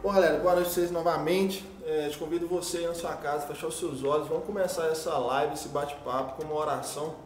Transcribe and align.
Bom, 0.00 0.12
galera, 0.12 0.38
boa 0.38 0.54
noite 0.54 0.68
a 0.68 0.70
vocês 0.70 0.92
novamente. 0.92 1.68
É, 1.84 2.08
te 2.08 2.16
convido 2.16 2.46
você 2.46 2.78
aí 2.78 2.86
na 2.86 2.94
sua 2.94 3.14
casa, 3.14 3.48
fechar 3.48 3.66
os 3.66 3.76
seus 3.76 4.04
olhos. 4.04 4.28
Vamos 4.28 4.44
começar 4.44 4.86
essa 4.86 5.18
live, 5.18 5.54
esse 5.54 5.68
bate-papo 5.70 6.36
com 6.36 6.44
uma 6.44 6.54
oração. 6.54 7.16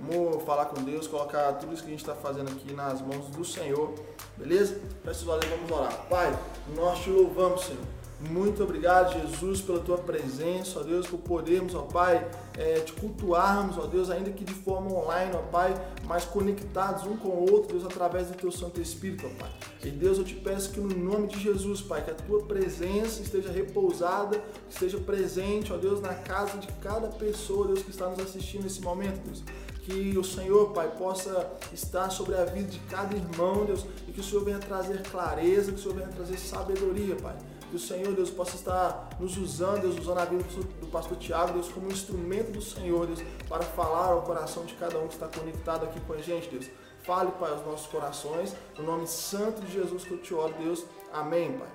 Vamos 0.00 0.42
falar 0.44 0.66
com 0.66 0.82
Deus, 0.82 1.06
colocar 1.06 1.52
tudo 1.52 1.74
isso 1.74 1.82
que 1.82 1.88
a 1.88 1.90
gente 1.90 2.00
está 2.00 2.14
fazendo 2.14 2.50
aqui 2.50 2.72
nas 2.72 3.02
mãos 3.02 3.26
do 3.26 3.44
Senhor, 3.44 3.92
beleza? 4.38 4.80
Fecha 5.04 5.20
os 5.20 5.28
olhos 5.28 5.44
e 5.44 5.48
vamos 5.48 5.70
orar. 5.70 6.06
Pai, 6.08 6.38
nós 6.74 6.98
te 7.00 7.10
louvamos, 7.10 7.64
Senhor. 7.64 7.95
Muito 8.18 8.62
obrigado, 8.62 9.12
Jesus, 9.12 9.60
pela 9.60 9.78
tua 9.80 9.98
presença, 9.98 10.80
ó 10.80 10.82
Deus, 10.82 11.06
por 11.06 11.18
podermos, 11.18 11.74
ó 11.74 11.82
Pai, 11.82 12.26
é, 12.56 12.80
te 12.80 12.94
cultuarmos, 12.94 13.76
ó 13.76 13.86
Deus, 13.86 14.08
ainda 14.08 14.30
que 14.30 14.42
de 14.42 14.54
forma 14.54 14.90
online, 14.90 15.32
ó 15.34 15.42
Pai, 15.50 15.74
mas 16.04 16.24
conectados 16.24 17.04
um 17.04 17.14
com 17.18 17.28
o 17.28 17.52
outro, 17.52 17.76
Deus, 17.76 17.84
através 17.84 18.28
do 18.28 18.34
teu 18.34 18.50
Santo 18.50 18.80
Espírito, 18.80 19.26
ó 19.26 19.38
Pai. 19.38 19.50
E 19.84 19.90
Deus, 19.90 20.16
eu 20.16 20.24
te 20.24 20.34
peço 20.34 20.70
que 20.70 20.80
no 20.80 20.88
nome 20.96 21.26
de 21.26 21.38
Jesus, 21.38 21.82
Pai, 21.82 22.02
que 22.02 22.10
a 22.10 22.14
tua 22.14 22.42
presença 22.44 23.20
esteja 23.20 23.52
repousada, 23.52 24.38
que 24.38 24.72
esteja 24.72 24.96
presente, 24.96 25.70
ó 25.70 25.76
Deus, 25.76 26.00
na 26.00 26.14
casa 26.14 26.56
de 26.56 26.68
cada 26.82 27.08
pessoa, 27.08 27.66
Deus, 27.66 27.82
que 27.82 27.90
está 27.90 28.08
nos 28.08 28.20
assistindo 28.20 28.62
nesse 28.62 28.80
momento, 28.80 29.20
Deus 29.26 29.44
que 29.82 30.18
o 30.18 30.24
Senhor, 30.24 30.72
Pai, 30.72 30.90
possa 30.98 31.48
estar 31.72 32.10
sobre 32.10 32.34
a 32.34 32.44
vida 32.44 32.68
de 32.68 32.80
cada 32.90 33.14
irmão, 33.14 33.64
Deus, 33.64 33.86
e 34.08 34.10
que 34.10 34.18
o 34.18 34.24
Senhor 34.24 34.44
venha 34.44 34.58
trazer 34.58 35.00
clareza, 35.02 35.70
que 35.70 35.78
o 35.78 35.80
Senhor 35.80 35.94
venha 35.94 36.08
trazer 36.08 36.36
sabedoria, 36.38 37.14
Pai. 37.14 37.36
Que 37.70 37.76
o 37.76 37.78
Senhor, 37.78 38.14
Deus, 38.14 38.30
possa 38.30 38.54
estar 38.54 39.10
nos 39.18 39.36
usando, 39.36 39.82
Deus, 39.82 39.98
usando 39.98 40.18
a 40.18 40.24
vida 40.24 40.44
do 40.80 40.86
pastor 40.86 41.16
Tiago, 41.18 41.54
Deus, 41.54 41.68
como 41.68 41.90
instrumento 41.90 42.52
do 42.52 42.62
Senhor, 42.62 43.06
Deus, 43.06 43.20
para 43.48 43.62
falar 43.62 44.12
ao 44.12 44.22
coração 44.22 44.64
de 44.64 44.74
cada 44.74 44.98
um 44.98 45.08
que 45.08 45.14
está 45.14 45.26
conectado 45.26 45.84
aqui 45.84 46.00
com 46.00 46.12
a 46.12 46.18
gente, 46.18 46.48
Deus. 46.48 46.70
Fale, 47.02 47.30
Pai, 47.32 47.50
aos 47.52 47.64
nossos 47.64 47.86
corações, 47.86 48.54
no 48.76 48.84
nome 48.84 49.06
santo 49.06 49.60
de 49.62 49.72
Jesus 49.72 50.04
que 50.04 50.12
eu 50.12 50.18
te 50.18 50.34
oro, 50.34 50.54
Deus. 50.58 50.84
Amém, 51.12 51.52
Pai. 51.58 51.68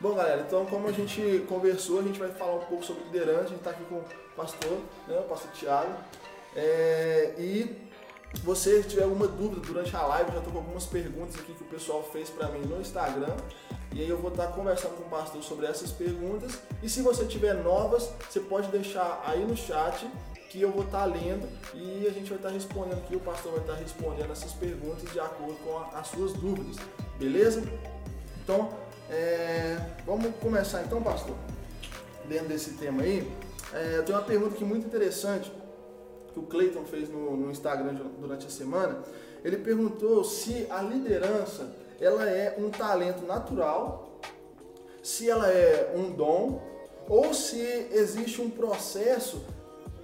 Bom, 0.00 0.14
galera, 0.14 0.44
então 0.44 0.66
como 0.66 0.88
a 0.88 0.92
gente 0.92 1.44
conversou, 1.48 2.00
a 2.00 2.02
gente 2.02 2.18
vai 2.18 2.30
falar 2.30 2.56
um 2.56 2.64
pouco 2.64 2.84
sobre 2.84 3.04
liderança. 3.04 3.44
A 3.44 3.46
gente 3.46 3.58
está 3.58 3.70
aqui 3.70 3.84
com 3.84 3.96
o 3.96 4.04
pastor, 4.36 4.78
né, 5.06 5.16
o 5.20 5.28
pastor 5.28 5.50
Tiago. 5.52 5.92
É, 6.56 7.34
e 7.38 7.88
você 8.42 8.82
tiver 8.82 9.04
alguma 9.04 9.28
dúvida 9.28 9.60
durante 9.60 9.94
a 9.94 10.04
live, 10.06 10.32
já 10.32 10.38
estou 10.38 10.52
com 10.52 10.58
algumas 10.58 10.86
perguntas 10.86 11.36
aqui 11.36 11.54
que 11.54 11.62
o 11.62 11.66
pessoal 11.66 12.02
fez 12.02 12.30
para 12.30 12.48
mim 12.48 12.66
no 12.66 12.80
Instagram. 12.80 13.36
E 13.94 14.00
aí 14.00 14.08
eu 14.08 14.16
vou 14.16 14.30
estar 14.30 14.46
conversando 14.48 14.96
com 14.96 15.02
o 15.02 15.08
pastor 15.08 15.42
sobre 15.42 15.66
essas 15.66 15.90
perguntas. 15.90 16.58
E 16.82 16.88
se 16.88 17.02
você 17.02 17.24
tiver 17.26 17.54
novas, 17.54 18.10
você 18.28 18.40
pode 18.40 18.68
deixar 18.68 19.22
aí 19.26 19.44
no 19.44 19.56
chat 19.56 20.08
que 20.48 20.60
eu 20.60 20.70
vou 20.70 20.84
estar 20.84 21.06
lendo 21.06 21.48
e 21.74 22.06
a 22.06 22.10
gente 22.10 22.28
vai 22.28 22.36
estar 22.36 22.50
respondendo 22.50 22.98
aqui, 22.98 23.16
o 23.16 23.20
pastor 23.20 23.52
vai 23.52 23.60
estar 23.62 23.74
respondendo 23.74 24.32
essas 24.32 24.52
perguntas 24.52 25.10
de 25.10 25.18
acordo 25.18 25.54
com 25.64 25.78
as 25.96 26.08
suas 26.08 26.34
dúvidas, 26.34 26.76
beleza? 27.18 27.62
Então, 28.44 28.70
é, 29.08 29.78
vamos 30.04 30.34
começar 30.36 30.82
então, 30.82 31.02
pastor, 31.02 31.34
dentro 32.28 32.48
desse 32.48 32.72
tema 32.72 33.02
aí. 33.02 33.30
É, 33.72 33.96
eu 33.96 34.04
tenho 34.04 34.18
uma 34.18 34.24
pergunta 34.24 34.54
aqui 34.54 34.64
muito 34.64 34.86
interessante 34.86 35.50
que 36.34 36.38
o 36.38 36.42
Clayton 36.42 36.84
fez 36.84 37.08
no, 37.08 37.34
no 37.34 37.50
Instagram 37.50 37.94
durante 38.18 38.46
a 38.46 38.50
semana. 38.50 38.98
Ele 39.42 39.56
perguntou 39.56 40.22
se 40.22 40.66
a 40.70 40.82
liderança 40.82 41.74
ela 42.02 42.28
é 42.28 42.56
um 42.58 42.68
talento 42.68 43.24
natural, 43.24 44.18
se 45.02 45.30
ela 45.30 45.48
é 45.48 45.94
um 45.96 46.10
dom, 46.10 46.60
ou 47.08 47.32
se 47.32 47.60
existe 47.92 48.42
um 48.42 48.50
processo 48.50 49.44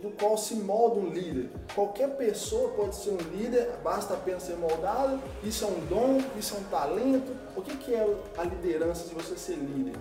do 0.00 0.10
qual 0.10 0.38
se 0.38 0.54
molda 0.54 1.00
um 1.00 1.10
líder. 1.10 1.50
Qualquer 1.74 2.16
pessoa 2.16 2.70
pode 2.70 2.94
ser 2.94 3.10
um 3.10 3.36
líder, 3.36 3.68
basta 3.82 4.14
apenas 4.14 4.44
ser 4.44 4.56
moldado. 4.56 5.20
Isso 5.42 5.64
é 5.64 5.68
um 5.68 5.86
dom, 5.86 6.20
isso 6.38 6.54
é 6.54 6.58
um 6.58 6.64
talento. 6.64 7.36
O 7.56 7.62
que, 7.62 7.92
é 7.92 8.16
a 8.36 8.44
liderança 8.44 9.08
de 9.08 9.14
você 9.14 9.36
ser 9.36 9.56
líder? 9.56 9.98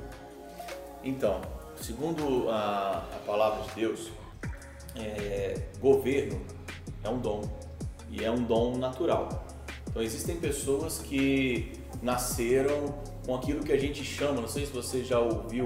Então, 1.03 1.41
segundo 1.81 2.47
a, 2.49 3.07
a 3.15 3.19
palavra 3.25 3.63
de 3.69 3.73
Deus, 3.73 4.11
é, 4.95 5.63
governo 5.79 6.39
é 7.03 7.09
um 7.09 7.17
dom 7.17 7.41
e 8.11 8.23
é 8.23 8.29
um 8.29 8.43
dom 8.43 8.77
natural. 8.77 9.46
Então 9.97 10.05
existem 10.05 10.35
pessoas 10.35 10.99
que 10.99 11.71
nasceram 12.03 13.01
com 13.25 13.33
aquilo 13.33 13.63
que 13.63 13.71
a 13.71 13.79
gente 13.79 14.03
chama, 14.03 14.41
não 14.41 14.47
sei 14.47 14.63
se 14.63 14.71
você 14.71 15.03
já 15.03 15.19
ouviu, 15.19 15.65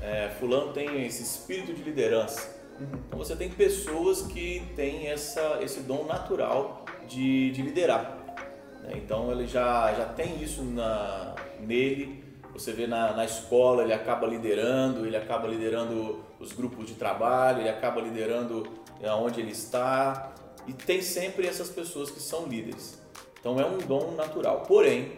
é, 0.00 0.30
fulano 0.38 0.72
tem 0.72 1.04
esse 1.04 1.24
espírito 1.24 1.74
de 1.74 1.82
liderança. 1.82 2.48
Então 2.78 3.18
você 3.18 3.34
tem 3.34 3.50
pessoas 3.50 4.22
que 4.22 4.62
têm 4.76 5.08
essa, 5.08 5.58
esse 5.62 5.80
dom 5.80 6.04
natural 6.04 6.84
de, 7.08 7.50
de 7.50 7.60
liderar. 7.60 8.36
Né? 8.84 8.92
Então 9.04 9.32
ele 9.32 9.48
já, 9.48 9.92
já 9.94 10.04
tem 10.04 10.40
isso 10.40 10.62
na, 10.62 11.34
nele. 11.58 12.22
Você 12.52 12.70
vê 12.70 12.86
na, 12.86 13.14
na 13.14 13.24
escola, 13.24 13.82
ele 13.82 13.92
acaba 13.92 14.28
liderando, 14.28 15.04
ele 15.04 15.16
acaba 15.16 15.48
liderando 15.48 16.24
os 16.38 16.52
grupos 16.52 16.86
de 16.86 16.94
trabalho, 16.94 17.62
ele 17.62 17.68
acaba 17.68 18.00
liderando 18.00 18.62
onde 19.02 19.40
ele 19.40 19.50
está. 19.50 20.32
E 20.68 20.72
tem 20.72 21.02
sempre 21.02 21.48
essas 21.48 21.68
pessoas 21.68 22.12
que 22.12 22.20
são 22.20 22.46
líderes. 22.46 23.04
Então 23.40 23.60
é 23.60 23.66
um 23.66 23.78
dom 23.78 24.12
natural. 24.12 24.62
Porém, 24.62 25.12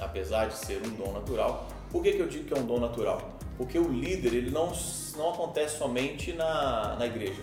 apesar 0.00 0.46
de 0.46 0.54
ser 0.54 0.80
um 0.86 0.90
dom 0.90 1.12
natural, 1.12 1.68
por 1.90 2.02
que, 2.02 2.12
que 2.12 2.20
eu 2.20 2.28
digo 2.28 2.44
que 2.44 2.54
é 2.54 2.58
um 2.58 2.66
dom 2.66 2.80
natural? 2.80 3.38
Porque 3.56 3.78
o 3.78 3.88
líder 3.88 4.34
ele 4.34 4.50
não, 4.50 4.72
não 5.16 5.30
acontece 5.30 5.78
somente 5.78 6.32
na, 6.32 6.96
na 6.98 7.06
igreja. 7.06 7.42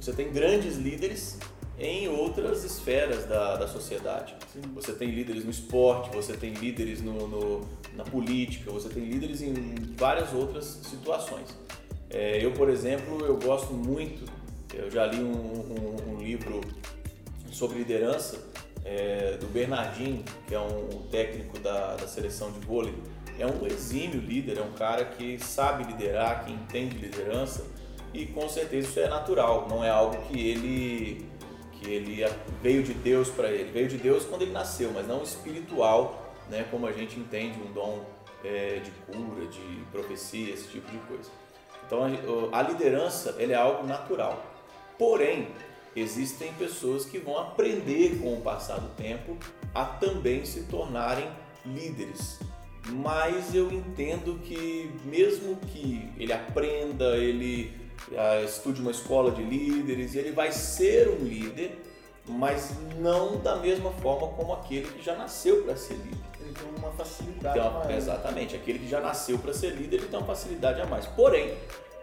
Você 0.00 0.12
tem 0.12 0.32
grandes 0.32 0.76
líderes 0.76 1.38
em 1.78 2.08
outras 2.08 2.64
esferas 2.64 3.24
da, 3.26 3.56
da 3.56 3.68
sociedade. 3.68 4.34
Sim. 4.52 4.60
Você 4.74 4.92
tem 4.92 5.10
líderes 5.10 5.44
no 5.44 5.50
esporte, 5.50 6.10
você 6.14 6.36
tem 6.36 6.52
líderes 6.52 7.00
no, 7.00 7.28
no, 7.28 7.68
na 7.94 8.04
política, 8.04 8.70
você 8.70 8.88
tem 8.88 9.04
líderes 9.04 9.42
em 9.42 9.54
várias 9.96 10.32
outras 10.32 10.64
situações. 10.64 11.56
É, 12.08 12.44
eu, 12.44 12.52
por 12.52 12.68
exemplo, 12.68 13.24
eu 13.24 13.36
gosto 13.36 13.72
muito, 13.72 14.30
eu 14.74 14.90
já 14.90 15.06
li 15.06 15.22
um, 15.22 15.32
um, 15.32 16.12
um 16.12 16.18
livro 16.18 16.60
sobre 17.50 17.78
liderança 17.78 18.38
é, 18.84 19.36
do 19.38 19.46
Bernardinho, 19.46 20.24
que 20.46 20.54
é 20.54 20.60
um 20.60 21.06
técnico 21.10 21.58
da, 21.58 21.96
da 21.96 22.06
seleção 22.06 22.50
de 22.50 22.60
vôlei, 22.60 22.94
é 23.38 23.46
um 23.46 23.66
exímio 23.66 24.20
líder, 24.20 24.58
é 24.58 24.62
um 24.62 24.72
cara 24.72 25.04
que 25.04 25.38
sabe 25.38 25.84
liderar, 25.84 26.44
que 26.44 26.52
entende 26.52 26.96
liderança 26.98 27.64
e 28.12 28.26
com 28.26 28.48
certeza 28.48 28.88
isso 28.88 29.00
é 29.00 29.08
natural, 29.08 29.66
não 29.68 29.84
é 29.84 29.90
algo 29.90 30.16
que 30.26 30.48
ele 30.48 31.32
que 31.72 31.90
ele 31.90 32.24
veio 32.62 32.84
de 32.84 32.94
Deus 32.94 33.28
para 33.28 33.50
ele, 33.50 33.72
veio 33.72 33.88
de 33.88 33.96
Deus 33.96 34.24
quando 34.24 34.42
ele 34.42 34.52
nasceu, 34.52 34.92
mas 34.94 35.08
não 35.08 35.20
espiritual, 35.20 36.32
né, 36.48 36.64
como 36.70 36.86
a 36.86 36.92
gente 36.92 37.18
entende 37.18 37.58
um 37.60 37.72
dom 37.72 38.04
é, 38.44 38.80
de 38.80 38.90
cura, 39.12 39.46
de 39.46 39.84
profecia, 39.90 40.54
esse 40.54 40.68
tipo 40.68 40.88
de 40.88 40.98
coisa. 40.98 41.28
Então 41.84 42.04
a, 42.04 42.58
a 42.58 42.62
liderança 42.62 43.34
ele 43.38 43.52
é 43.52 43.56
algo 43.56 43.84
natural. 43.84 44.44
Porém, 44.96 45.48
existem 45.94 46.52
pessoas 46.54 47.04
que 47.04 47.18
vão 47.18 47.38
aprender 47.38 48.18
com 48.20 48.34
o 48.34 48.40
passar 48.40 48.78
do 48.78 48.88
tempo 48.94 49.36
a 49.74 49.84
também 49.84 50.44
se 50.44 50.64
tornarem 50.64 51.28
líderes. 51.64 52.38
Mas 52.88 53.54
eu 53.54 53.70
entendo 53.70 54.40
que 54.42 54.90
mesmo 55.04 55.56
que 55.56 56.08
ele 56.18 56.32
aprenda, 56.32 57.16
ele 57.16 57.72
uh, 58.10 58.44
estude 58.44 58.80
uma 58.80 58.90
escola 58.90 59.30
de 59.30 59.42
líderes, 59.42 60.14
ele 60.16 60.32
vai 60.32 60.50
ser 60.50 61.08
um 61.08 61.24
líder, 61.24 61.80
mas 62.26 62.72
não 62.98 63.38
da 63.38 63.56
mesma 63.56 63.92
forma 63.92 64.28
como 64.28 64.52
aquele 64.52 64.86
que 64.86 65.02
já 65.02 65.14
nasceu 65.14 65.62
para 65.62 65.76
ser 65.76 65.94
líder. 65.94 66.18
Ele 66.40 66.52
tem 66.52 66.68
uma 66.76 66.90
facilidade 66.92 67.58
então, 67.58 67.70
a 67.70 67.84
mais. 67.84 67.96
Exatamente, 67.96 68.56
aquele 68.56 68.80
que 68.80 68.88
já 68.88 69.00
nasceu 69.00 69.38
para 69.38 69.52
ser 69.52 69.70
líder, 69.70 69.98
ele 69.98 70.06
tem 70.08 70.18
uma 70.18 70.26
facilidade 70.26 70.80
a 70.80 70.86
mais. 70.86 71.06
Porém, 71.06 71.54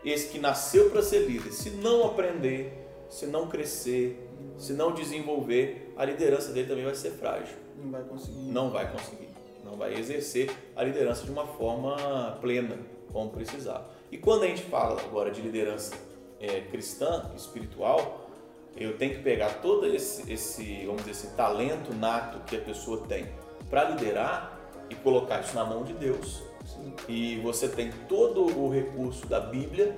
esse 0.03 0.29
que 0.29 0.39
nasceu 0.39 0.89
para 0.89 1.01
ser 1.01 1.28
líder, 1.28 1.51
se 1.51 1.72
não 1.72 2.05
aprender, 2.05 2.88
se 3.09 3.25
não 3.25 3.47
crescer, 3.47 4.30
se 4.58 4.74
não 4.74 4.94
desenvolver, 4.94 5.94
a 5.97 6.06
liderança 6.06 6.52
dele 6.52 6.68
também 6.68 6.86
vai 6.86 6.96
ser 6.96 7.12
frágil. 7.12 7.58
Não 7.78 7.92
vai 7.92 8.03
conseguir. 8.03 8.40
Não 8.40 8.70
vai 8.70 8.92
conseguir. 8.92 9.30
Não 9.64 9.75
vai 9.75 9.94
exercer 9.96 10.52
a 10.75 10.84
liderança 10.84 11.25
de 11.25 11.31
uma 11.31 11.46
forma 11.46 12.38
plena, 12.40 12.78
como 13.11 13.29
precisar. 13.29 13.90
E 14.11 14.17
quando 14.17 14.44
a 14.44 14.47
gente 14.47 14.64
fala 14.64 15.02
agora 15.02 15.32
de 15.32 15.41
liderança 15.41 15.96
é, 16.40 16.61
cristã, 16.61 17.32
espiritual, 17.35 18.29
eu 18.76 18.97
tenho 18.97 19.16
que 19.16 19.22
pegar 19.22 19.62
todo 19.62 19.85
esse, 19.85 20.32
esse, 20.32 20.85
vamos 20.85 21.03
dizer, 21.03 21.12
esse 21.12 21.35
talento 21.35 21.94
nato 21.94 22.40
que 22.46 22.55
a 22.55 22.62
pessoa 22.62 23.05
tem 23.08 23.28
para 23.70 23.90
liderar 23.90 24.58
e 24.90 24.96
colocar 24.96 25.41
isso 25.41 25.55
na 25.55 25.66
mão 25.66 25.84
de 25.84 25.94
Deus. 25.94 26.44
Sim. 26.66 26.94
E 27.08 27.40
você 27.41 27.67
tem 27.67 27.91
todo 28.08 28.44
o 28.44 28.70
recurso 28.70 29.26
da 29.28 29.40
Bíblia 29.40 29.96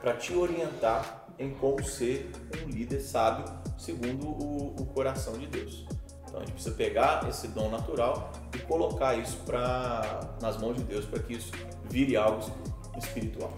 para 0.00 0.14
te 0.14 0.34
orientar 0.34 1.23
em 1.38 1.54
como 1.54 1.82
ser 1.84 2.30
um 2.64 2.68
líder 2.68 3.00
sábio 3.00 3.44
segundo 3.78 4.26
o, 4.26 4.74
o 4.78 4.86
coração 4.86 5.36
de 5.38 5.46
Deus. 5.46 5.86
Então 6.26 6.42
a 6.42 6.44
gente 6.44 6.54
precisa 6.54 6.74
pegar 6.74 7.28
esse 7.28 7.48
dom 7.48 7.70
natural 7.70 8.32
e 8.54 8.58
colocar 8.60 9.14
isso 9.14 9.36
pra, 9.46 10.36
nas 10.40 10.60
mãos 10.60 10.76
de 10.76 10.82
Deus 10.82 11.04
para 11.04 11.20
que 11.20 11.34
isso 11.34 11.52
vire 11.88 12.16
algo 12.16 12.40
espiritual. 12.96 13.52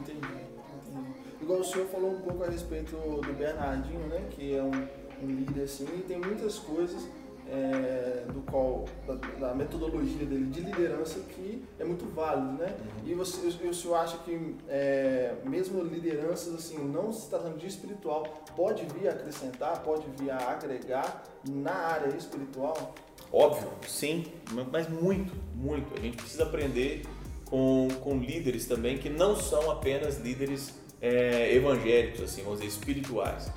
Entendi, 0.00 0.18
entendi. 0.18 1.14
Igual 1.40 1.60
o 1.60 1.64
senhor 1.64 1.86
falou 1.88 2.12
um 2.12 2.20
pouco 2.20 2.44
a 2.44 2.48
respeito 2.48 2.96
do 2.96 3.32
Bernardinho, 3.34 4.06
né? 4.08 4.26
Que 4.30 4.54
é 4.54 4.62
um, 4.62 4.72
um 5.22 5.26
líder 5.26 5.62
assim, 5.62 5.84
e 5.84 6.02
tem 6.02 6.18
muitas 6.18 6.58
coisas 6.58 7.08
é, 7.48 8.24
do 8.32 8.40
qual, 8.50 8.84
da, 9.06 9.14
da, 9.14 9.54
metodologia 9.54 10.24
dele 10.24 10.46
de 10.46 10.60
liderança 10.60 11.20
que 11.20 11.62
é 11.78 11.84
muito 11.84 12.06
válido, 12.14 12.52
né? 12.52 12.74
Uhum. 12.78 13.10
E 13.10 13.14
você, 13.14 13.46
o 13.46 13.74
senhor 13.74 13.94
acha 13.96 14.16
que 14.18 14.56
é, 14.68 15.34
mesmo 15.44 15.82
lideranças 15.82 16.54
assim, 16.54 16.78
não 16.78 17.12
se 17.12 17.28
tratando 17.28 17.58
de 17.58 17.66
espiritual, 17.66 18.24
pode 18.56 18.84
vir 18.86 19.08
a 19.08 19.12
acrescentar, 19.12 19.82
pode 19.82 20.06
vir 20.18 20.30
a 20.30 20.38
agregar 20.50 21.24
na 21.48 21.74
área 21.74 22.16
espiritual? 22.16 22.94
Óbvio, 23.32 23.68
sim, 23.86 24.26
mas 24.70 24.88
muito, 24.88 25.34
muito. 25.54 25.98
A 25.98 26.00
gente 26.00 26.16
precisa 26.16 26.44
aprender 26.44 27.02
com, 27.46 27.88
com 28.00 28.18
líderes 28.18 28.66
também 28.66 28.96
que 28.96 29.10
não 29.10 29.36
são 29.36 29.70
apenas 29.70 30.18
líderes 30.18 30.72
é, 31.00 31.54
evangélicos, 31.54 32.22
assim, 32.22 32.42
vamos 32.42 32.60
dizer, 32.60 32.70
espirituais. 32.70 33.50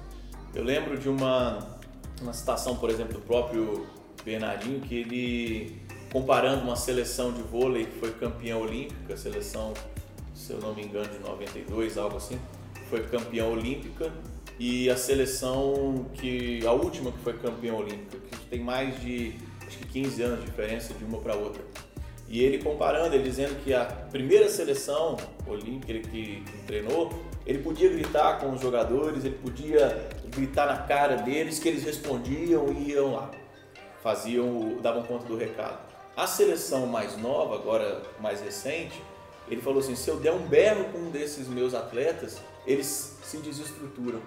Eu 0.54 0.64
lembro 0.64 0.98
de 0.98 1.08
uma 1.08 1.77
uma 2.22 2.34
citação, 2.34 2.76
por 2.76 2.90
exemplo, 2.90 3.14
do 3.14 3.22
próprio 3.22 3.88
Bernardinho, 4.24 4.80
que 4.82 4.96
ele, 4.96 5.82
comparando 6.12 6.64
uma 6.64 6.76
seleção 6.76 7.32
de 7.32 7.42
vôlei 7.42 7.86
que 7.86 8.00
foi 8.00 8.12
campeã 8.12 8.58
olímpica, 8.58 9.16
seleção, 9.16 9.74
se 10.34 10.52
eu 10.52 10.60
não 10.60 10.74
me 10.74 10.84
engano, 10.84 11.10
de 11.10 11.20
92, 11.20 11.98
algo 11.98 12.18
assim, 12.18 12.40
foi 12.90 13.04
campeã 13.04 13.46
olímpica, 13.46 14.12
e 14.60 14.90
a 14.90 14.98
seleção 14.98 16.08
que, 16.16 16.66
a 16.66 16.72
última 16.72 17.12
que 17.12 17.20
foi 17.20 17.34
campeã 17.34 17.74
olímpica, 17.74 18.18
que 18.18 18.46
tem 18.48 18.60
mais 18.60 19.00
de, 19.00 19.36
acho 19.66 19.78
que 19.78 19.88
15 19.88 20.22
anos 20.24 20.40
de 20.40 20.46
diferença 20.48 20.94
de 20.94 21.04
uma 21.04 21.20
para 21.20 21.36
outra. 21.36 21.62
E 22.28 22.44
ele 22.44 22.62
comparando, 22.62 23.16
ele 23.16 23.24
dizendo 23.24 23.64
que 23.64 23.74
a 23.74 23.86
primeira 23.86 24.50
seleção 24.50 25.16
olímpica 25.46 25.94
ele 25.94 26.02
que, 26.02 26.42
que 26.42 26.58
treinou, 26.66 27.10
ele 27.48 27.60
podia 27.60 27.90
gritar 27.90 28.40
com 28.40 28.52
os 28.52 28.60
jogadores, 28.60 29.24
ele 29.24 29.38
podia 29.38 30.10
gritar 30.26 30.66
na 30.66 30.80
cara 30.80 31.16
deles 31.16 31.58
que 31.58 31.70
eles 31.70 31.82
respondiam 31.82 32.68
e 32.74 32.92
iam 32.92 33.14
lá, 33.14 33.32
faziam, 34.04 34.78
davam 34.82 35.04
conta 35.04 35.26
do 35.26 35.38
recado. 35.38 35.80
A 36.14 36.28
seleção 36.28 36.86
mais 36.86 37.16
nova, 37.16 37.56
agora 37.56 38.04
mais 38.20 38.42
recente, 38.42 39.02
ele 39.48 39.62
falou 39.62 39.80
assim: 39.80 39.96
se 39.96 40.10
eu 40.10 40.18
der 40.18 40.34
um 40.34 40.46
berro 40.46 40.92
com 40.92 40.98
um 40.98 41.10
desses 41.10 41.48
meus 41.48 41.74
atletas, 41.74 42.42
eles 42.66 43.18
se 43.24 43.38
desestruturam, 43.38 44.22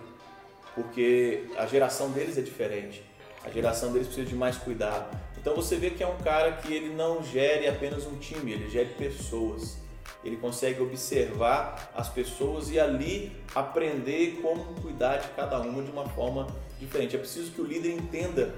porque 0.75 1.45
a 1.59 1.67
geração 1.67 2.11
deles 2.11 2.39
é 2.39 2.41
diferente. 2.41 3.05
A 3.45 3.51
geração 3.51 3.93
deles 3.93 4.07
precisa 4.07 4.27
de 4.27 4.35
mais 4.35 4.57
cuidado. 4.57 5.15
Então 5.37 5.55
você 5.55 5.77
vê 5.77 5.91
que 5.91 6.03
é 6.03 6.07
um 6.07 6.19
cara 6.19 6.53
que 6.53 6.73
ele 6.73 6.95
não 6.95 7.23
gere 7.23 7.69
apenas 7.69 8.07
um 8.07 8.17
time, 8.17 8.53
ele 8.53 8.71
gere 8.71 8.95
pessoas. 8.97 9.77
Ele 10.23 10.37
consegue 10.37 10.83
observar 10.83 11.91
as 11.95 12.09
pessoas 12.09 12.71
e 12.71 12.79
ali 12.79 13.33
aprender 13.55 14.39
como 14.43 14.63
cuidar 14.81 15.17
de 15.17 15.29
cada 15.29 15.61
uma 15.61 15.83
de 15.83 15.91
uma 15.91 16.07
forma 16.11 16.47
diferente. 16.79 17.17
É 17.17 17.19
preciso 17.19 17.53
que 17.53 17.61
o 17.61 17.65
líder 17.65 17.93
entenda 17.93 18.55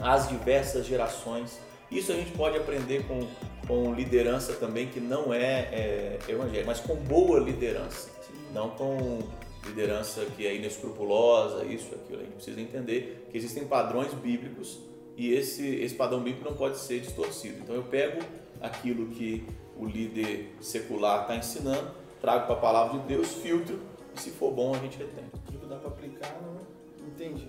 as 0.00 0.28
diversas 0.28 0.86
gerações. 0.86 1.58
Isso 1.90 2.12
a 2.12 2.14
gente 2.14 2.32
pode 2.32 2.56
aprender 2.56 3.04
com, 3.06 3.26
com 3.66 3.94
liderança 3.94 4.52
também, 4.54 4.88
que 4.88 5.00
não 5.00 5.32
é, 5.32 5.68
é 5.72 6.18
evangélica, 6.28 6.66
mas 6.66 6.80
com 6.80 6.96
boa 6.96 7.40
liderança, 7.40 8.10
não 8.52 8.70
com 8.70 9.20
liderança 9.66 10.24
que 10.36 10.46
é 10.46 10.54
inescrupulosa, 10.54 11.64
isso, 11.64 11.94
aquilo. 11.94 12.20
A 12.20 12.24
gente 12.24 12.34
precisa 12.34 12.60
entender 12.60 13.28
que 13.30 13.38
existem 13.38 13.64
padrões 13.64 14.12
bíblicos 14.14 14.91
e 15.16 15.34
esse, 15.34 15.66
esse 15.76 15.94
padrão 15.94 16.22
bíblico 16.22 16.48
não 16.48 16.56
pode 16.56 16.78
ser 16.78 17.00
distorcido. 17.00 17.58
Então 17.60 17.74
eu 17.74 17.84
pego 17.84 18.20
aquilo 18.60 19.06
que 19.08 19.46
o 19.76 19.86
líder 19.86 20.54
secular 20.60 21.22
está 21.22 21.36
ensinando, 21.36 21.90
trago 22.20 22.46
para 22.46 22.54
a 22.54 22.58
palavra 22.58 23.00
de 23.00 23.06
Deus, 23.06 23.28
filtro 23.34 23.80
e 24.14 24.20
se 24.20 24.30
for 24.30 24.52
bom 24.52 24.74
a 24.74 24.78
gente 24.78 24.98
retém. 24.98 25.24
Tudo 25.46 25.66
dá 25.66 25.76
para 25.76 25.88
aplicar, 25.88 26.40
não? 26.42 27.06
Entendi. 27.06 27.48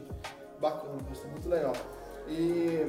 Bacana, 0.60 0.98
pastor, 1.08 1.30
muito 1.32 1.48
legal. 1.50 1.74
E 2.28 2.88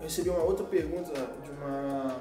recebi 0.00 0.30
uma 0.30 0.42
outra 0.42 0.64
pergunta 0.64 1.12
de 1.12 1.50
uma, 1.50 2.16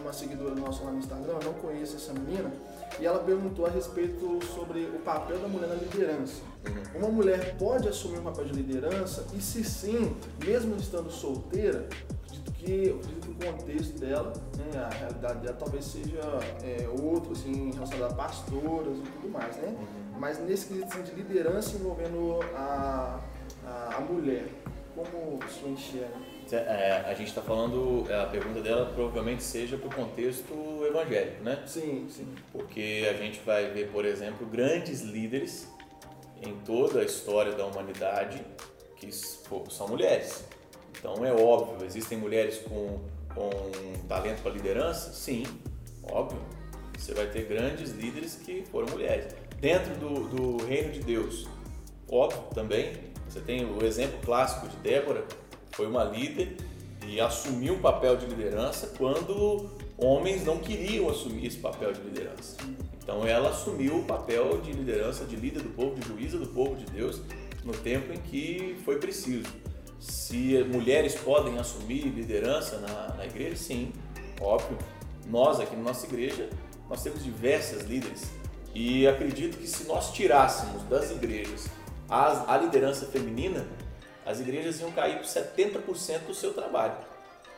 uma 0.00 0.12
seguidora 0.12 0.54
nossa 0.54 0.84
lá 0.84 0.92
no 0.92 0.98
Instagram, 0.98 1.34
eu 1.34 1.44
não 1.44 1.54
conheço 1.54 1.96
essa 1.96 2.12
menina, 2.12 2.52
e 2.98 3.06
ela 3.06 3.18
perguntou 3.20 3.66
a 3.66 3.70
respeito 3.70 4.38
sobre 4.54 4.80
o 4.84 4.98
papel 5.00 5.38
da 5.38 5.48
mulher 5.48 5.68
na 5.68 5.74
liderança. 5.74 6.42
Uhum. 6.66 7.00
Uma 7.00 7.08
mulher 7.08 7.56
pode 7.56 7.88
assumir 7.88 8.18
um 8.18 8.24
papel 8.24 8.44
de 8.44 8.52
liderança 8.52 9.26
e 9.34 9.40
se 9.40 9.64
sim, 9.64 10.14
mesmo 10.44 10.76
estando 10.76 11.10
solteira, 11.10 11.88
acredito 12.24 12.52
que, 12.52 12.90
acredito 12.90 13.20
que 13.20 13.30
o 13.30 13.52
contexto 13.52 13.98
dela, 13.98 14.32
né, 14.56 14.80
a 14.80 14.88
realidade 14.88 15.40
dela 15.40 15.56
talvez 15.58 15.84
seja 15.84 16.20
é, 16.62 16.88
outro, 17.02 17.32
assim, 17.32 17.72
relacionado 17.72 18.12
a 18.12 18.14
pastoras 18.14 18.98
e 18.98 19.02
tudo 19.02 19.28
mais, 19.30 19.56
né? 19.56 19.68
Uhum. 19.68 20.18
Mas 20.18 20.38
nesse 20.38 20.66
quesito 20.66 20.86
assim, 20.88 21.02
de 21.02 21.12
liderança 21.12 21.76
envolvendo 21.76 22.40
a, 22.54 23.20
a, 23.64 23.96
a 23.96 24.00
mulher, 24.00 24.48
como 24.94 25.38
o 25.38 25.48
senhor 25.48 25.72
enxerga? 25.72 26.29
É, 26.52 27.04
a 27.06 27.14
gente 27.14 27.28
está 27.28 27.42
falando, 27.42 28.04
a 28.12 28.26
pergunta 28.26 28.60
dela 28.60 28.86
provavelmente 28.86 29.42
seja 29.42 29.76
para 29.76 29.88
o 29.88 29.94
contexto 29.94 30.52
evangélico, 30.84 31.42
né? 31.44 31.62
Sim, 31.66 32.06
sim. 32.08 32.26
Porque 32.52 33.06
a 33.08 33.14
gente 33.14 33.40
vai 33.40 33.70
ver, 33.70 33.90
por 33.90 34.04
exemplo, 34.04 34.46
grandes 34.46 35.02
líderes 35.02 35.68
em 36.42 36.54
toda 36.64 37.00
a 37.00 37.04
história 37.04 37.52
da 37.52 37.64
humanidade 37.64 38.44
que 38.96 39.10
são 39.12 39.88
mulheres. 39.88 40.44
Então 40.98 41.24
é 41.24 41.32
óbvio, 41.32 41.86
existem 41.86 42.18
mulheres 42.18 42.58
com, 42.58 43.00
com 43.34 43.50
talento 44.08 44.42
para 44.42 44.52
liderança? 44.52 45.12
Sim, 45.12 45.44
óbvio. 46.02 46.40
Você 46.98 47.14
vai 47.14 47.26
ter 47.26 47.44
grandes 47.46 47.92
líderes 47.92 48.34
que 48.34 48.62
foram 48.70 48.88
mulheres. 48.88 49.34
Dentro 49.58 49.94
do, 49.94 50.28
do 50.28 50.64
reino 50.66 50.92
de 50.92 51.00
Deus, 51.00 51.48
óbvio 52.08 52.42
também, 52.54 52.92
você 53.28 53.40
tem 53.40 53.64
o 53.64 53.84
exemplo 53.84 54.18
clássico 54.24 54.68
de 54.68 54.76
Débora, 54.78 55.24
foi 55.72 55.86
uma 55.86 56.04
líder 56.04 56.56
e 57.06 57.20
assumiu 57.20 57.74
um 57.74 57.80
papel 57.80 58.16
de 58.16 58.26
liderança 58.26 58.92
quando 58.96 59.70
homens 59.96 60.44
não 60.44 60.58
queriam 60.58 61.08
assumir 61.08 61.46
esse 61.46 61.58
papel 61.58 61.92
de 61.92 62.00
liderança. 62.00 62.56
Então 63.02 63.26
ela 63.26 63.50
assumiu 63.50 63.98
o 63.98 64.04
papel 64.04 64.60
de 64.60 64.72
liderança, 64.72 65.24
de 65.24 65.36
líder 65.36 65.62
do 65.62 65.70
povo, 65.70 65.94
de 65.96 66.06
juíza 66.06 66.38
do 66.38 66.46
povo 66.46 66.76
de 66.76 66.86
Deus, 66.86 67.20
no 67.64 67.72
tempo 67.72 68.12
em 68.12 68.18
que 68.18 68.76
foi 68.84 68.98
preciso. 68.98 69.48
Se 69.98 70.64
mulheres 70.72 71.14
podem 71.14 71.58
assumir 71.58 72.02
liderança 72.02 72.78
na, 72.78 73.14
na 73.16 73.26
igreja, 73.26 73.56
sim, 73.56 73.92
óbvio. 74.40 74.78
Nós 75.26 75.60
aqui 75.60 75.76
na 75.76 75.82
nossa 75.82 76.06
igreja, 76.06 76.48
nós 76.88 77.02
temos 77.02 77.22
diversas 77.22 77.82
líderes 77.82 78.30
e 78.74 79.06
acredito 79.06 79.58
que 79.58 79.66
se 79.66 79.84
nós 79.84 80.12
tirássemos 80.12 80.82
das 80.84 81.10
igrejas 81.10 81.66
a, 82.08 82.54
a 82.54 82.58
liderança 82.58 83.06
feminina, 83.06 83.66
as 84.24 84.40
igrejas 84.40 84.80
iam 84.80 84.92
cair 84.92 85.18
por 85.18 85.26
70% 85.26 86.26
do 86.26 86.34
seu 86.34 86.52
trabalho. 86.52 86.96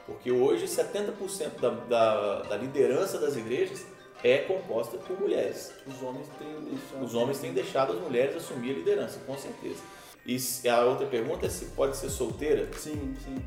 Porque 0.06 0.30
hoje 0.30 0.66
70% 0.66 1.60
da, 1.60 1.70
da, 1.70 2.42
da, 2.42 2.56
liderança 2.56 3.18
das 3.18 3.36
igrejas 3.36 3.84
é 4.22 4.38
composta 4.38 4.98
por 4.98 5.20
mulheres. 5.20 5.72
Os 5.86 6.02
homens 6.02 6.28
têm 6.38 6.60
deixado. 6.64 7.04
Os 7.04 7.14
homens 7.14 7.38
têm 7.38 7.52
deixado 7.52 7.92
as 7.92 8.00
mulheres 8.00 8.36
assumir 8.36 8.70
a 8.70 8.74
liderança, 8.74 9.20
com 9.26 9.36
certeza. 9.36 9.80
E 10.24 10.68
a 10.68 10.84
outra 10.84 11.06
pergunta 11.06 11.46
é 11.46 11.48
se 11.48 11.66
pode 11.66 11.96
ser 11.96 12.08
solteira? 12.08 12.68
Sim, 12.74 13.14
sim. 13.24 13.42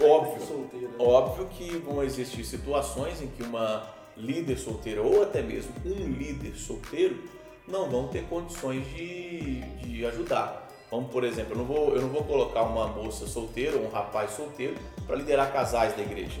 Óbvio. 0.00 0.46
Solteira. 0.46 0.90
Óbvio 0.98 1.46
que 1.48 1.76
vão 1.78 2.02
existir 2.02 2.44
situações 2.44 3.20
em 3.22 3.28
que 3.28 3.42
uma 3.42 3.86
líder 4.16 4.58
solteira 4.58 5.02
ou 5.02 5.22
até 5.22 5.42
mesmo 5.42 5.72
um 5.84 6.12
líder 6.12 6.54
solteiro 6.54 7.22
não 7.68 7.90
vão 7.90 8.08
ter 8.08 8.24
condições 8.24 8.86
de, 8.94 9.60
de 9.60 10.06
ajudar. 10.06 10.65
Como 10.88 11.08
por 11.08 11.24
exemplo, 11.24 11.52
eu 11.52 11.58
não 11.58 11.64
vou, 11.64 11.94
eu 11.94 12.02
não 12.02 12.08
vou 12.08 12.24
colocar 12.24 12.62
uma 12.62 12.86
moça 12.86 13.26
solteira 13.26 13.76
ou 13.76 13.84
um 13.84 13.88
rapaz 13.88 14.32
solteiro 14.32 14.74
para 15.06 15.16
liderar 15.16 15.52
casais 15.52 15.96
da 15.96 16.02
igreja. 16.02 16.40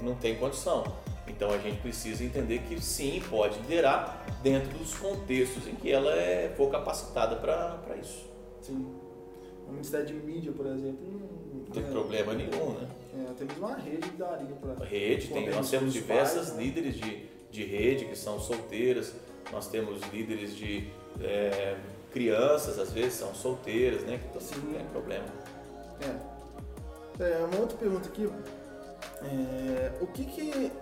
Não 0.00 0.14
tem 0.14 0.36
condição. 0.36 0.84
Então 1.26 1.50
a 1.50 1.58
gente 1.58 1.80
precisa 1.80 2.24
entender 2.24 2.60
que 2.60 2.80
sim, 2.80 3.22
pode 3.28 3.58
liderar 3.60 4.24
dentro 4.42 4.76
dos 4.78 4.94
contextos 4.94 5.66
em 5.66 5.74
que 5.74 5.90
ela 5.90 6.14
é, 6.14 6.52
for 6.56 6.70
capacitada 6.70 7.36
para 7.36 7.96
isso. 8.00 8.30
Sim. 8.60 8.86
O 9.68 9.72
Ministério 9.72 10.06
de 10.06 10.14
Mídia, 10.14 10.52
por 10.52 10.66
exemplo, 10.66 10.98
não, 11.02 11.64
tem 11.72 11.82
é, 11.82 11.86
problema 11.86 12.34
nenhum, 12.34 12.72
né? 12.72 12.88
É, 13.14 13.32
temos 13.34 13.56
uma 13.56 13.74
rede 13.74 14.08
que 14.08 14.16
daria 14.16 14.54
para. 14.56 14.84
Rede, 14.84 15.28
tem, 15.28 15.50
nós 15.50 15.70
temos 15.70 15.92
diversas 15.92 16.50
pais, 16.50 16.56
né? 16.56 16.62
líderes 16.62 16.94
de, 16.96 17.26
de 17.50 17.64
rede 17.64 18.04
que 18.04 18.16
são 18.16 18.38
solteiras, 18.38 19.14
nós 19.50 19.68
temos 19.68 20.00
líderes 20.12 20.54
de 20.54 20.88
é, 21.20 21.76
crianças, 22.12 22.78
às 22.78 22.92
vezes 22.92 23.14
são 23.14 23.34
solteiras, 23.34 24.02
né? 24.02 24.20
Que 24.32 24.42
Sim. 24.42 24.54
não 24.64 24.74
tem 24.74 24.84
problema. 24.86 25.24
É. 26.00 27.22
é. 27.24 27.44
Uma 27.44 27.60
outra 27.60 27.76
pergunta 27.76 28.08
aqui. 28.08 28.30
É, 29.22 29.92
o 30.00 30.06
que, 30.06 30.24
que 30.24 30.72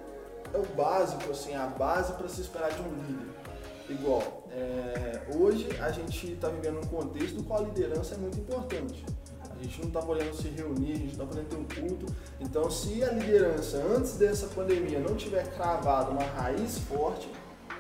é 0.53 0.59
o 0.59 0.65
básico, 0.75 1.31
assim, 1.31 1.55
a 1.55 1.67
base 1.67 2.13
para 2.15 2.29
se 2.29 2.41
esperar 2.41 2.71
de 2.71 2.81
um 2.83 2.89
líder? 2.89 3.41
Igual, 3.89 4.47
é, 4.51 5.21
hoje 5.35 5.69
a 5.81 5.91
gente 5.91 6.33
está 6.33 6.49
vivendo 6.49 6.79
um 6.79 6.87
contexto 6.87 7.37
do 7.37 7.43
qual 7.43 7.61
a 7.61 7.63
liderança 7.65 8.15
é 8.15 8.19
muito 8.19 8.39
importante. 8.39 9.05
A 9.51 9.63
gente 9.63 9.81
não 9.81 9.89
está 9.89 10.01
podendo 10.01 10.35
se 10.35 10.49
reunir, 10.49 10.93
a 10.93 10.97
gente 10.97 11.13
está 11.13 11.27
podendo 11.27 11.49
ter 11.49 11.57
um 11.57 11.65
culto. 11.65 12.07
Então, 12.39 12.71
se 12.71 13.03
a 13.05 13.13
liderança 13.13 13.77
antes 13.77 14.15
dessa 14.15 14.47
pandemia 14.47 15.01
não 15.01 15.15
tiver 15.17 15.47
cravado 15.55 16.13
uma 16.13 16.23
raiz 16.23 16.79
forte, 16.79 17.29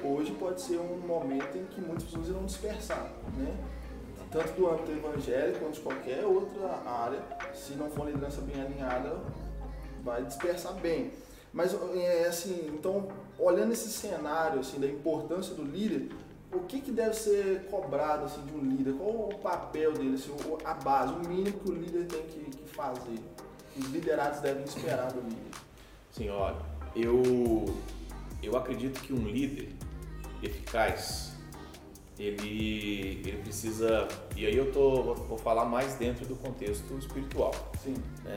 hoje 0.02 0.32
pode 0.32 0.60
ser 0.60 0.78
um 0.78 0.98
momento 1.06 1.56
em 1.56 1.64
que 1.64 1.80
muitas 1.80 2.04
pessoas 2.04 2.28
irão 2.28 2.44
dispersar, 2.44 3.10
né? 3.36 3.56
tanto 4.30 4.52
do 4.52 4.70
âmbito 4.70 4.92
evangélico 4.92 5.58
quanto 5.58 5.74
de 5.74 5.80
qualquer 5.80 6.24
outra 6.24 6.80
área, 6.86 7.20
se 7.52 7.74
não 7.74 7.90
for 7.90 8.06
liderança 8.06 8.40
bem 8.40 8.60
alinhada, 8.60 9.20
vai 10.02 10.24
dispersar 10.24 10.74
bem. 10.74 11.12
Mas 11.52 11.74
é 11.96 12.26
assim, 12.28 12.70
então, 12.72 13.08
olhando 13.38 13.72
esse 13.72 13.88
cenário 13.88 14.60
assim, 14.60 14.78
da 14.78 14.86
importância 14.86 15.54
do 15.54 15.64
líder, 15.64 16.10
o 16.52 16.60
que, 16.60 16.80
que 16.80 16.92
deve 16.92 17.14
ser 17.14 17.64
cobrado 17.66 18.24
assim, 18.24 18.44
de 18.44 18.54
um 18.54 18.60
líder? 18.60 18.94
Qual 18.94 19.28
o 19.28 19.38
papel 19.38 19.92
dele, 19.92 20.14
assim, 20.14 20.32
a 20.64 20.74
base, 20.74 21.12
o 21.12 21.28
mínimo 21.28 21.58
que 21.58 21.70
o 21.70 21.74
líder 21.74 22.06
tem 22.06 22.22
que, 22.22 22.50
que 22.50 22.68
fazer? 22.70 23.18
Os 23.76 23.86
liderados 23.86 24.40
devem 24.40 24.62
esperar 24.62 25.12
do 25.12 25.20
líder. 25.20 25.58
Sim, 26.12 26.28
olha, 26.28 26.56
eu, 26.94 27.64
eu 28.42 28.56
acredito 28.56 29.00
que 29.00 29.12
um 29.12 29.26
líder 29.26 29.72
eficaz, 30.42 31.32
ele, 32.18 33.22
ele 33.24 33.38
precisa, 33.42 34.06
e 34.36 34.46
aí 34.46 34.56
eu 34.56 34.72
tô, 34.72 35.14
vou 35.14 35.38
falar 35.38 35.64
mais 35.64 35.94
dentro 35.94 36.26
do 36.26 36.36
contexto 36.36 36.96
espiritual. 36.98 37.52
Sim. 37.82 37.94
Né? 38.24 38.36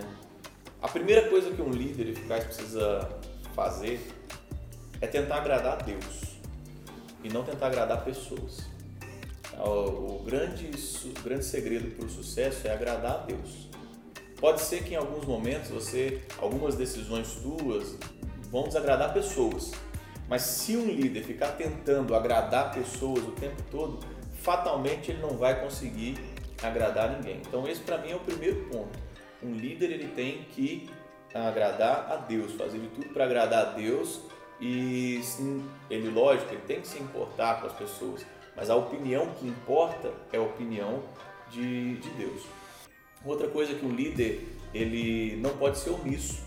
A 0.81 0.87
primeira 0.87 1.29
coisa 1.29 1.51
que 1.51 1.61
um 1.61 1.69
líder 1.69 2.09
eficaz 2.09 2.43
precisa 2.45 3.09
fazer 3.53 3.99
é 5.01 5.07
tentar 5.07 5.37
agradar 5.37 5.79
a 5.79 5.83
Deus 5.83 6.33
e 7.23 7.29
não 7.29 7.43
tentar 7.43 7.67
agradar 7.67 8.03
pessoas. 8.03 8.69
O, 9.57 10.17
o 10.17 10.23
grande, 10.25 10.71
o 11.05 11.23
grande 11.23 11.45
segredo 11.45 11.95
para 11.95 12.05
o 12.05 12.09
sucesso 12.09 12.67
é 12.67 12.71
agradar 12.71 13.11
a 13.11 13.17
Deus. 13.17 13.69
Pode 14.37 14.61
ser 14.61 14.83
que 14.83 14.93
em 14.93 14.97
alguns 14.97 15.25
momentos 15.25 15.69
você, 15.69 16.21
algumas 16.37 16.75
decisões 16.75 17.27
suas 17.27 17.97
vão 18.51 18.63
desagradar 18.63 19.13
pessoas, 19.13 19.71
mas 20.27 20.41
se 20.43 20.75
um 20.77 20.85
líder 20.85 21.23
ficar 21.23 21.49
tentando 21.53 22.15
agradar 22.15 22.73
pessoas 22.73 23.23
o 23.23 23.31
tempo 23.31 23.61
todo, 23.69 23.99
fatalmente 24.41 25.11
ele 25.11 25.21
não 25.21 25.37
vai 25.37 25.61
conseguir 25.61 26.17
agradar 26.61 27.11
ninguém. 27.11 27.41
Então 27.47 27.67
esse 27.67 27.81
para 27.81 27.97
mim 27.97 28.11
é 28.11 28.15
o 28.15 28.19
primeiro 28.19 28.65
ponto 28.65 29.13
um 29.43 29.53
líder 29.53 29.91
ele 29.91 30.07
tem 30.07 30.43
que 30.51 30.89
agradar 31.33 32.11
a 32.11 32.15
Deus, 32.15 32.53
fazer 32.53 32.79
de 32.79 32.87
tudo 32.87 33.09
para 33.09 33.25
agradar 33.25 33.67
a 33.67 33.69
Deus 33.71 34.21
e 34.59 35.19
sim, 35.23 35.67
ele 35.89 36.09
lógico, 36.09 36.53
ele 36.53 36.61
tem 36.61 36.79
que 36.79 36.87
se 36.87 36.99
importar 36.99 37.59
com 37.59 37.67
as 37.67 37.73
pessoas, 37.73 38.25
mas 38.55 38.69
a 38.69 38.75
opinião 38.75 39.27
que 39.39 39.47
importa 39.47 40.13
é 40.31 40.37
a 40.37 40.41
opinião 40.41 41.03
de, 41.49 41.97
de 41.97 42.09
Deus. 42.11 42.43
Outra 43.25 43.47
coisa 43.47 43.73
que 43.73 43.85
o 43.85 43.89
líder 43.89 44.47
ele 44.73 45.37
não 45.37 45.57
pode 45.57 45.77
ser 45.77 45.89
omisso. 45.89 46.41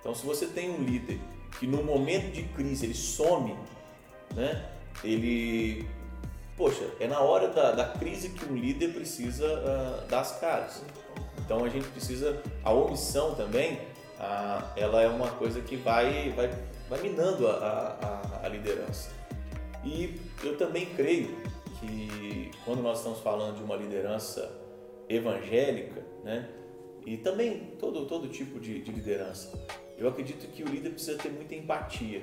Então, 0.00 0.14
se 0.14 0.24
você 0.24 0.46
tem 0.46 0.70
um 0.70 0.82
líder 0.82 1.18
que 1.58 1.66
no 1.66 1.82
momento 1.82 2.32
de 2.32 2.42
crise 2.44 2.86
ele 2.86 2.94
some, 2.94 3.56
né? 4.34 4.64
Ele, 5.02 5.86
poxa, 6.56 6.88
é 7.00 7.06
na 7.06 7.20
hora 7.20 7.48
da, 7.48 7.72
da 7.72 7.84
crise 7.84 8.30
que 8.30 8.44
um 8.44 8.56
líder 8.56 8.92
precisa 8.92 9.46
uh, 9.46 10.08
dar 10.08 10.20
as 10.20 10.38
caras. 10.38 10.82
Então 11.44 11.64
a 11.64 11.68
gente 11.68 11.88
precisa, 11.88 12.40
a 12.62 12.72
omissão 12.72 13.34
também, 13.34 13.80
a, 14.18 14.72
ela 14.76 15.02
é 15.02 15.08
uma 15.08 15.30
coisa 15.32 15.60
que 15.60 15.76
vai, 15.76 16.30
vai, 16.30 16.50
vai 16.88 17.00
minando 17.02 17.48
a, 17.48 17.52
a, 18.42 18.46
a 18.46 18.48
liderança. 18.48 19.10
E 19.84 20.20
eu 20.42 20.56
também 20.56 20.86
creio 20.86 21.36
que 21.80 22.50
quando 22.64 22.82
nós 22.82 22.98
estamos 22.98 23.20
falando 23.20 23.56
de 23.56 23.62
uma 23.62 23.76
liderança 23.76 24.50
evangélica, 25.08 26.04
né, 26.22 26.48
e 27.06 27.16
também 27.16 27.72
todo, 27.78 28.04
todo 28.06 28.28
tipo 28.28 28.60
de, 28.60 28.82
de 28.82 28.92
liderança, 28.92 29.58
eu 29.98 30.08
acredito 30.08 30.46
que 30.52 30.62
o 30.62 30.66
líder 30.66 30.90
precisa 30.90 31.18
ter 31.18 31.28
muita 31.28 31.54
empatia. 31.54 32.22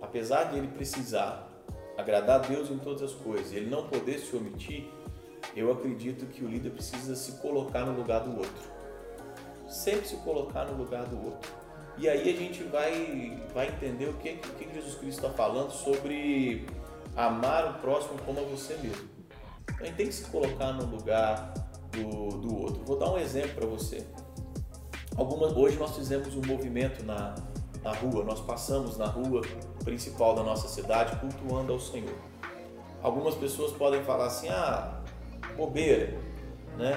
Apesar 0.00 0.44
de 0.44 0.58
ele 0.58 0.68
precisar 0.68 1.48
agradar 1.96 2.40
a 2.40 2.46
Deus 2.46 2.70
em 2.70 2.78
todas 2.78 3.02
as 3.02 3.12
coisas, 3.12 3.52
ele 3.52 3.68
não 3.68 3.86
poder 3.86 4.18
se 4.18 4.34
omitir, 4.34 4.88
eu 5.54 5.70
acredito 5.70 6.24
que 6.26 6.42
o 6.42 6.48
líder 6.48 6.70
precisa 6.70 7.14
se 7.14 7.32
colocar 7.32 7.84
no 7.84 7.92
lugar 7.92 8.20
do 8.20 8.38
outro. 8.38 8.72
Sempre 9.68 10.08
se 10.08 10.16
colocar 10.16 10.64
no 10.64 10.76
lugar 10.76 11.04
do 11.04 11.22
outro. 11.22 11.50
E 11.98 12.08
aí 12.08 12.30
a 12.30 12.36
gente 12.36 12.62
vai, 12.64 13.38
vai 13.52 13.68
entender 13.68 14.08
o 14.08 14.14
que, 14.14 14.30
o 14.30 14.54
que 14.54 14.72
Jesus 14.72 14.94
Cristo 14.94 15.26
está 15.26 15.30
falando 15.30 15.70
sobre 15.70 16.66
amar 17.14 17.76
o 17.76 17.80
próximo 17.80 18.18
como 18.24 18.40
a 18.40 18.44
você 18.44 18.74
mesmo. 18.76 19.10
Então 19.74 19.92
tem 19.92 20.06
que 20.06 20.12
se 20.12 20.24
colocar 20.24 20.72
no 20.72 20.86
lugar 20.86 21.52
do, 21.90 22.38
do 22.38 22.62
outro. 22.62 22.82
Vou 22.84 22.98
dar 22.98 23.10
um 23.10 23.18
exemplo 23.18 23.54
para 23.56 23.66
você. 23.66 24.06
Hoje 25.16 25.76
nós 25.78 25.94
fizemos 25.94 26.34
um 26.34 26.40
movimento 26.40 27.04
na, 27.04 27.34
na 27.82 27.92
rua, 27.92 28.24
nós 28.24 28.40
passamos 28.40 28.96
na 28.96 29.06
rua 29.06 29.42
principal 29.84 30.34
da 30.34 30.42
nossa 30.42 30.66
cidade 30.68 31.16
cultuando 31.16 31.72
ao 31.72 31.78
Senhor. 31.78 32.16
Algumas 33.02 33.34
pessoas 33.34 33.72
podem 33.72 34.02
falar 34.04 34.26
assim: 34.26 34.48
ah, 34.48 35.02
bobeira, 35.56 36.18
né? 36.78 36.92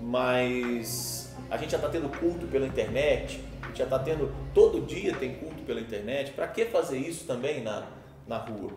Mas 0.00 1.34
a 1.50 1.56
gente 1.56 1.70
já 1.70 1.78
está 1.78 1.88
tendo 1.88 2.08
culto 2.18 2.46
pela 2.48 2.66
internet, 2.66 3.42
a 3.62 3.66
gente 3.68 3.78
já 3.78 3.84
está 3.84 3.98
tendo, 3.98 4.32
todo 4.52 4.82
dia 4.82 5.14
tem 5.14 5.34
culto 5.36 5.62
pela 5.62 5.80
internet, 5.80 6.32
para 6.32 6.46
que 6.48 6.66
fazer 6.66 6.98
isso 6.98 7.24
também 7.24 7.62
na, 7.62 7.86
na 8.26 8.36
rua? 8.36 8.72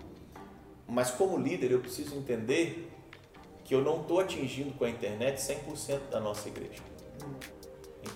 Mas 0.88 1.12
como 1.12 1.38
líder 1.38 1.72
eu 1.72 1.80
preciso 1.80 2.16
entender 2.16 2.92
que 3.66 3.76
eu 3.76 3.84
não 3.84 4.02
estou 4.02 4.20
atingindo 4.20 4.72
com 4.76 4.86
a 4.86 4.90
internet 4.90 5.38
100% 5.40 6.10
da 6.12 6.20
nossa 6.20 6.48
igreja. 6.48 6.82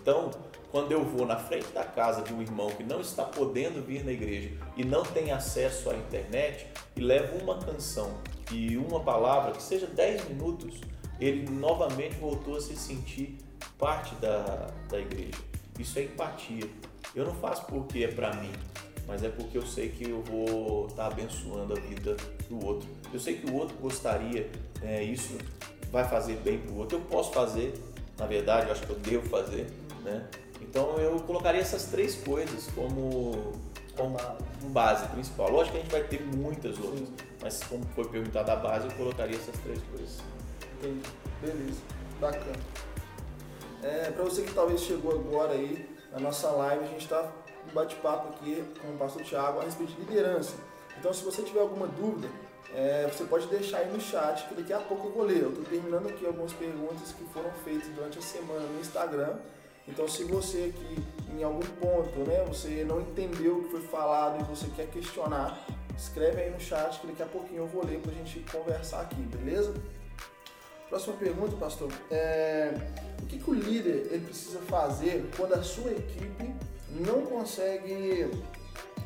Então, 0.10 0.32
quando 0.72 0.92
eu 0.92 1.06
vou 1.06 1.24
na 1.24 1.36
frente 1.36 1.68
da 1.68 1.84
casa 1.84 2.24
de 2.24 2.34
um 2.34 2.42
irmão 2.42 2.68
que 2.72 2.82
não 2.82 3.00
está 3.00 3.24
podendo 3.24 3.80
vir 3.86 4.04
na 4.04 4.12
igreja 4.12 4.50
e 4.75 4.84
não 4.84 5.04
tem 5.04 5.32
acesso 5.32 5.88
à 5.92 5.96
internet 5.96 6.66
e 6.96 7.00
levo 7.00 7.38
uma 7.38 7.60
canção 7.60 8.18
e 8.51 8.75
uma 8.75 9.01
palavra, 9.01 9.51
que 9.51 9.62
seja 9.62 9.86
10 9.86 10.30
minutos, 10.30 10.82
ele 11.20 11.48
novamente 11.51 12.16
voltou 12.16 12.56
a 12.56 12.60
se 12.60 12.75
sentir 12.75 13.38
parte 13.78 14.16
da, 14.16 14.72
da 14.89 15.00
igreja. 15.00 15.38
Isso 15.78 16.00
é 16.00 16.06
empatia. 16.06 16.68
Eu 17.13 17.24
não 17.24 17.36
faço 17.36 17.68
porque 17.68 18.04
é 18.04 18.08
para 18.08 18.34
mim, 18.38 18.51
mas 19.06 19.24
é 19.24 19.30
porque 19.30 19.60
eu 19.60 19.66
sei 19.68 19.89
que 19.89 20.10
eu 20.10 20.24
vou 20.24 20.88
estar 20.88 21.04
tá 21.04 21.08
abençoando 21.13 21.74
a 21.74 21.80
vida 21.80 22.18
do 22.50 22.66
outro. 22.66 22.89
Eu 23.13 23.20
sei 23.20 23.38
que 23.38 23.46
o 23.51 23.54
outro 23.54 23.78
gostaria, 23.78 24.50
é, 24.82 25.04
isso 25.04 25.38
vai 25.92 26.04
fazer 26.04 26.38
bem 26.38 26.58
para 26.58 26.72
o 26.72 26.80
outro. 26.80 26.98
Eu 26.98 27.01
posso 27.01 27.32
fazer, 27.32 27.75
na 28.18 28.25
verdade, 28.25 28.66
eu 28.66 28.72
acho 28.72 28.82
que 28.82 28.89
eu 28.89 28.98
devo 28.98 29.30
fazer, 29.30 29.68
né? 30.03 30.27
Então 30.62 30.98
eu 30.98 31.20
colocaria 31.22 31.62
essas 31.62 31.86
três 31.86 32.15
coisas 32.15 32.68
como, 32.75 33.53
como 33.96 34.18
base 34.72 35.08
principal. 35.10 35.50
Lógico 35.50 35.74
que 35.74 35.77
a 35.77 35.82
gente 35.84 35.91
vai 35.91 36.03
ter 36.03 36.22
muitas 36.22 36.77
outras, 36.79 37.08
Sim. 37.08 37.15
mas 37.41 37.63
como 37.63 37.86
foi 37.96 38.08
perguntado 38.08 38.51
a 38.51 38.56
base, 38.56 38.88
eu 38.88 38.94
colocaria 38.94 39.36
essas 39.36 39.56
três 39.62 39.79
coisas. 39.84 40.20
Entendi. 40.77 41.01
Beleza, 41.41 41.82
bacana. 42.20 42.60
É, 43.82 44.12
para 44.12 44.24
você 44.24 44.41
que 44.41 44.53
talvez 44.53 44.82
chegou 44.82 45.13
agora 45.13 45.53
aí 45.53 45.88
na 46.12 46.20
nossa 46.20 46.50
live, 46.51 46.84
a 46.84 46.88
gente 46.88 47.03
está 47.03 47.32
um 47.70 47.74
bate-papo 47.74 48.29
aqui 48.29 48.63
com 48.82 48.89
o 48.89 48.98
pastor 48.98 49.24
Tiago 49.24 49.60
a 49.60 49.63
respeito 49.63 49.94
de 49.94 50.01
liderança. 50.01 50.56
Então, 51.00 51.13
se 51.13 51.24
você 51.24 51.41
tiver 51.44 51.62
alguma 51.62 51.88
dúvida, 51.88 52.27
é, 52.75 53.08
você 53.08 53.24
pode 53.24 53.48
deixar 53.48 53.77
aí 53.77 53.91
no 53.91 54.01
chat, 54.01 54.48
que 54.48 54.56
daqui 54.56 54.74
a 54.74 54.79
pouco 54.79 55.08
eu 55.08 55.12
vou 55.13 55.24
ler. 55.24 55.44
Eu 55.44 55.50
estou 55.50 55.63
terminando 55.63 56.10
aqui 56.10 56.25
algumas 56.25 56.51
perguntas 56.51 57.13
que 57.13 57.24
foram 57.34 57.50
feitas 57.63 57.88
durante 57.89 58.20
a 58.20 58.22
semana 58.22 58.62
no 58.62 58.82
Instagram 58.82 59.38
então, 59.89 60.08
se 60.08 60.24
você 60.24 60.74
que 60.75 61.19
em 61.39 61.43
algum 61.43 61.65
ponto, 61.79 62.19
né, 62.27 62.43
você 62.46 62.84
não 62.84 63.01
entendeu 63.01 63.58
o 63.58 63.63
que 63.63 63.72
foi 63.72 63.81
falado 63.81 64.41
e 64.41 64.43
você 64.43 64.67
quer 64.75 64.88
questionar, 64.88 65.65
escreve 65.98 66.41
aí 66.41 66.50
no 66.51 66.60
chat 66.60 67.00
que 67.00 67.08
daqui 67.08 67.24
a 67.24 67.25
pouquinho 67.25 67.63
eu 67.63 67.67
vou 67.67 67.86
ler 67.86 68.00
para 68.00 68.12
a 68.12 68.15
gente 68.15 68.39
conversar 68.51 69.01
aqui, 69.01 69.22
beleza? 69.22 69.74
Próxima 70.89 71.15
pergunta, 71.17 71.55
pastor. 71.55 71.91
É, 72.10 72.74
o 73.22 73.25
que, 73.27 73.38
que 73.38 73.50
o 73.50 73.53
líder 73.53 74.08
ele 74.12 74.25
precisa 74.25 74.60
fazer 74.62 75.29
quando 75.38 75.53
a 75.53 75.63
sua 75.63 75.91
equipe 75.91 76.55
não 76.89 77.22
consegue, 77.22 78.29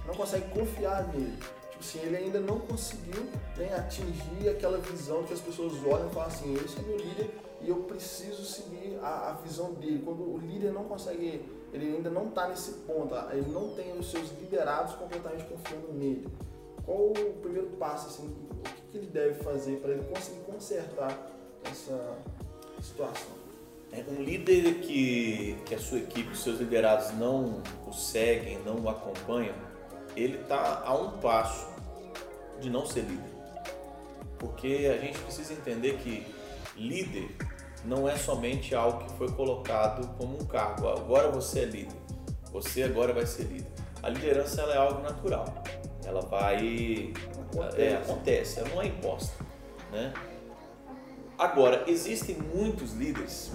não 0.07 0.15
consegue 0.15 0.49
confiar 0.51 1.07
nele? 1.09 1.37
Tipo 1.71 1.79
assim, 1.81 1.99
ele 1.99 2.17
ainda 2.17 2.39
não 2.39 2.59
conseguiu 2.59 3.23
né, 3.57 3.75
atingir 3.75 4.49
aquela 4.49 4.77
visão 4.77 5.23
que 5.23 5.33
as 5.33 5.41
pessoas 5.41 5.73
olham 5.85 6.07
e 6.07 6.13
falam 6.13 6.29
assim, 6.29 6.53
esse 6.53 6.79
é 6.79 6.81
meu 6.83 6.97
líder 6.97 7.42
e 7.63 7.69
eu 7.69 7.77
preciso 7.77 8.43
seguir 8.43 8.99
a, 9.01 9.29
a, 9.29 9.33
visão 9.33 9.73
dele. 9.73 10.01
Quando 10.03 10.21
o 10.21 10.37
líder 10.37 10.73
não 10.73 10.83
consegue, 10.83 11.41
ele 11.71 11.95
ainda 11.95 12.09
não 12.09 12.27
está 12.27 12.47
nesse 12.47 12.71
ponto, 12.79 13.15
ele 13.31 13.49
não 13.51 13.69
tem 13.69 13.97
os 13.97 14.11
seus 14.11 14.29
liderados 14.39 14.95
completamente 14.95 15.45
confiando 15.45 15.93
nele. 15.93 16.27
Qual 16.85 17.11
o 17.11 17.33
primeiro 17.41 17.69
passo, 17.79 18.07
assim, 18.07 18.27
o 18.27 18.63
que, 18.63 18.81
que 18.91 18.97
ele 18.97 19.07
deve 19.07 19.41
fazer 19.43 19.77
para 19.77 19.91
ele 19.91 20.03
conseguir 20.03 20.41
consertar 20.41 21.17
essa 21.63 22.17
situação? 22.81 23.31
É 23.93 24.03
um 24.09 24.21
líder 24.21 24.81
que, 24.81 25.55
que 25.65 25.75
a 25.75 25.79
sua 25.79 25.99
equipe, 25.99 26.31
os 26.31 26.43
seus 26.43 26.59
liderados 26.59 27.11
não 27.17 27.61
o 27.87 27.93
seguem, 27.93 28.59
não 28.65 28.81
o 28.81 28.89
acompanham, 28.89 29.55
ele 30.15 30.39
está 30.39 30.83
a 30.83 30.93
um 30.95 31.11
passo 31.19 31.67
de 32.59 32.69
não 32.69 32.85
ser 32.85 33.01
líder. 33.01 33.31
Porque 34.37 34.91
a 34.93 34.97
gente 34.97 35.17
precisa 35.19 35.53
entender 35.53 35.97
que 35.99 36.25
líder 36.75 37.29
não 37.85 38.07
é 38.07 38.15
somente 38.15 38.73
algo 38.73 39.05
que 39.05 39.13
foi 39.13 39.31
colocado 39.31 40.07
como 40.17 40.41
um 40.41 40.45
cargo. 40.45 40.87
Agora 40.87 41.29
você 41.29 41.61
é 41.61 41.65
líder. 41.65 41.97
Você 42.51 42.83
agora 42.83 43.13
vai 43.13 43.25
ser 43.25 43.43
líder. 43.43 43.71
A 44.01 44.09
liderança 44.09 44.61
é 44.61 44.77
algo 44.77 45.01
natural. 45.01 45.45
Ela 46.05 46.21
vai 46.21 47.13
acontece, 47.53 47.81
é, 47.81 47.95
acontece 47.95 48.59
ela 48.59 48.69
não 48.69 48.81
é 48.81 48.87
imposta, 48.87 49.45
né? 49.91 50.13
Agora, 51.37 51.83
existem 51.87 52.37
muitos 52.37 52.93
líderes 52.93 53.51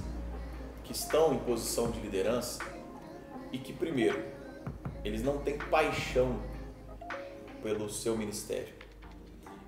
que 0.82 0.92
estão 0.92 1.34
em 1.34 1.38
posição 1.38 1.90
de 1.90 2.00
liderança 2.00 2.58
e 3.52 3.58
que, 3.58 3.72
primeiro, 3.72 4.22
eles 5.04 5.22
não 5.22 5.38
têm 5.38 5.56
paixão 5.56 6.40
pelo 7.62 7.88
seu 7.88 8.16
ministério. 8.16 8.77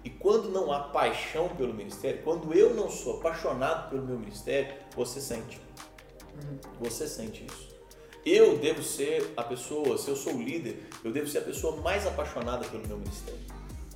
E 0.05 0.11
quando 0.11 0.49
não 0.49 0.73
há 0.73 0.81
paixão 0.81 1.49
pelo 1.51 1.75
ministério, 1.75 2.23
quando 2.23 2.55
eu 2.55 2.75
não 2.75 2.91
sou 2.91 3.19
apaixonado 3.19 3.91
pelo 3.91 4.07
meu 4.07 4.19
ministério, 4.19 4.75
você 4.97 5.21
sente. 5.21 5.61
Você 6.81 7.07
sente 7.07 7.45
isso. 7.47 7.71
Eu 8.25 8.59
devo 8.59 8.83
ser 8.83 9.33
a 9.37 9.43
pessoa, 9.43 9.97
se 9.97 10.09
eu 10.09 10.17
sou 10.17 10.35
o 10.35 10.43
líder, 10.43 10.83
eu 11.03 11.13
devo 11.13 11.27
ser 11.27 11.39
a 11.39 11.43
pessoa 11.43 11.77
mais 11.81 12.07
apaixonada 12.07 12.67
pelo 12.69 12.87
meu 12.87 12.99
ministério. 12.99 13.41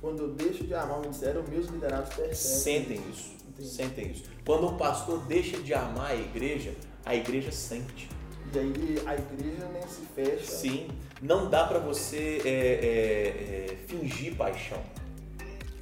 Quando 0.01 0.23
eu 0.23 0.27
deixo 0.29 0.63
de 0.63 0.73
amar 0.73 0.97
o 0.97 1.01
ministério, 1.01 1.41
os 1.41 1.49
meus 1.49 1.67
liderados 1.67 2.13
percebem. 2.13 2.35
Sentem 2.35 3.09
isso. 3.11 3.35
Entendi. 3.47 3.69
Sentem 3.69 4.11
isso. 4.11 4.23
Quando 4.45 4.67
um 4.67 4.77
pastor 4.77 5.19
deixa 5.25 5.57
de 5.57 5.73
amar 5.73 6.11
a 6.11 6.15
igreja, 6.15 6.75
a 7.05 7.15
igreja 7.15 7.51
sente. 7.51 8.09
E 8.53 8.59
aí 8.59 9.01
a 9.05 9.15
igreja 9.15 9.67
nem 9.73 9.87
se 9.87 10.01
fecha. 10.13 10.45
Sim, 10.45 10.87
não 11.21 11.49
dá 11.49 11.65
para 11.65 11.79
você 11.79 12.41
é, 12.45 12.49
é, 12.49 13.71
é, 13.71 13.75
fingir 13.87 14.35
paixão. 14.35 14.81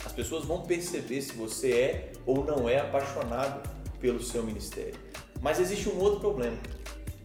As 0.05 0.11
pessoas 0.11 0.45
vão 0.45 0.61
perceber 0.61 1.21
se 1.21 1.33
você 1.33 1.71
é 1.71 2.11
ou 2.25 2.43
não 2.43 2.67
é 2.67 2.79
apaixonado 2.79 3.67
pelo 3.99 4.21
seu 4.21 4.43
ministério. 4.43 4.99
Mas 5.41 5.59
existe 5.59 5.89
um 5.89 5.99
outro 5.99 6.19
problema. 6.19 6.57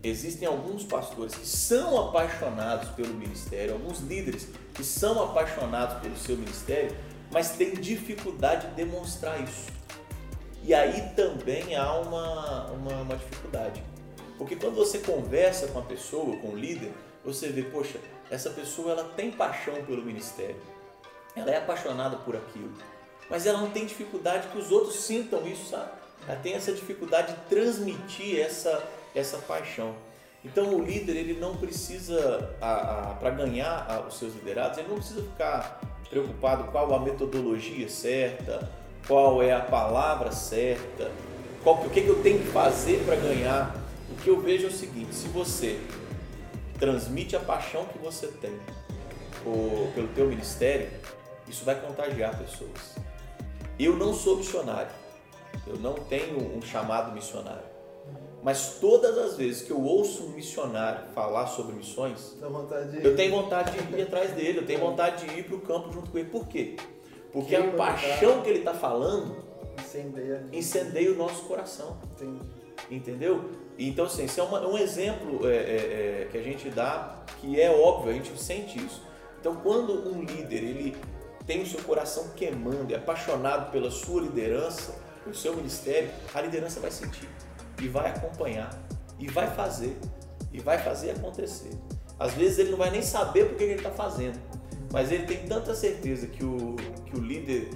Existem 0.02 0.46
alguns 0.46 0.84
pastores 0.84 1.34
que 1.34 1.46
são 1.46 2.08
apaixonados 2.08 2.88
pelo 2.90 3.14
ministério, 3.14 3.72
alguns 3.72 3.98
líderes 3.98 4.48
que 4.74 4.84
são 4.84 5.20
apaixonados 5.22 6.00
pelo 6.00 6.16
seu 6.16 6.36
ministério, 6.36 6.96
mas 7.32 7.50
têm 7.50 7.74
dificuldade 7.74 8.68
de 8.68 8.74
demonstrar 8.74 9.42
isso. 9.42 9.66
E 10.62 10.72
aí 10.72 11.12
também 11.16 11.74
há 11.74 11.92
uma, 11.94 12.66
uma, 12.70 12.92
uma 13.02 13.16
dificuldade. 13.16 13.82
Porque 14.36 14.54
quando 14.54 14.76
você 14.76 14.98
conversa 14.98 15.66
com 15.68 15.80
a 15.80 15.82
pessoa, 15.82 16.36
com 16.36 16.50
o 16.50 16.56
líder, 16.56 16.92
você 17.24 17.48
vê, 17.48 17.62
poxa, 17.62 17.98
essa 18.30 18.50
pessoa 18.50 18.92
ela 18.92 19.04
tem 19.04 19.32
paixão 19.32 19.74
pelo 19.84 20.04
ministério, 20.04 20.56
ela 21.38 21.50
é 21.50 21.58
apaixonada 21.58 22.16
por 22.16 22.36
aquilo, 22.36 22.72
mas 23.30 23.46
ela 23.46 23.60
não 23.60 23.70
tem 23.70 23.86
dificuldade 23.86 24.48
que 24.48 24.58
os 24.58 24.70
outros 24.70 24.96
sintam 24.96 25.46
isso, 25.46 25.70
sabe? 25.70 25.90
Ela 26.26 26.38
tem 26.38 26.54
essa 26.54 26.72
dificuldade 26.72 27.32
de 27.32 27.38
transmitir 27.48 28.40
essa, 28.40 28.82
essa 29.14 29.38
paixão. 29.38 29.94
Então 30.44 30.74
o 30.74 30.84
líder 30.84 31.16
ele 31.16 31.40
não 31.40 31.56
precisa, 31.56 32.54
para 32.58 33.30
ganhar 33.30 33.86
a, 33.88 34.00
os 34.06 34.18
seus 34.18 34.34
liderados, 34.34 34.78
ele 34.78 34.88
não 34.88 34.96
precisa 34.96 35.22
ficar 35.22 35.80
preocupado 36.08 36.64
qual 36.64 36.94
a 36.94 37.00
metodologia 37.00 37.88
certa, 37.88 38.68
qual 39.06 39.42
é 39.42 39.52
a 39.52 39.60
palavra 39.60 40.32
certa, 40.32 41.10
qual, 41.62 41.76
o 41.84 41.90
que, 41.90 42.02
que 42.02 42.08
eu 42.08 42.22
tenho 42.22 42.38
que 42.40 42.48
fazer 42.48 43.04
para 43.04 43.16
ganhar. 43.16 43.76
O 44.10 44.14
que 44.22 44.28
eu 44.28 44.40
vejo 44.40 44.64
é 44.64 44.68
o 44.68 44.72
seguinte: 44.72 45.14
se 45.14 45.28
você 45.28 45.78
transmite 46.78 47.36
a 47.36 47.40
paixão 47.40 47.84
que 47.86 47.98
você 47.98 48.28
tem 48.28 48.52
pelo 49.94 50.08
teu 50.14 50.26
ministério, 50.26 50.88
isso 51.48 51.64
vai 51.64 51.80
contagiar 51.80 52.36
pessoas. 52.38 52.96
Eu 53.78 53.96
não 53.96 54.12
sou 54.12 54.36
missionário, 54.36 54.90
eu 55.66 55.76
não 55.78 55.94
tenho 55.94 56.56
um 56.56 56.62
chamado 56.62 57.12
missionário. 57.12 57.68
Mas 58.42 58.78
todas 58.80 59.18
as 59.18 59.36
vezes 59.36 59.62
que 59.62 59.70
eu 59.70 59.82
ouço 59.82 60.24
um 60.24 60.30
missionário 60.30 61.08
falar 61.12 61.46
sobre 61.48 61.74
missões, 61.74 62.36
eu 63.02 63.16
tenho 63.16 63.32
vontade 63.32 63.76
de 63.76 63.96
ir 63.96 64.02
atrás 64.02 64.32
dele, 64.32 64.58
eu 64.58 64.66
tenho 64.66 64.80
vontade 64.80 65.26
de 65.26 65.38
ir 65.38 65.44
para 65.44 65.56
o 65.56 65.60
campo 65.60 65.92
junto 65.92 66.10
com 66.10 66.18
ele. 66.18 66.28
Por 66.28 66.46
quê? 66.46 66.76
Porque 67.32 67.54
a 67.54 67.72
paixão 67.72 68.40
que 68.42 68.48
ele 68.48 68.60
está 68.60 68.72
falando 68.72 69.36
incendeia. 69.80 70.46
incendeia 70.52 71.12
o 71.12 71.16
nosso 71.16 71.42
coração. 71.44 71.96
Entendi. 72.12 72.40
Entendeu? 72.90 73.50
Então, 73.78 74.06
assim, 74.06 74.24
isso 74.24 74.40
é 74.40 74.42
uma, 74.42 74.66
um 74.66 74.78
exemplo 74.78 75.46
é, 75.46 75.56
é, 75.56 76.22
é, 76.22 76.28
que 76.30 76.38
a 76.38 76.42
gente 76.42 76.70
dá 76.70 77.22
que 77.40 77.60
é 77.60 77.70
óbvio, 77.70 78.10
a 78.10 78.14
gente 78.14 78.36
sente 78.40 78.78
isso. 78.78 79.02
Então, 79.40 79.56
quando 79.56 80.10
um 80.10 80.22
líder 80.22 80.64
ele 80.64 80.96
tem 81.48 81.62
o 81.62 81.66
seu 81.66 81.82
coração 81.82 82.28
queimando, 82.36 82.92
é 82.92 82.96
apaixonado 82.98 83.72
pela 83.72 83.90
sua 83.90 84.20
liderança, 84.20 84.94
pelo 85.24 85.34
seu 85.34 85.56
ministério, 85.56 86.10
a 86.34 86.42
liderança 86.42 86.78
vai 86.78 86.90
sentir 86.90 87.26
e 87.80 87.88
vai 87.88 88.10
acompanhar 88.10 88.70
e 89.18 89.26
vai 89.26 89.48
fazer 89.48 89.98
e 90.52 90.60
vai 90.60 90.76
fazer 90.76 91.12
acontecer. 91.12 91.70
Às 92.20 92.34
vezes 92.34 92.58
ele 92.58 92.72
não 92.72 92.76
vai 92.76 92.90
nem 92.90 93.00
saber 93.00 93.46
porque 93.46 93.64
ele 93.64 93.74
está 93.76 93.90
fazendo, 93.90 94.38
mas 94.92 95.10
ele 95.10 95.24
tem 95.24 95.46
tanta 95.46 95.74
certeza 95.74 96.26
que 96.26 96.44
o, 96.44 96.76
que 97.06 97.16
o 97.16 97.20
líder 97.20 97.70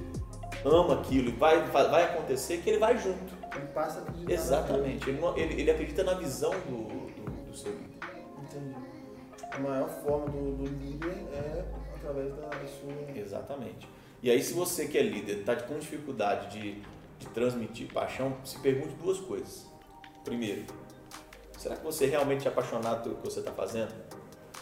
ama 0.67 1.01
aquilo 1.01 1.31
e 1.31 1.33
vai, 1.33 1.65
vai 1.71 2.05
acontecer 2.05 2.59
que 2.59 2.69
ele 2.69 2.79
vai 2.79 2.99
junto. 2.99 3.33
Ele 3.57 3.67
passa 3.69 4.01
a 4.01 4.03
acreditar. 4.03 4.33
Exatamente, 4.33 5.09
ele, 5.09 5.21
ele, 5.37 5.61
ele, 5.63 5.71
acredita 5.71 6.05
na 6.05 6.13
visão 6.13 6.53
do, 6.69 6.89
do, 6.89 7.51
do, 7.51 7.57
seu 7.57 7.73
líder. 7.73 7.99
Entendi. 8.43 8.77
A 9.51 9.59
maior 9.59 9.89
forma 10.03 10.27
do, 10.27 10.57
do 10.57 10.65
líder 10.65 11.11
é 11.11 11.22
através 12.03 12.35
da 12.35 12.51
sua. 12.67 12.93
Exatamente. 13.17 13.89
E 14.23 14.31
aí, 14.31 14.43
se 14.43 14.53
você 14.53 14.87
que 14.87 14.99
é 14.99 15.03
líder 15.03 15.39
está 15.41 15.57
com 15.57 15.79
dificuldade 15.79 16.59
de, 16.59 16.81
de 17.19 17.27
transmitir 17.35 17.93
paixão, 17.93 18.37
se 18.45 18.59
pergunte 18.59 18.95
duas 18.95 19.19
coisas. 19.19 19.67
Primeiro, 20.25 20.65
será 21.59 21.77
que 21.77 21.85
você 21.85 22.07
realmente 22.07 22.47
é 22.47 22.51
apaixonado 22.51 23.03
pelo 23.03 23.17
que 23.17 23.25
você 23.25 23.41
está 23.41 23.53
fazendo? 23.53 23.93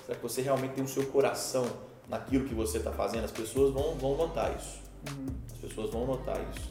Será 0.07 0.17
que 0.17 0.23
você 0.23 0.41
realmente 0.41 0.75
tem 0.75 0.85
o 0.85 0.89
seu 0.89 1.07
coração 1.07 1.67
naquilo 2.09 2.49
que 2.49 2.55
você 2.55 2.79
está 2.79 2.91
fazendo? 2.91 3.25
As 3.25 3.31
pessoas 3.31 3.73
vão, 3.73 3.95
vão 3.97 4.17
notar 4.17 4.57
isso. 4.57 4.81
Uhum. 5.11 5.27
As 5.53 5.59
pessoas 5.59 5.91
vão 5.91 6.07
notar 6.07 6.41
isso. 6.55 6.71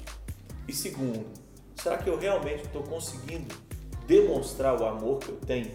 E 0.68 0.74
segundo, 0.74 1.26
será 1.76 1.98
que 1.98 2.10
eu 2.10 2.18
realmente 2.18 2.64
estou 2.64 2.84
conseguindo 2.84 3.56
demonstrar 4.08 4.80
o 4.80 4.86
amor 4.86 5.20
que 5.20 5.30
eu 5.30 5.38
tenho 5.38 5.72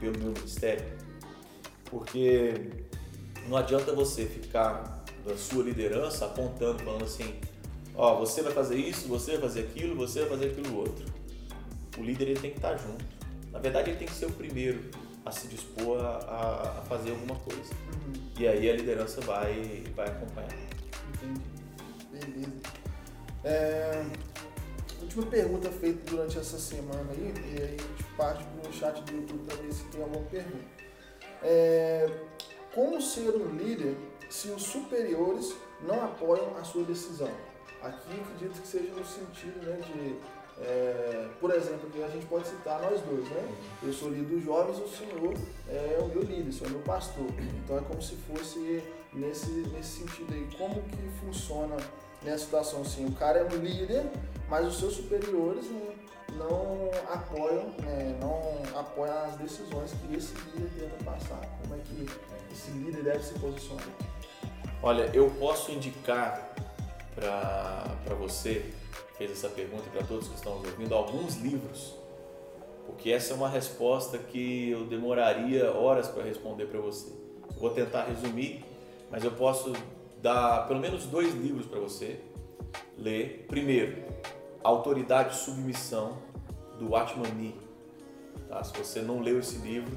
pelo 0.00 0.18
meu 0.18 0.32
ministério? 0.32 0.84
Porque 1.84 2.54
não 3.48 3.56
adianta 3.56 3.92
você 3.92 4.26
ficar 4.26 5.04
da 5.24 5.36
sua 5.36 5.62
liderança 5.62 6.24
apontando, 6.24 6.82
falando 6.82 7.04
assim, 7.04 7.34
ó, 7.94 8.16
você 8.18 8.42
vai 8.42 8.52
fazer 8.52 8.76
isso, 8.76 9.08
você 9.08 9.32
vai 9.32 9.40
fazer 9.42 9.60
aquilo, 9.60 9.94
você 9.94 10.20
vai 10.20 10.30
fazer 10.30 10.46
aquilo 10.46 10.76
outro 10.76 11.22
o 11.98 12.02
líder 12.02 12.28
ele 12.28 12.40
tem 12.40 12.50
que 12.50 12.56
estar 12.56 12.76
junto. 12.76 13.04
Na 13.50 13.58
verdade, 13.58 13.90
ele 13.90 13.98
tem 13.98 14.08
que 14.08 14.14
ser 14.14 14.26
o 14.26 14.32
primeiro 14.32 14.80
a 15.24 15.30
se 15.30 15.46
dispor 15.46 16.00
a, 16.00 16.78
a 16.78 16.82
fazer 16.82 17.10
alguma 17.10 17.36
coisa. 17.36 17.72
Uhum. 17.92 18.12
E 18.38 18.48
aí 18.48 18.68
a 18.68 18.74
liderança 18.74 19.20
vai, 19.20 19.84
vai 19.94 20.08
acompanhar. 20.08 20.56
Entendi. 21.14 21.40
Beleza. 22.10 22.52
É, 23.44 24.04
última 25.00 25.26
pergunta 25.26 25.70
feita 25.70 26.10
durante 26.10 26.38
essa 26.38 26.58
semana 26.58 27.10
aí, 27.10 27.34
e 27.36 27.62
aí 27.62 27.64
a 27.64 27.82
gente 27.82 28.04
parte 28.16 28.44
para 28.44 28.70
o 28.70 28.72
chat 28.72 29.02
do 29.02 29.12
YouTube 29.12 29.44
para 29.46 29.56
ver 29.56 29.72
se 29.72 29.84
tem 29.84 30.02
alguma 30.02 30.24
pergunta. 30.26 30.64
É, 31.42 32.06
como 32.74 33.00
ser 33.00 33.30
um 33.30 33.54
líder 33.54 33.96
se 34.30 34.48
os 34.48 34.62
superiores 34.62 35.54
não 35.82 36.04
apoiam 36.04 36.56
a 36.56 36.64
sua 36.64 36.84
decisão? 36.84 37.30
Aqui 37.82 38.20
acredito 38.20 38.60
que 38.60 38.68
seja 38.68 38.92
no 38.92 39.04
sentido 39.04 39.64
né, 39.66 39.76
de 39.76 40.18
é, 40.60 41.28
por 41.40 41.52
exemplo, 41.52 41.90
que 41.90 42.02
a 42.02 42.08
gente 42.08 42.26
pode 42.26 42.46
citar 42.46 42.80
nós 42.82 43.00
dois, 43.00 43.28
né? 43.28 43.40
Uhum. 43.40 43.88
Eu 43.88 43.92
sou 43.92 44.10
líder 44.10 44.36
dos 44.36 44.44
jovens, 44.44 44.78
o 44.78 44.88
senhor 44.88 45.34
é 45.68 45.98
o 46.00 46.06
meu 46.06 46.22
líder, 46.22 46.50
o 46.50 46.52
senhor 46.52 46.66
é 46.66 46.70
o 46.70 46.76
meu 46.76 46.82
pastor. 46.82 47.26
Então 47.64 47.78
é 47.78 47.80
como 47.80 48.02
se 48.02 48.14
fosse 48.16 48.82
nesse, 49.12 49.50
nesse 49.72 50.00
sentido 50.00 50.32
aí. 50.32 50.48
Como 50.56 50.82
que 50.82 51.24
funciona 51.24 51.76
nessa 52.22 52.44
situação 52.44 52.82
assim? 52.82 53.06
O 53.06 53.12
cara 53.12 53.40
é 53.40 53.44
um 53.44 53.56
líder, 53.56 54.04
mas 54.48 54.66
os 54.66 54.78
seus 54.78 54.94
superiores 54.94 55.64
né, 55.70 55.94
não 56.44 56.90
apoiam, 57.12 57.68
né, 57.82 58.18
não 58.20 58.78
apoiam 58.78 59.24
as 59.24 59.36
decisões 59.36 59.92
que 59.92 60.16
esse 60.16 60.34
líder 60.34 60.70
tenta 60.78 61.04
passar. 61.04 61.40
Como 61.62 61.74
é 61.74 61.78
que 61.78 62.06
esse 62.52 62.70
líder 62.72 63.02
deve 63.02 63.22
se 63.22 63.34
posicionar? 63.38 63.86
Olha, 64.82 65.10
eu 65.14 65.30
posso 65.38 65.70
indicar 65.70 66.54
para 67.14 68.14
você 68.18 68.72
fez 69.16 69.30
essa 69.30 69.48
pergunta 69.48 69.84
para 69.90 70.02
todos 70.02 70.28
que 70.28 70.34
estão 70.34 70.52
ouvindo, 70.54 70.94
alguns 70.94 71.36
livros, 71.36 71.94
porque 72.86 73.12
essa 73.12 73.32
é 73.32 73.36
uma 73.36 73.48
resposta 73.48 74.18
que 74.18 74.70
eu 74.70 74.84
demoraria 74.86 75.70
horas 75.72 76.08
para 76.08 76.24
responder 76.24 76.66
para 76.66 76.80
você. 76.80 77.12
vou 77.58 77.70
tentar 77.70 78.06
resumir, 78.06 78.64
mas 79.10 79.22
eu 79.22 79.30
posso 79.30 79.72
dar 80.20 80.66
pelo 80.66 80.80
menos 80.80 81.06
dois 81.06 81.32
livros 81.34 81.66
para 81.66 81.78
você 81.78 82.20
ler. 82.98 83.46
Primeiro, 83.48 84.02
Autoridade 84.64 85.34
e 85.34 85.38
Submissão, 85.38 86.16
do 86.78 86.94
Atmani. 86.96 87.54
Tá? 88.48 88.62
Se 88.62 88.76
você 88.76 89.00
não 89.00 89.20
leu 89.20 89.38
esse 89.38 89.56
livro, 89.58 89.96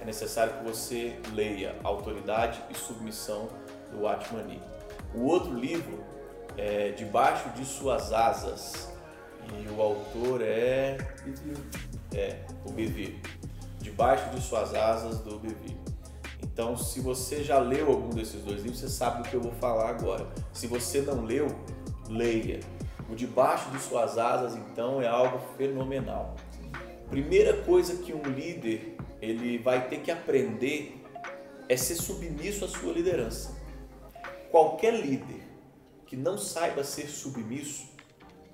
é 0.00 0.04
necessário 0.04 0.54
que 0.54 0.64
você 0.64 1.18
leia 1.32 1.76
Autoridade 1.84 2.62
e 2.70 2.74
Submissão, 2.76 3.48
do 3.92 4.08
Atmani. 4.08 4.60
O 5.14 5.24
outro 5.26 5.54
livro 5.54 6.02
é, 6.56 6.90
Debaixo 6.92 7.50
de 7.50 7.64
Suas 7.64 8.12
Asas. 8.12 8.90
E 9.52 9.68
o 9.68 9.80
autor 9.80 10.40
é. 10.42 10.98
É, 12.14 12.44
o 12.64 12.72
Bevi. 12.72 13.20
Debaixo 13.80 14.30
de 14.30 14.40
Suas 14.40 14.74
Asas, 14.74 15.18
do 15.18 15.38
Bevi. 15.38 15.76
Então, 16.42 16.76
se 16.76 17.00
você 17.00 17.42
já 17.42 17.58
leu 17.58 17.88
algum 17.88 18.10
desses 18.10 18.42
dois 18.42 18.62
livros, 18.62 18.80
você 18.80 18.88
sabe 18.88 19.22
do 19.22 19.28
que 19.28 19.34
eu 19.34 19.40
vou 19.40 19.52
falar 19.52 19.90
agora. 19.90 20.26
Se 20.52 20.66
você 20.66 21.00
não 21.00 21.24
leu, 21.24 21.46
leia. 22.08 22.60
O 23.12 23.14
debaixo 23.14 23.70
de 23.70 23.78
suas 23.78 24.16
asas, 24.16 24.56
então, 24.56 25.02
é 25.02 25.06
algo 25.06 25.38
fenomenal. 25.58 26.34
Primeira 27.10 27.62
coisa 27.62 28.02
que 28.02 28.10
um 28.10 28.22
líder 28.22 28.96
ele 29.20 29.58
vai 29.58 29.86
ter 29.86 30.00
que 30.00 30.10
aprender 30.10 31.04
é 31.68 31.76
ser 31.76 31.96
submisso 31.96 32.64
à 32.64 32.68
sua 32.68 32.90
liderança. 32.90 33.54
Qualquer 34.50 34.94
líder 34.94 35.42
que 36.06 36.16
não 36.16 36.38
saiba 36.38 36.82
ser 36.82 37.06
submisso, 37.06 37.86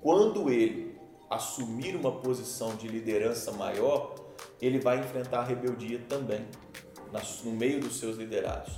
quando 0.01 0.49
ele 0.49 0.93
assumir 1.29 1.95
uma 1.95 2.11
posição 2.11 2.75
de 2.75 2.89
liderança 2.89 3.53
maior, 3.53 4.13
ele 4.61 4.77
vai 4.77 4.99
enfrentar 4.99 5.39
a 5.39 5.43
rebeldia 5.45 6.01
também 6.09 6.45
no 7.45 7.51
meio 7.53 7.79
dos 7.79 7.97
seus 7.97 8.17
liderados. 8.17 8.73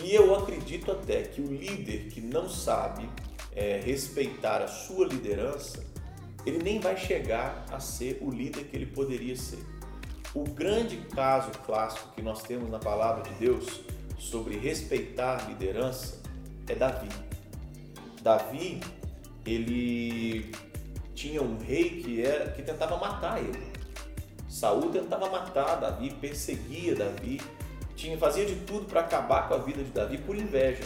E 0.00 0.14
eu 0.14 0.32
acredito 0.36 0.92
até 0.92 1.22
que 1.22 1.40
o 1.40 1.46
líder 1.46 2.06
que 2.06 2.20
não 2.20 2.48
sabe 2.48 3.10
é, 3.54 3.80
respeitar 3.84 4.62
a 4.62 4.68
sua 4.68 5.06
liderança, 5.06 5.84
ele 6.44 6.62
nem 6.62 6.80
vai 6.80 6.96
chegar 6.96 7.64
a 7.70 7.78
ser 7.78 8.18
o 8.20 8.30
líder 8.30 8.64
que 8.64 8.76
ele 8.76 8.86
poderia 8.86 9.36
ser. 9.36 9.64
O 10.34 10.44
grande 10.44 10.96
caso 11.14 11.50
clássico 11.64 12.12
que 12.14 12.22
nós 12.22 12.42
temos 12.42 12.70
na 12.70 12.78
palavra 12.78 13.22
de 13.22 13.34
Deus 13.34 13.82
sobre 14.18 14.56
respeitar 14.56 15.48
liderança 15.48 16.20
é 16.66 16.74
Davi. 16.74 17.08
Davi, 18.22 18.80
ele 19.44 20.52
tinha 21.14 21.42
um 21.42 21.58
rei 21.58 22.00
que 22.00 22.24
era 22.24 22.50
que 22.50 22.62
tentava 22.62 22.96
matar 22.96 23.38
ele. 23.38 23.72
Saul 24.48 24.90
tentava 24.90 25.28
matar 25.28 25.76
Davi, 25.76 26.10
perseguia 26.10 26.94
Davi, 26.94 27.40
tinha 27.94 28.16
fazia 28.16 28.46
de 28.46 28.56
tudo 28.56 28.86
para 28.86 29.00
acabar 29.00 29.48
com 29.48 29.54
a 29.54 29.58
vida 29.58 29.82
de 29.82 29.90
Davi 29.90 30.18
por 30.18 30.36
inveja. 30.36 30.84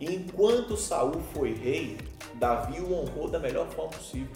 E 0.00 0.14
enquanto 0.14 0.76
Saul 0.76 1.20
foi 1.32 1.52
rei, 1.52 1.98
Davi 2.34 2.80
o 2.80 2.92
honrou 2.92 3.28
da 3.28 3.38
melhor 3.38 3.68
forma 3.68 3.90
possível. 3.90 4.28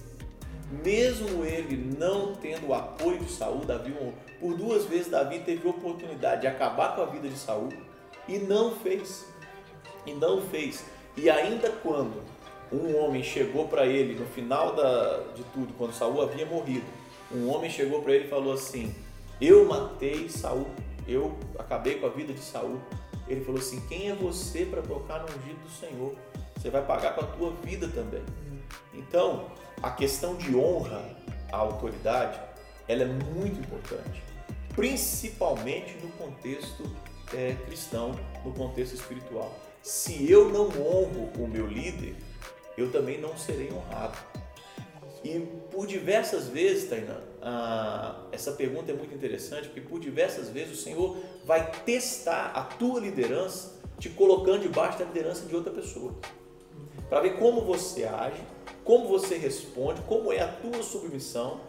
Mesmo 0.84 1.44
ele 1.44 1.96
não 1.98 2.34
tendo 2.34 2.68
o 2.68 2.74
apoio 2.74 3.18
de 3.18 3.30
Saul, 3.30 3.64
Davi 3.64 3.92
honrou. 3.92 4.14
Por 4.40 4.56
duas 4.56 4.84
vezes 4.86 5.08
Davi 5.08 5.40
teve 5.40 5.68
oportunidade 5.68 6.42
de 6.42 6.46
acabar 6.46 6.96
com 6.96 7.02
a 7.02 7.06
vida 7.06 7.28
de 7.28 7.36
Saul 7.36 7.68
e 8.26 8.38
não 8.38 8.74
fez. 8.76 9.26
E 10.06 10.12
não 10.12 10.40
fez. 10.40 10.84
E 11.16 11.28
ainda 11.28 11.70
quando 11.70 12.22
um 12.72 12.96
homem 12.96 13.22
chegou 13.22 13.68
para 13.68 13.86
ele 13.86 14.18
no 14.18 14.26
final 14.26 14.74
da, 14.74 15.18
de 15.34 15.44
tudo, 15.52 15.74
quando 15.76 15.92
Saul 15.92 16.22
havia 16.22 16.46
morrido, 16.46 16.86
um 17.30 17.50
homem 17.50 17.70
chegou 17.70 18.02
para 18.02 18.14
ele 18.14 18.24
e 18.24 18.28
falou 18.28 18.54
assim: 18.54 18.94
Eu 19.40 19.66
matei 19.66 20.28
Saul, 20.28 20.66
eu 21.06 21.36
acabei 21.58 21.96
com 21.96 22.06
a 22.06 22.10
vida 22.10 22.32
de 22.32 22.40
Saul. 22.40 22.80
Ele 23.28 23.44
falou 23.44 23.60
assim: 23.60 23.80
Quem 23.88 24.10
é 24.10 24.14
você 24.14 24.64
para 24.64 24.82
tocar 24.82 25.20
no 25.20 25.26
ungido 25.26 25.62
do 25.62 25.70
Senhor? 25.70 26.14
Você 26.56 26.70
vai 26.70 26.84
pagar 26.84 27.14
com 27.14 27.22
a 27.22 27.26
tua 27.26 27.50
vida 27.64 27.88
também. 27.88 28.22
Então, 28.94 29.50
a 29.82 29.90
questão 29.90 30.36
de 30.36 30.54
honra 30.54 31.02
à 31.50 31.56
autoridade, 31.56 32.40
ela 32.86 33.02
é 33.02 33.06
muito 33.06 33.60
importante, 33.60 34.22
principalmente 34.74 35.96
no 35.96 36.10
contexto 36.12 36.84
é, 37.34 37.56
cristão, 37.66 38.18
no 38.44 38.52
contexto 38.52 38.94
espiritual. 38.94 39.54
Se 39.82 40.30
eu 40.30 40.48
não 40.50 40.66
honro 40.66 41.32
o 41.36 41.48
meu 41.48 41.66
líder, 41.66 42.14
eu 42.76 42.90
também 42.92 43.20
não 43.20 43.36
serei 43.36 43.72
honrado. 43.72 44.16
E 45.24 45.38
por 45.70 45.86
diversas 45.86 46.48
vezes, 46.48 46.88
Tainá, 46.88 47.16
ah, 47.40 48.22
essa 48.32 48.52
pergunta 48.52 48.90
é 48.90 48.94
muito 48.94 49.14
interessante, 49.14 49.68
porque 49.68 49.80
por 49.80 50.00
diversas 50.00 50.48
vezes 50.48 50.78
o 50.78 50.82
Senhor 50.82 51.16
vai 51.44 51.70
testar 51.84 52.52
a 52.54 52.62
tua 52.62 53.00
liderança, 53.00 53.72
te 53.98 54.08
colocando 54.08 54.62
debaixo 54.62 54.98
da 54.98 55.04
liderança 55.04 55.46
de 55.46 55.54
outra 55.54 55.72
pessoa, 55.72 56.12
para 57.08 57.20
ver 57.20 57.38
como 57.38 57.60
você 57.60 58.04
age, 58.04 58.42
como 58.84 59.06
você 59.06 59.36
responde, 59.36 60.00
como 60.02 60.32
é 60.32 60.40
a 60.40 60.48
tua 60.48 60.82
submissão, 60.82 61.60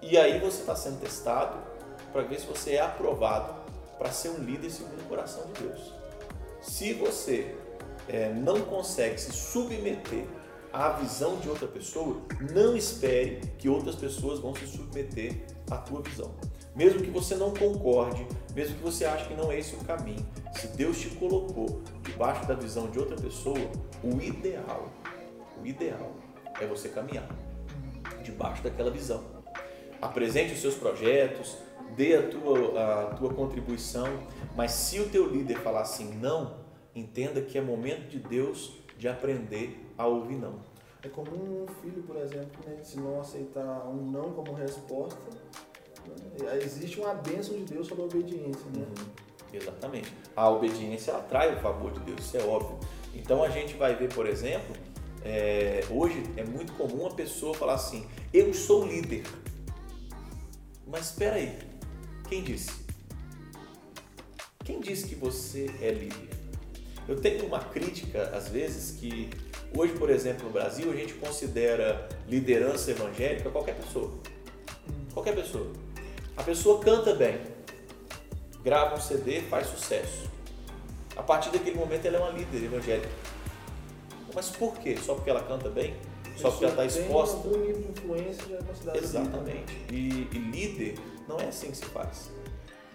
e 0.00 0.16
aí 0.16 0.38
você 0.38 0.60
está 0.60 0.76
sendo 0.76 1.00
testado 1.00 1.58
para 2.12 2.22
ver 2.22 2.38
se 2.38 2.46
você 2.46 2.74
é 2.74 2.80
aprovado 2.80 3.54
para 3.98 4.12
ser 4.12 4.28
um 4.28 4.38
líder 4.38 4.70
segundo 4.70 5.00
o 5.00 5.04
coração 5.04 5.44
de 5.46 5.62
Deus. 5.62 5.92
Se 6.60 6.92
você 6.92 7.54
é, 8.08 8.28
não 8.32 8.60
consegue 8.60 9.18
se 9.20 9.32
submeter 9.32 10.24
à 10.74 10.88
visão 10.88 11.36
de 11.36 11.48
outra 11.48 11.68
pessoa, 11.68 12.20
não 12.52 12.76
espere 12.76 13.40
que 13.58 13.68
outras 13.68 13.94
pessoas 13.94 14.40
vão 14.40 14.52
se 14.56 14.66
submeter 14.66 15.46
à 15.70 15.76
tua 15.76 16.02
visão. 16.02 16.34
Mesmo 16.74 17.00
que 17.00 17.10
você 17.10 17.36
não 17.36 17.54
concorde, 17.54 18.26
mesmo 18.52 18.74
que 18.74 18.82
você 18.82 19.04
ache 19.04 19.28
que 19.28 19.34
não 19.34 19.52
é 19.52 19.60
esse 19.60 19.76
o 19.76 19.84
caminho, 19.84 20.26
se 20.52 20.66
Deus 20.66 20.98
te 20.98 21.10
colocou 21.10 21.80
debaixo 22.02 22.44
da 22.48 22.54
visão 22.54 22.90
de 22.90 22.98
outra 22.98 23.14
pessoa, 23.14 23.56
o 24.02 24.20
ideal, 24.20 24.90
o 25.62 25.64
ideal 25.64 26.10
é 26.60 26.66
você 26.66 26.88
caminhar 26.88 27.28
debaixo 28.24 28.64
daquela 28.64 28.90
visão. 28.90 29.22
Apresente 30.02 30.54
os 30.54 30.60
seus 30.60 30.74
projetos, 30.74 31.56
dê 31.96 32.16
a 32.16 32.28
tua, 32.28 32.80
a 32.80 33.14
tua 33.14 33.32
contribuição, 33.32 34.08
mas 34.56 34.72
se 34.72 34.98
o 34.98 35.08
teu 35.08 35.28
líder 35.28 35.58
falar 35.58 35.82
assim, 35.82 36.16
não, 36.16 36.56
entenda 36.96 37.40
que 37.40 37.56
é 37.56 37.60
momento 37.60 38.08
de 38.08 38.18
Deus 38.18 38.82
de 38.98 39.06
aprender 39.06 39.83
a 39.96 40.06
ouvir 40.06 40.36
não. 40.36 40.54
É 41.02 41.08
como 41.08 41.30
um 41.32 41.66
filho, 41.82 42.02
por 42.02 42.16
exemplo, 42.16 42.64
né, 42.66 42.78
se 42.82 42.98
não 42.98 43.20
aceitar 43.20 43.86
um 43.88 44.10
não 44.10 44.32
como 44.32 44.52
resposta, 44.54 45.20
né, 45.30 46.58
existe 46.62 47.00
uma 47.00 47.14
bênção 47.14 47.56
de 47.56 47.64
Deus 47.64 47.86
sobre 47.86 48.02
a 48.02 48.06
obediência. 48.06 48.64
Né? 48.74 48.86
Uhum. 48.86 49.24
Exatamente. 49.52 50.12
A 50.34 50.48
obediência 50.50 51.14
atrai 51.14 51.54
o 51.54 51.60
favor 51.60 51.92
de 51.92 52.00
Deus, 52.00 52.20
isso 52.20 52.36
é 52.36 52.42
óbvio. 52.42 52.78
Então 53.14 53.42
a 53.42 53.48
gente 53.48 53.74
vai 53.74 53.94
ver, 53.94 54.12
por 54.12 54.26
exemplo, 54.26 54.74
é, 55.22 55.84
hoje 55.90 56.22
é 56.36 56.44
muito 56.44 56.72
comum 56.72 57.06
a 57.06 57.14
pessoa 57.14 57.54
falar 57.54 57.74
assim: 57.74 58.06
eu 58.32 58.52
sou 58.52 58.86
líder. 58.86 59.24
Mas 60.86 61.10
espera 61.10 61.36
aí, 61.36 61.58
quem 62.28 62.42
disse? 62.42 62.84
Quem 64.64 64.80
disse 64.80 65.06
que 65.06 65.14
você 65.14 65.70
é 65.80 65.90
líder? 65.90 66.30
Eu 67.06 67.20
tenho 67.20 67.46
uma 67.46 67.60
crítica, 67.60 68.30
às 68.34 68.48
vezes, 68.48 68.98
que 68.98 69.30
hoje, 69.76 69.92
por 69.94 70.10
exemplo, 70.10 70.44
no 70.44 70.50
Brasil, 70.50 70.90
a 70.90 70.94
gente 70.94 71.14
considera 71.14 72.08
liderança 72.28 72.90
evangélica 72.90 73.50
qualquer 73.50 73.74
pessoa. 73.74 74.12
Qualquer 75.12 75.34
pessoa. 75.34 75.70
A 76.36 76.42
pessoa 76.42 76.80
canta 76.80 77.14
bem, 77.14 77.40
grava 78.62 78.96
um 78.96 79.00
CD, 79.00 79.40
faz 79.42 79.66
sucesso. 79.68 80.28
A 81.16 81.22
partir 81.22 81.50
daquele 81.50 81.76
momento 81.76 82.06
ela 82.06 82.16
é 82.16 82.20
uma 82.20 82.30
líder 82.30 82.64
evangélica. 82.64 83.08
Mas 84.34 84.50
por 84.50 84.76
quê? 84.78 84.96
Só 84.96 85.14
porque 85.14 85.30
ela 85.30 85.42
canta 85.42 85.68
bem? 85.68 85.94
Só 86.36 86.50
porque 86.50 86.64
ela 86.64 86.72
está 86.72 86.84
exposta? 86.84 87.48
Tem 87.48 87.58
nível 87.58 87.82
de 87.82 87.88
influência 87.90 88.44
já 88.48 88.56
é 88.56 88.62
considerado 88.62 88.96
Exatamente. 88.96 89.72
E, 89.92 90.28
e 90.32 90.38
líder 90.38 90.94
não 91.28 91.38
é 91.38 91.46
assim 91.46 91.70
que 91.70 91.76
se 91.76 91.84
faz. 91.84 92.30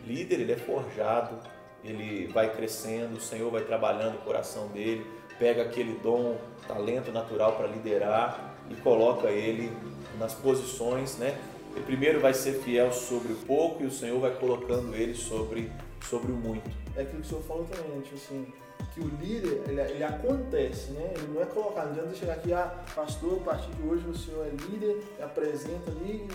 Líder, 0.06 0.42
ele 0.42 0.52
é 0.52 0.58
forjado, 0.58 1.40
ele 1.84 2.28
vai 2.28 2.54
crescendo, 2.54 3.18
o 3.18 3.22
Senhor 3.22 3.50
vai 3.50 3.64
trabalhando 3.64 4.16
o 4.16 4.20
coração 4.20 4.68
dele, 4.68 5.06
pega 5.40 5.64
aquele 5.64 5.98
dom, 6.04 6.38
talento 6.68 7.12
natural 7.12 7.54
para 7.54 7.68
liderar 7.68 8.56
e 8.70 8.76
coloca 8.76 9.30
ele 9.30 9.72
nas 10.20 10.34
posições, 10.34 11.18
né? 11.18 11.40
Ele 11.74 11.86
primeiro 11.86 12.20
vai 12.20 12.34
ser 12.34 12.54
fiel 12.60 12.92
sobre 12.92 13.32
o 13.32 13.36
pouco 13.38 13.82
e 13.82 13.86
o 13.86 13.92
Senhor 13.92 14.20
vai 14.20 14.36
colocando 14.36 14.94
ele 14.94 15.16
sobre, 15.16 15.72
sobre 16.04 16.32
o 16.32 16.36
muito. 16.36 16.70
É 16.96 17.02
aquilo 17.02 17.22
que 17.22 17.28
o 17.28 17.30
Senhor 17.30 17.44
falou 17.44 17.64
também, 17.66 17.90
né? 17.96 18.02
tipo 18.04 18.16
assim, 18.16 18.48
que 18.94 19.00
o 19.00 19.08
líder, 19.08 19.64
ele, 19.68 19.82
ele 19.82 20.04
acontece, 20.04 20.92
né? 20.92 21.14
Ele 21.16 21.34
não 21.34 21.42
é 21.42 21.46
colocado, 21.46 21.86
não 21.86 21.94
adianta 21.94 22.16
chegar 22.16 22.34
aqui, 22.34 22.54
ah, 22.54 22.84
pastor, 22.94 23.40
a 23.42 23.44
partir 23.44 23.72
de 23.72 23.88
hoje 23.88 24.08
o 24.08 24.18
senhor 24.18 24.46
é 24.46 24.50
líder, 24.50 25.02
apresenta 25.22 25.92
ali, 25.92 26.28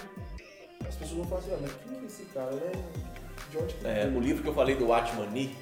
as 0.87 0.95
pessoas 0.95 1.19
vão 1.19 1.27
falar 1.27 1.41
assim, 1.41 1.53
ah, 1.53 1.59
mas 1.61 1.73
quem 1.73 2.03
é 2.03 2.07
esse 2.07 2.25
cara, 2.27 2.53
né? 2.53 2.73
É, 3.85 4.07
o 4.07 4.21
livro 4.21 4.43
que 4.43 4.49
eu 4.49 4.55
falei 4.55 4.75
do 4.75 4.93
Atmani, 4.93 5.57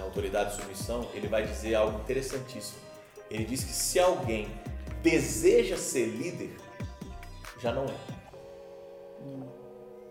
Autoridade 0.00 0.50
de 0.50 0.56
Submissão, 0.56 1.08
ele 1.14 1.28
vai 1.28 1.46
dizer 1.46 1.74
algo 1.74 1.98
interessantíssimo. 2.00 2.78
Ele 3.30 3.44
diz 3.44 3.64
que 3.64 3.72
se 3.72 3.98
alguém 3.98 4.48
deseja 5.02 5.76
ser 5.76 6.06
líder, 6.06 6.50
já 7.60 7.72
não 7.72 7.84
é. 7.84 7.94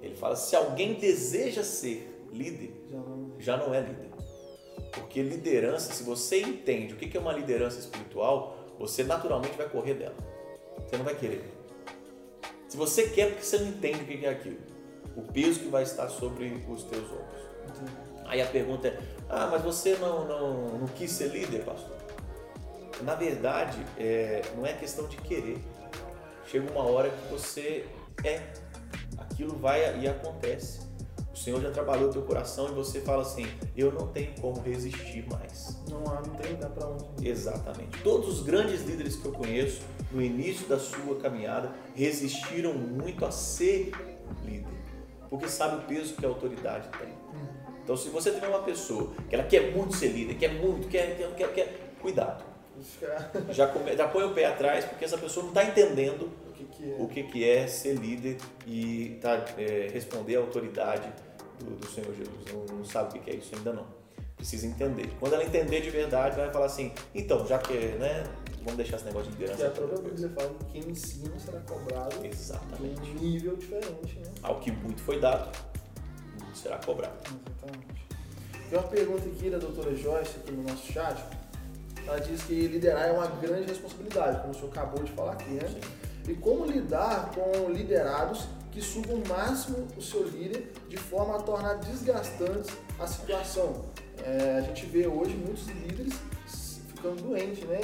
Ele 0.01 0.15
fala, 0.15 0.35
se 0.35 0.55
alguém 0.55 0.95
deseja 0.95 1.63
ser 1.63 2.27
líder, 2.31 2.73
já 3.39 3.57
não 3.57 3.73
é 3.73 3.81
líder. 3.81 4.09
Porque 4.93 5.21
liderança, 5.21 5.93
se 5.93 6.03
você 6.03 6.41
entende 6.41 6.93
o 6.93 6.97
que 6.97 7.15
é 7.15 7.19
uma 7.19 7.33
liderança 7.33 7.79
espiritual, 7.79 8.57
você 8.79 9.03
naturalmente 9.03 9.55
vai 9.55 9.69
correr 9.69 9.93
dela. 9.93 10.15
Você 10.79 10.97
não 10.97 11.05
vai 11.05 11.15
querer. 11.15 11.43
Se 12.67 12.75
você 12.75 13.09
quer, 13.09 13.29
porque 13.29 13.43
você 13.43 13.57
não 13.59 13.67
entende 13.67 14.01
o 14.01 14.05
que 14.05 14.25
é 14.25 14.29
aquilo 14.29 14.71
o 15.15 15.21
peso 15.21 15.59
que 15.59 15.67
vai 15.67 15.83
estar 15.83 16.09
sobre 16.09 16.63
os 16.67 16.83
teus 16.83 17.03
ombros. 17.03 17.41
Aí 18.25 18.41
a 18.41 18.47
pergunta 18.47 18.87
é: 18.87 18.99
ah, 19.33 19.47
mas 19.49 19.61
você 19.61 19.95
não, 19.95 20.25
não, 20.27 20.79
não 20.79 20.87
quis 20.87 21.09
ser 21.09 21.29
líder, 21.29 21.63
pastor? 21.63 21.95
Na 23.01 23.15
verdade, 23.15 23.77
é, 23.97 24.41
não 24.57 24.65
é 24.65 24.73
questão 24.73 25.07
de 25.07 25.15
querer. 25.15 25.57
Chega 26.45 26.69
uma 26.69 26.83
hora 26.83 27.09
que 27.09 27.31
você 27.31 27.87
é. 28.25 28.41
Aquilo 29.17 29.57
vai 29.57 30.01
e 30.01 30.07
acontece. 30.07 30.81
O 31.33 31.37
Senhor 31.37 31.61
já 31.61 31.71
trabalhou 31.71 32.09
o 32.09 32.11
teu 32.11 32.23
coração 32.23 32.67
e 32.67 32.71
você 32.73 32.99
fala 32.99 33.21
assim: 33.21 33.47
eu 33.75 33.89
não 33.89 34.07
tenho 34.07 34.33
como 34.41 34.59
resistir 34.59 35.25
mais. 35.29 35.77
Não 35.89 36.03
há, 36.11 36.15
não 36.15 36.35
tem, 36.35 36.55
dá 36.55 36.67
para 36.67 36.87
onde. 36.87 37.25
Exatamente. 37.25 38.03
Todos 38.03 38.27
os 38.27 38.43
grandes 38.43 38.83
líderes 38.83 39.15
que 39.15 39.25
eu 39.25 39.31
conheço, 39.31 39.81
no 40.11 40.21
início 40.21 40.67
da 40.67 40.77
sua 40.77 41.15
caminhada, 41.15 41.71
resistiram 41.95 42.73
muito 42.73 43.25
a 43.25 43.31
ser 43.31 43.93
líder, 44.43 44.67
porque 45.29 45.47
sabe 45.47 45.77
o 45.77 45.87
peso 45.87 46.15
que 46.15 46.25
a 46.25 46.29
autoridade 46.29 46.89
tem. 46.99 47.20
Então, 47.83 47.97
se 47.97 48.09
você 48.09 48.31
tem 48.31 48.47
uma 48.47 48.63
pessoa 48.63 49.11
que 49.29 49.35
ela 49.35 49.43
quer 49.43 49.75
muito 49.75 49.95
ser 49.95 50.09
líder, 50.09 50.35
quer 50.35 50.53
muito, 50.53 50.87
quer, 50.87 51.17
quer, 51.17 51.35
quer, 51.35 51.53
quer 51.53 51.93
cuidado. 51.99 52.43
Já, 53.51 53.67
come, 53.67 53.95
já 53.95 54.07
põe 54.07 54.23
o 54.23 54.33
pé 54.33 54.45
atrás, 54.45 54.85
porque 54.85 55.05
essa 55.05 55.17
pessoa 55.17 55.43
não 55.43 55.51
está 55.51 55.63
entendendo 55.63 56.31
o 56.49 56.53
que, 56.53 56.65
que, 56.65 56.91
é. 56.91 56.95
o 56.99 57.07
que, 57.07 57.23
que 57.23 57.49
é 57.49 57.67
ser 57.67 57.95
líder 57.95 58.37
e 58.65 59.19
tá, 59.21 59.45
é, 59.57 59.89
responder 59.91 60.37
à 60.37 60.39
autoridade 60.39 61.07
do, 61.59 61.75
do 61.75 61.87
Senhor 61.87 62.13
Jesus. 62.15 62.51
Não, 62.51 62.77
não 62.77 62.85
sabe 62.85 63.19
o 63.19 63.21
que 63.21 63.29
é 63.29 63.35
isso 63.35 63.53
ainda 63.55 63.73
não. 63.73 63.85
Precisa 64.35 64.65
entender. 64.65 65.07
Quando 65.19 65.33
ela 65.33 65.43
entender 65.43 65.81
de 65.81 65.91
verdade, 65.91 66.35
vai 66.35 66.51
falar 66.51 66.65
assim, 66.65 66.91
então, 67.13 67.45
já 67.45 67.59
que, 67.59 67.73
né, 67.73 68.23
vamos 68.63 68.77
deixar 68.77 68.95
esse 68.95 69.05
negócio 69.05 69.31
de 69.31 69.37
liderança. 69.37 69.57
Que 69.57 69.63
é 69.63 69.67
a 69.67 69.87
própria 69.87 70.17
você 70.17 70.29
fala, 70.29 70.49
que 70.49 70.65
quem 70.65 70.91
ensina 70.91 71.39
será 71.39 71.59
cobrado 71.59 72.25
Exatamente. 72.25 73.11
um 73.11 73.13
nível 73.13 73.55
diferente, 73.55 74.17
né? 74.17 74.31
Ao 74.41 74.59
que 74.59 74.71
muito 74.71 75.01
foi 75.01 75.19
dado, 75.19 75.51
será 76.61 76.77
cobrado. 76.77 77.13
Exatamente. 77.25 77.91
Tem 78.69 78.79
uma 78.79 78.87
pergunta 78.87 79.27
aqui 79.27 79.49
da 79.49 79.57
doutora 79.57 79.95
Joyce, 79.95 80.37
aqui 80.37 80.51
no 80.51 80.63
nosso 80.63 80.91
chat. 80.91 81.21
Ela 82.07 82.19
diz 82.19 82.43
que 82.43 82.67
liderar 82.67 83.09
é 83.09 83.11
uma 83.11 83.27
grande 83.27 83.67
responsabilidade, 83.67 84.41
como 84.41 84.51
o 84.51 84.55
senhor 84.55 84.69
acabou 84.69 85.03
de 85.03 85.11
falar 85.11 85.33
aqui, 85.33 85.51
né? 85.51 85.67
Sim. 85.67 86.31
E 86.31 86.35
como 86.35 86.65
lidar 86.65 87.31
com 87.31 87.69
liderados 87.69 88.47
que 88.71 88.81
sugam 88.81 89.17
o 89.17 89.27
máximo 89.27 89.87
o 89.97 90.01
seu 90.01 90.27
líder 90.27 90.71
de 90.87 90.97
forma 90.97 91.35
a 91.35 91.41
tornar 91.41 91.73
desgastante 91.75 92.73
a 92.99 93.05
situação. 93.05 93.85
É, 94.23 94.59
a 94.59 94.61
gente 94.61 94.85
vê 94.85 95.07
hoje 95.07 95.35
muitos 95.35 95.67
líderes 95.67 96.13
ficando 96.93 97.21
doentes, 97.23 97.63
né? 97.65 97.79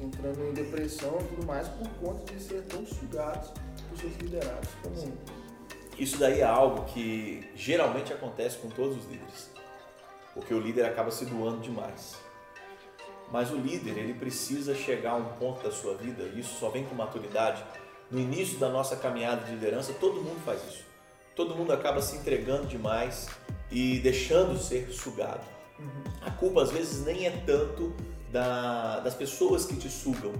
entrando 0.00 0.48
em 0.48 0.52
depressão 0.52 1.18
e 1.20 1.24
tudo 1.24 1.46
mais 1.46 1.68
por 1.68 1.88
conta 2.00 2.32
de 2.32 2.40
ser 2.40 2.62
tão 2.62 2.86
sugados 2.86 3.50
por 3.88 3.98
seus 3.98 4.16
liderados. 4.16 4.68
Como... 4.82 5.12
Isso 5.98 6.18
daí 6.18 6.40
é 6.40 6.44
algo 6.44 6.84
que 6.84 7.48
geralmente 7.54 8.12
acontece 8.12 8.58
com 8.58 8.68
todos 8.68 8.98
os 8.98 9.10
líderes, 9.10 9.50
porque 10.34 10.52
o 10.52 10.60
líder 10.60 10.84
acaba 10.84 11.10
se 11.10 11.24
doando 11.24 11.60
demais. 11.60 12.16
Mas 13.30 13.50
o 13.50 13.56
líder, 13.56 13.98
ele 13.98 14.14
precisa 14.14 14.74
chegar 14.74 15.12
a 15.12 15.16
um 15.16 15.24
ponto 15.34 15.62
da 15.62 15.72
sua 15.72 15.94
vida, 15.96 16.22
e 16.34 16.40
isso 16.40 16.58
só 16.58 16.68
vem 16.68 16.84
com 16.84 16.94
maturidade. 16.94 17.64
No 18.10 18.20
início 18.20 18.58
da 18.58 18.68
nossa 18.68 18.94
caminhada 18.96 19.44
de 19.44 19.52
liderança, 19.52 19.92
todo 19.94 20.22
mundo 20.22 20.40
faz 20.44 20.62
isso. 20.64 20.84
Todo 21.34 21.54
mundo 21.54 21.72
acaba 21.72 22.00
se 22.00 22.16
entregando 22.16 22.66
demais 22.66 23.28
e 23.70 23.98
deixando 23.98 24.56
ser 24.58 24.88
sugado. 24.92 25.44
Uhum. 25.78 26.04
A 26.22 26.30
culpa 26.30 26.62
às 26.62 26.70
vezes 26.70 27.04
nem 27.04 27.26
é 27.26 27.30
tanto 27.44 27.94
da, 28.30 29.00
das 29.00 29.14
pessoas 29.14 29.66
que 29.66 29.76
te 29.76 29.88
sugam. 29.88 30.32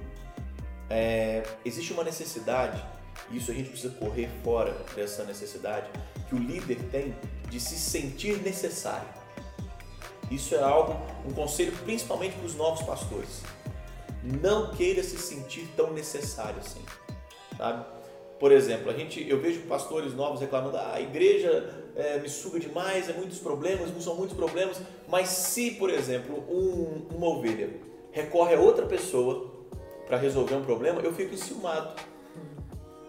É, 0.88 1.42
existe 1.64 1.92
uma 1.92 2.04
necessidade, 2.04 2.82
isso 3.30 3.50
a 3.50 3.54
gente 3.54 3.70
precisa 3.70 3.92
correr 3.94 4.28
fora 4.42 4.72
dessa 4.94 5.24
necessidade, 5.24 5.88
que 6.28 6.34
o 6.34 6.38
líder 6.38 6.78
tem 6.90 7.14
de 7.48 7.60
se 7.60 7.76
sentir 7.76 8.42
necessário. 8.42 9.08
Isso 10.30 10.54
é 10.54 10.62
algo, 10.62 11.00
um 11.28 11.32
conselho 11.32 11.72
principalmente 11.84 12.34
para 12.34 12.46
os 12.46 12.54
novos 12.54 12.82
pastores. 12.82 13.42
Não 14.22 14.72
queira 14.72 15.02
se 15.02 15.16
sentir 15.18 15.68
tão 15.76 15.92
necessário 15.92 16.58
assim, 16.58 16.84
sabe? 17.56 17.84
Por 18.38 18.52
exemplo, 18.52 18.90
a 18.90 18.92
gente, 18.92 19.26
eu 19.28 19.40
vejo 19.40 19.60
pastores 19.62 20.14
novos 20.14 20.40
reclamando: 20.40 20.76
ah, 20.76 20.94
a 20.94 21.00
igreja 21.00 21.86
é, 21.94 22.18
me 22.18 22.28
suga 22.28 22.58
demais, 22.58 23.08
é 23.08 23.12
muitos 23.12 23.38
problemas, 23.38 23.90
são 24.02 24.14
muitos 24.14 24.36
problemas. 24.36 24.78
Mas 25.08 25.28
se, 25.28 25.70
por 25.72 25.88
exemplo, 25.88 26.44
um, 26.48 27.06
uma 27.16 27.28
ovelha 27.28 27.70
recorre 28.10 28.54
a 28.54 28.60
outra 28.60 28.84
pessoa 28.84 29.50
para 30.06 30.16
resolver 30.18 30.54
um 30.54 30.64
problema, 30.64 31.00
eu 31.00 31.12
fico 31.14 31.34
enciumado. 31.34 31.94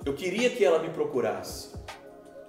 Eu 0.08 0.14
queria 0.14 0.50
que 0.50 0.64
ela 0.64 0.80
me 0.80 0.88
procurasse. 0.90 1.68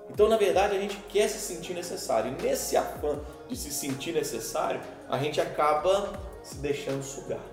Então, 0.09 0.29
na 0.29 0.37
verdade, 0.37 0.77
a 0.77 0.81
gente 0.81 0.97
quer 1.09 1.27
se 1.27 1.41
sentir 1.41 1.75
necessário. 1.75 2.33
E 2.39 2.41
nesse 2.41 2.77
afã 2.77 3.19
de 3.49 3.57
se 3.57 3.73
sentir 3.73 4.13
necessário, 4.13 4.81
a 5.09 5.19
gente 5.19 5.41
acaba 5.41 6.13
se 6.41 6.55
deixando 6.59 7.03
sugar. 7.03 7.45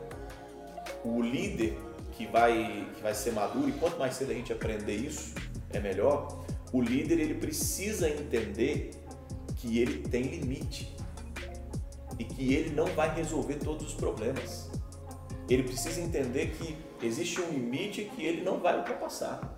O 1.03 1.23
líder 1.23 1.75
que 2.11 2.27
vai, 2.27 2.87
que 2.95 3.01
vai 3.01 3.15
ser 3.15 3.31
maduro, 3.31 3.67
e 3.67 3.71
quanto 3.71 3.97
mais 3.97 4.13
cedo 4.13 4.29
a 4.29 4.35
gente 4.35 4.53
aprender 4.53 4.93
isso, 4.93 5.33
é 5.73 5.79
melhor. 5.79 6.45
O 6.71 6.83
líder 6.83 7.19
ele 7.19 7.33
precisa 7.33 8.07
entender 8.07 8.91
que 9.55 9.79
ele 9.79 10.07
tem 10.07 10.21
limite 10.21 10.95
e 12.19 12.23
que 12.23 12.53
ele 12.53 12.75
não 12.75 12.85
vai 12.85 13.11
resolver 13.15 13.55
todos 13.55 13.87
os 13.87 13.93
problemas. 13.95 14.69
Ele 15.49 15.63
precisa 15.63 15.99
entender 15.99 16.51
que 16.51 16.77
existe 17.03 17.41
um 17.41 17.49
limite 17.49 18.03
que 18.15 18.23
ele 18.23 18.43
não 18.43 18.59
vai 18.59 18.77
ultrapassar. 18.77 19.54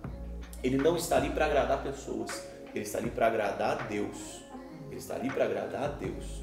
Ele 0.62 0.76
não 0.76 0.96
está 0.96 1.16
ali 1.16 1.30
para 1.30 1.46
agradar 1.46 1.82
pessoas, 1.82 2.46
ele 2.74 2.84
está 2.84 2.98
ali 2.98 3.10
para 3.10 3.26
agradar 3.26 3.80
a 3.80 3.82
Deus. 3.84 4.42
Ele 4.88 4.96
está 4.96 5.14
ali 5.14 5.30
para 5.30 5.44
agradar 5.44 5.84
a 5.84 5.88
Deus. 5.88 6.40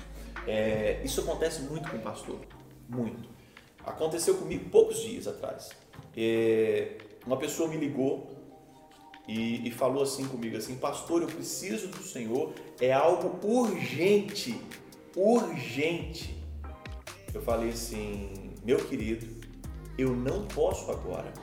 É, 0.47 1.01
isso 1.03 1.21
acontece 1.21 1.61
muito 1.61 1.89
com 1.89 1.97
o 1.97 2.01
pastor, 2.01 2.39
muito. 2.87 3.29
Aconteceu 3.83 4.35
comigo 4.37 4.69
poucos 4.69 5.01
dias 5.01 5.27
atrás. 5.27 5.69
É, 6.15 6.97
uma 7.25 7.37
pessoa 7.37 7.67
me 7.67 7.77
ligou 7.77 8.35
e, 9.27 9.67
e, 9.67 9.71
falou 9.71 10.03
assim 10.03 10.27
comigo 10.27 10.55
assim, 10.55 10.75
pastor, 10.75 11.23
eu 11.23 11.27
preciso 11.27 11.87
do 11.87 12.03
Senhor, 12.03 12.53
é 12.79 12.93
algo 12.93 13.39
urgente, 13.45 14.59
urgente. 15.15 16.35
Eu 17.33 17.41
falei 17.41 17.71
assim, 17.71 18.53
meu 18.63 18.77
querido, 18.77 19.27
eu 19.97 20.15
não 20.15 20.45
posso 20.45 20.91
agora, 20.91 21.33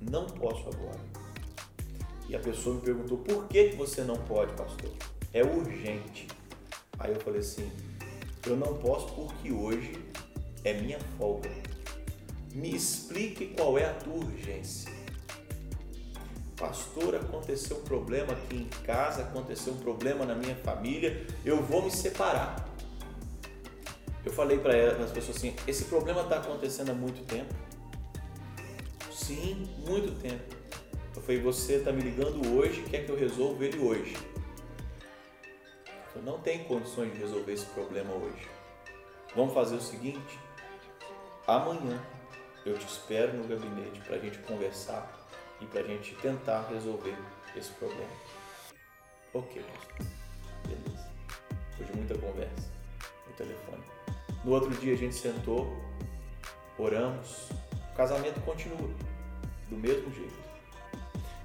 não 0.00 0.26
posso 0.26 0.68
agora. 0.68 1.00
E 2.30 2.36
a 2.36 2.38
pessoa 2.38 2.76
me 2.76 2.80
perguntou, 2.80 3.18
por 3.18 3.48
que 3.48 3.70
você 3.70 4.02
não 4.04 4.14
pode, 4.14 4.52
pastor? 4.52 4.88
É 5.32 5.42
urgente. 5.42 6.28
Aí 6.96 7.12
eu 7.12 7.18
falei 7.18 7.40
assim, 7.40 7.68
eu 8.46 8.56
não 8.56 8.78
posso 8.78 9.12
porque 9.12 9.50
hoje 9.50 9.98
é 10.62 10.72
minha 10.74 11.00
folga. 11.18 11.50
Me 12.52 12.72
explique 12.72 13.48
qual 13.48 13.76
é 13.76 13.86
a 13.86 13.94
tua 13.94 14.14
urgência. 14.14 14.92
Pastor, 16.56 17.16
aconteceu 17.16 17.78
um 17.78 17.82
problema 17.82 18.32
aqui 18.32 18.58
em 18.58 18.84
casa, 18.84 19.22
aconteceu 19.22 19.72
um 19.72 19.78
problema 19.78 20.24
na 20.24 20.36
minha 20.36 20.54
família, 20.54 21.26
eu 21.44 21.60
vou 21.60 21.82
me 21.82 21.90
separar. 21.90 22.64
Eu 24.24 24.32
falei 24.32 24.60
para 24.60 25.02
as 25.02 25.10
pessoas 25.10 25.36
assim: 25.36 25.56
esse 25.66 25.86
problema 25.86 26.20
está 26.20 26.36
acontecendo 26.36 26.90
há 26.90 26.94
muito 26.94 27.24
tempo? 27.24 27.52
Sim, 29.10 29.68
muito 29.84 30.12
tempo. 30.20 30.59
Eu 31.14 31.22
falei: 31.22 31.40
você 31.40 31.74
está 31.74 31.92
me 31.92 32.02
ligando 32.02 32.56
hoje, 32.56 32.82
quer 32.82 33.04
que 33.04 33.10
eu 33.10 33.16
resolva 33.16 33.64
ele 33.64 33.78
hoje? 33.78 34.16
Eu 36.14 36.22
não 36.22 36.40
tenho 36.40 36.64
condições 36.64 37.12
de 37.12 37.18
resolver 37.18 37.52
esse 37.52 37.66
problema 37.66 38.12
hoje. 38.12 38.48
Vamos 39.34 39.54
fazer 39.54 39.76
o 39.76 39.80
seguinte: 39.80 40.38
amanhã 41.46 42.00
eu 42.64 42.78
te 42.78 42.86
espero 42.86 43.36
no 43.36 43.48
gabinete 43.48 44.00
para 44.00 44.16
a 44.16 44.18
gente 44.18 44.38
conversar 44.38 45.28
e 45.60 45.66
para 45.66 45.80
a 45.80 45.84
gente 45.84 46.14
tentar 46.16 46.68
resolver 46.68 47.16
esse 47.56 47.70
problema. 47.72 48.10
Ok. 49.34 49.64
Beleza. 50.66 51.10
Foi 51.76 51.86
de 51.86 51.92
muita 51.96 52.18
conversa 52.18 52.68
no 53.26 53.32
telefone. 53.34 53.82
No 54.44 54.52
outro 54.52 54.70
dia 54.70 54.94
a 54.94 54.96
gente 54.96 55.14
sentou, 55.14 55.76
oramos, 56.78 57.50
o 57.92 57.96
casamento 57.96 58.40
continua 58.40 58.90
do 59.68 59.76
mesmo 59.76 60.12
jeito. 60.12 60.49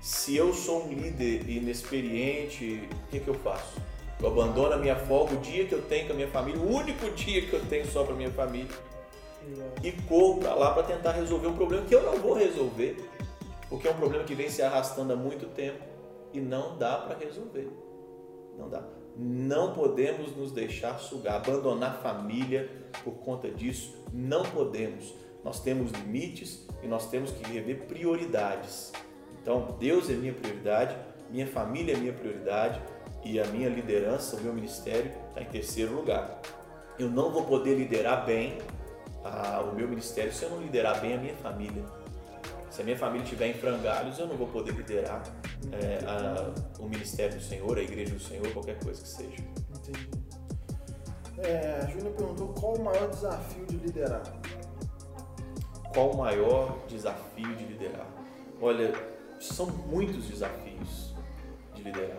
Se 0.06 0.36
eu 0.36 0.54
sou 0.54 0.86
um 0.86 0.90
líder 0.90 1.50
inexperiente, 1.50 2.88
o 2.92 3.08
que, 3.10 3.20
que 3.20 3.28
eu 3.28 3.34
faço? 3.34 3.82
Eu 4.22 4.28
abandono 4.28 4.74
a 4.74 4.78
minha 4.78 4.96
folga, 4.96 5.34
o 5.34 5.38
dia 5.38 5.66
que 5.66 5.74
eu 5.74 5.82
tenho 5.82 6.06
com 6.06 6.14
a 6.14 6.16
minha 6.16 6.28
família, 6.28 6.62
o 6.62 6.72
único 6.72 7.10
dia 7.10 7.44
que 7.44 7.52
eu 7.52 7.66
tenho 7.66 7.88
só 7.88 8.04
para 8.04 8.14
minha 8.14 8.30
família, 8.30 8.70
e 9.82 9.92
corro 10.04 10.40
para 10.40 10.54
lá 10.54 10.76
para 10.76 10.84
tentar 10.84 11.14
resolver 11.14 11.48
um 11.48 11.56
problema 11.56 11.88
que 11.88 11.96
eu 11.96 12.04
não 12.04 12.20
vou 12.20 12.36
resolver, 12.36 12.98
porque 13.68 13.88
é 13.88 13.92
um 13.92 13.96
problema 13.96 14.24
que 14.24 14.36
vem 14.36 14.48
se 14.48 14.62
arrastando 14.62 15.12
há 15.12 15.16
muito 15.16 15.48
tempo 15.48 15.84
e 16.32 16.40
não 16.40 16.78
dá 16.78 16.98
para 16.98 17.18
resolver. 17.18 17.68
Não 18.60 18.70
dá. 18.70 18.84
Não 19.18 19.74
podemos 19.74 20.36
nos 20.38 20.52
deixar 20.52 21.00
sugar, 21.00 21.38
abandonar 21.38 21.90
a 21.90 21.98
família 21.98 22.70
por 23.04 23.14
conta 23.14 23.50
disso. 23.50 23.96
Não 24.14 24.44
podemos. 24.44 25.16
Nós 25.44 25.60
temos 25.62 25.92
limites 25.94 26.68
e 26.84 26.88
nós 26.88 27.10
temos 27.10 27.32
que 27.32 27.52
rever 27.52 27.88
prioridades. 27.88 28.94
Então, 29.46 29.78
Deus 29.80 30.10
é 30.10 30.14
minha 30.14 30.34
prioridade, 30.34 30.98
minha 31.30 31.46
família 31.46 31.94
é 31.94 31.98
minha 31.98 32.14
prioridade 32.14 32.82
e 33.24 33.40
a 33.40 33.46
minha 33.46 33.70
liderança, 33.70 34.38
o 34.38 34.42
meu 34.42 34.52
ministério 34.52 35.12
está 35.30 35.40
em 35.40 35.46
terceiro 35.46 35.94
lugar. 35.94 36.42
Eu 36.98 37.12
não 37.12 37.32
vou 37.32 37.44
poder 37.44 37.76
liderar 37.76 38.26
bem 38.26 38.58
a, 39.24 39.62
o 39.62 39.76
meu 39.76 39.88
ministério 39.88 40.34
se 40.34 40.44
eu 40.46 40.50
não 40.50 40.60
liderar 40.60 41.00
bem 41.00 41.14
a 41.14 41.18
minha 41.20 41.36
família. 41.36 41.84
Se 42.72 42.82
a 42.82 42.84
minha 42.84 42.98
família 42.98 43.24
estiver 43.24 43.50
em 43.50 43.54
frangalhos, 43.54 44.18
eu 44.18 44.26
não 44.26 44.36
vou 44.36 44.48
poder 44.48 44.74
liderar 44.74 45.22
é, 45.72 46.04
a, 46.08 46.82
o 46.82 46.90
ministério 46.90 47.36
do 47.36 47.44
Senhor, 47.44 47.78
a 47.78 47.84
igreja 47.84 48.16
do 48.16 48.20
Senhor, 48.20 48.52
qualquer 48.52 48.84
coisa 48.84 49.00
que 49.00 49.08
seja. 49.08 49.44
Entendi. 49.78 50.10
É, 51.38 51.82
a 51.84 51.86
Júlia 51.86 52.10
perguntou 52.10 52.48
qual 52.60 52.74
o 52.74 52.84
maior 52.84 53.10
desafio 53.12 53.66
de 53.68 53.78
liderar? 53.78 54.24
Qual 55.94 56.10
o 56.10 56.18
maior 56.18 56.80
desafio 56.88 57.56
de 57.56 57.66
liderar? 57.66 58.08
Olha, 58.60 59.15
são 59.54 59.68
muitos 59.68 60.28
desafios 60.28 61.14
de 61.74 61.84
liderar, 61.84 62.18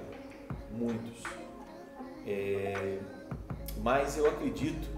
muitos. 0.70 1.22
É, 2.26 2.98
mas 3.82 4.16
eu 4.16 4.28
acredito 4.28 4.88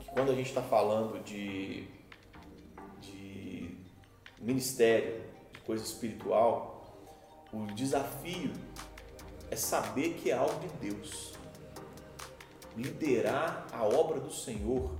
que 0.00 0.10
quando 0.10 0.30
a 0.30 0.34
gente 0.34 0.48
está 0.48 0.62
falando 0.62 1.22
de, 1.24 1.86
de 3.00 3.76
ministério, 4.38 5.22
de 5.52 5.60
coisa 5.60 5.84
espiritual, 5.84 6.78
o 7.52 7.66
desafio 7.74 8.52
é 9.50 9.56
saber 9.56 10.14
que 10.14 10.30
é 10.30 10.34
algo 10.34 10.58
de 10.60 10.90
Deus. 10.90 11.32
Liderar 12.76 13.66
a 13.72 13.82
obra 13.82 14.20
do 14.20 14.32
Senhor, 14.32 14.90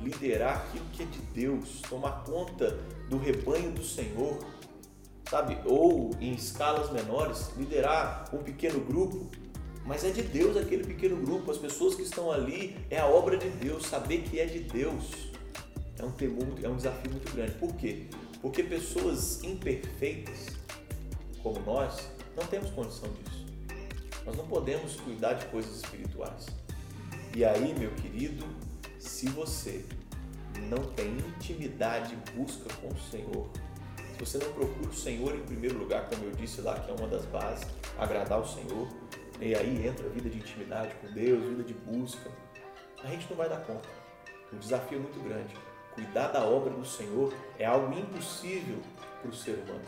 liderar 0.00 0.58
aquilo 0.58 0.86
que 0.92 1.02
é 1.02 1.06
de 1.06 1.18
Deus, 1.18 1.82
tomar 1.82 2.24
conta 2.24 2.70
do 3.08 3.18
rebanho 3.18 3.72
do 3.72 3.84
Senhor, 3.84 4.38
sabe? 5.30 5.58
Ou 5.64 6.10
em 6.20 6.32
escalas 6.32 6.90
menores, 6.90 7.50
liderar 7.56 8.28
um 8.32 8.38
pequeno 8.38 8.80
grupo, 8.80 9.26
mas 9.84 10.04
é 10.04 10.10
de 10.10 10.22
Deus 10.22 10.56
aquele 10.56 10.84
pequeno 10.84 11.16
grupo, 11.16 11.50
as 11.50 11.58
pessoas 11.58 11.94
que 11.94 12.02
estão 12.02 12.30
ali, 12.30 12.76
é 12.90 12.98
a 12.98 13.06
obra 13.06 13.36
de 13.36 13.48
Deus, 13.48 13.86
saber 13.86 14.22
que 14.22 14.38
é 14.38 14.46
de 14.46 14.60
Deus. 14.60 15.28
É 15.98 16.04
um 16.04 16.12
temor, 16.12 16.46
é 16.62 16.68
um 16.68 16.76
desafio 16.76 17.10
muito 17.10 17.34
grande. 17.34 17.52
Por 17.52 17.74
quê? 17.74 18.06
Porque 18.40 18.62
pessoas 18.62 19.42
imperfeitas, 19.42 20.46
como 21.42 21.58
nós, 21.60 22.08
não 22.36 22.46
temos 22.46 22.70
condição 22.70 23.08
disso. 23.10 23.46
Nós 24.24 24.36
não 24.36 24.46
podemos 24.46 24.96
cuidar 24.96 25.32
de 25.32 25.46
coisas 25.46 25.76
espirituais. 25.76 26.46
E 27.34 27.44
aí, 27.44 27.74
meu 27.78 27.90
querido, 27.92 28.44
se 28.98 29.28
você 29.28 29.84
não 30.68 30.84
tem 30.92 31.16
intimidade 31.18 32.14
e 32.14 32.38
busca 32.38 32.72
com 32.74 32.88
o 32.88 33.00
Senhor, 33.10 33.48
se 33.67 33.67
você 34.18 34.38
não 34.38 34.52
procura 34.52 34.88
o 34.88 34.94
Senhor 34.94 35.34
em 35.34 35.42
primeiro 35.42 35.78
lugar, 35.78 36.08
como 36.08 36.24
eu 36.24 36.32
disse 36.32 36.60
lá, 36.60 36.78
que 36.78 36.90
é 36.90 36.94
uma 36.94 37.06
das 37.06 37.24
bases, 37.26 37.66
agradar 37.98 38.40
o 38.40 38.46
Senhor, 38.46 38.88
e 39.40 39.54
aí 39.54 39.86
entra 39.86 40.06
a 40.06 40.10
vida 40.10 40.28
de 40.28 40.38
intimidade 40.38 40.94
com 40.96 41.12
Deus, 41.12 41.42
vida 41.44 41.62
de 41.62 41.74
busca, 41.74 42.30
a 43.02 43.06
gente 43.08 43.26
não 43.30 43.36
vai 43.36 43.48
dar 43.48 43.60
conta. 43.60 43.88
O 44.52 44.56
desafio 44.56 44.98
é 44.98 45.00
muito 45.00 45.20
grande. 45.22 45.54
Cuidar 45.94 46.28
da 46.28 46.44
obra 46.44 46.70
do 46.70 46.84
Senhor 46.84 47.32
é 47.58 47.64
algo 47.64 47.96
impossível 47.96 48.78
para 49.20 49.30
o 49.30 49.34
ser 49.34 49.52
humano. 49.52 49.84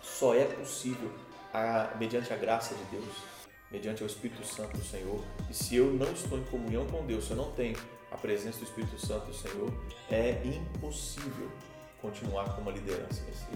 Só 0.00 0.34
é 0.34 0.44
possível 0.44 1.10
a, 1.52 1.94
mediante 1.98 2.32
a 2.32 2.36
graça 2.36 2.74
de 2.74 2.84
Deus, 2.84 3.14
mediante 3.70 4.02
o 4.02 4.06
Espírito 4.06 4.46
Santo 4.46 4.76
do 4.76 4.84
Senhor. 4.84 5.22
E 5.50 5.54
se 5.54 5.76
eu 5.76 5.86
não 5.92 6.10
estou 6.12 6.38
em 6.38 6.44
comunhão 6.44 6.86
com 6.86 7.04
Deus, 7.04 7.24
se 7.24 7.32
eu 7.32 7.36
não 7.36 7.52
tenho 7.52 7.76
a 8.10 8.16
presença 8.16 8.58
do 8.58 8.64
Espírito 8.64 8.98
Santo 8.98 9.26
do 9.26 9.34
Senhor, 9.34 9.72
é 10.10 10.40
impossível 10.44 11.50
continuar 12.02 12.54
com 12.54 12.60
uma 12.60 12.72
liderança 12.72 13.22
nesse, 13.24 13.46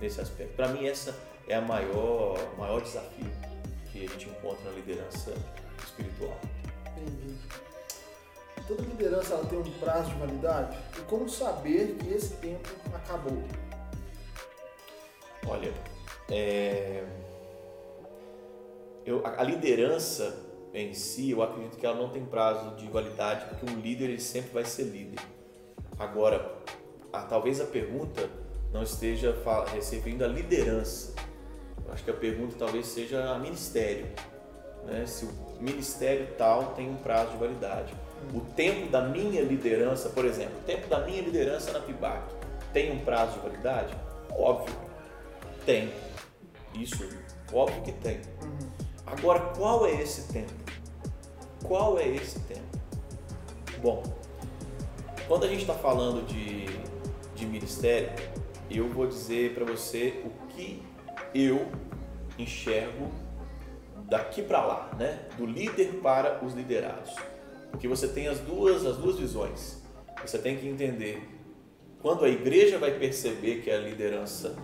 nesse 0.00 0.20
aspecto. 0.20 0.54
Para 0.54 0.68
mim, 0.68 0.86
essa 0.86 1.14
é 1.48 1.58
o 1.58 1.66
maior, 1.66 2.38
maior 2.56 2.80
desafio 2.80 3.30
que 3.90 4.04
a 4.04 4.08
gente 4.08 4.28
encontra 4.28 4.70
na 4.70 4.76
liderança 4.76 5.34
espiritual. 5.84 6.38
Entendi. 6.96 7.34
Toda 8.66 8.82
liderança 8.82 9.34
ela 9.34 9.44
tem 9.44 9.58
um 9.58 9.70
prazo 9.78 10.10
de 10.10 10.16
validade? 10.16 10.78
E 10.98 11.02
como 11.02 11.28
saber 11.28 11.96
que 11.96 12.14
esse 12.14 12.34
tempo 12.34 12.68
acabou? 12.94 13.42
Olha, 15.46 15.72
é... 16.30 17.04
eu, 19.04 19.24
a 19.24 19.42
liderança 19.42 20.44
em 20.74 20.92
si, 20.92 21.30
eu 21.30 21.42
acredito 21.42 21.76
que 21.76 21.86
ela 21.86 21.96
não 21.96 22.10
tem 22.10 22.24
prazo 22.24 22.76
de 22.76 22.86
validade, 22.88 23.46
porque 23.46 23.70
um 23.70 23.80
líder 23.80 24.10
ele 24.10 24.20
sempre 24.20 24.50
vai 24.50 24.64
ser 24.64 24.84
líder. 24.84 25.20
Agora, 25.98 26.56
a, 27.12 27.22
talvez 27.22 27.60
a 27.60 27.64
pergunta 27.64 28.28
não 28.72 28.82
esteja 28.82 29.34
recebendo 29.72 30.22
a 30.22 30.28
liderança. 30.28 31.14
Eu 31.84 31.92
acho 31.92 32.04
que 32.04 32.10
a 32.10 32.14
pergunta 32.14 32.56
talvez 32.58 32.86
seja 32.86 33.30
a 33.30 33.38
ministério. 33.38 34.06
Né? 34.84 35.06
Se 35.06 35.24
o 35.24 35.30
ministério 35.60 36.28
tal 36.36 36.74
tem 36.74 36.88
um 36.90 36.96
prazo 36.96 37.32
de 37.32 37.38
validade. 37.38 37.94
O 38.34 38.40
tempo 38.40 38.90
da 38.90 39.02
minha 39.02 39.42
liderança, 39.42 40.08
por 40.08 40.24
exemplo, 40.24 40.58
o 40.58 40.64
tempo 40.64 40.88
da 40.88 41.00
minha 41.00 41.22
liderança 41.22 41.72
na 41.72 41.80
PIBAC 41.80 42.22
tem 42.72 42.92
um 42.92 43.04
prazo 43.04 43.34
de 43.34 43.40
validade? 43.40 43.94
Óbvio, 44.30 44.74
tem. 45.64 45.92
Isso, 46.74 47.08
óbvio 47.52 47.82
que 47.82 47.92
tem. 47.92 48.20
Agora, 49.06 49.40
qual 49.56 49.86
é 49.86 50.02
esse 50.02 50.32
tempo? 50.32 50.52
Qual 51.62 51.98
é 51.98 52.08
esse 52.08 52.40
tempo? 52.40 52.62
Bom, 53.78 54.02
quando 55.28 55.44
a 55.44 55.48
gente 55.48 55.60
está 55.60 55.74
falando 55.74 56.26
de 56.26 56.66
de 56.66 56.95
ministério, 57.66 58.10
eu 58.70 58.88
vou 58.88 59.08
dizer 59.08 59.52
para 59.52 59.64
você 59.64 60.22
o 60.24 60.30
que 60.52 60.80
eu 61.34 61.66
enxergo 62.38 63.10
daqui 64.08 64.40
para 64.40 64.64
lá, 64.64 64.90
né? 64.96 65.26
Do 65.36 65.44
líder 65.44 65.94
para 66.00 66.44
os 66.44 66.54
liderados. 66.54 67.12
Porque 67.72 67.88
você 67.88 68.06
tem 68.06 68.28
as 68.28 68.38
duas, 68.38 68.86
as 68.86 68.96
duas 68.96 69.18
visões. 69.18 69.82
Você 70.24 70.38
tem 70.38 70.56
que 70.56 70.68
entender 70.68 71.28
quando 72.00 72.24
a 72.24 72.28
igreja 72.28 72.78
vai 72.78 72.92
perceber 72.92 73.62
que 73.62 73.70
a 73.70 73.78
liderança 73.78 74.54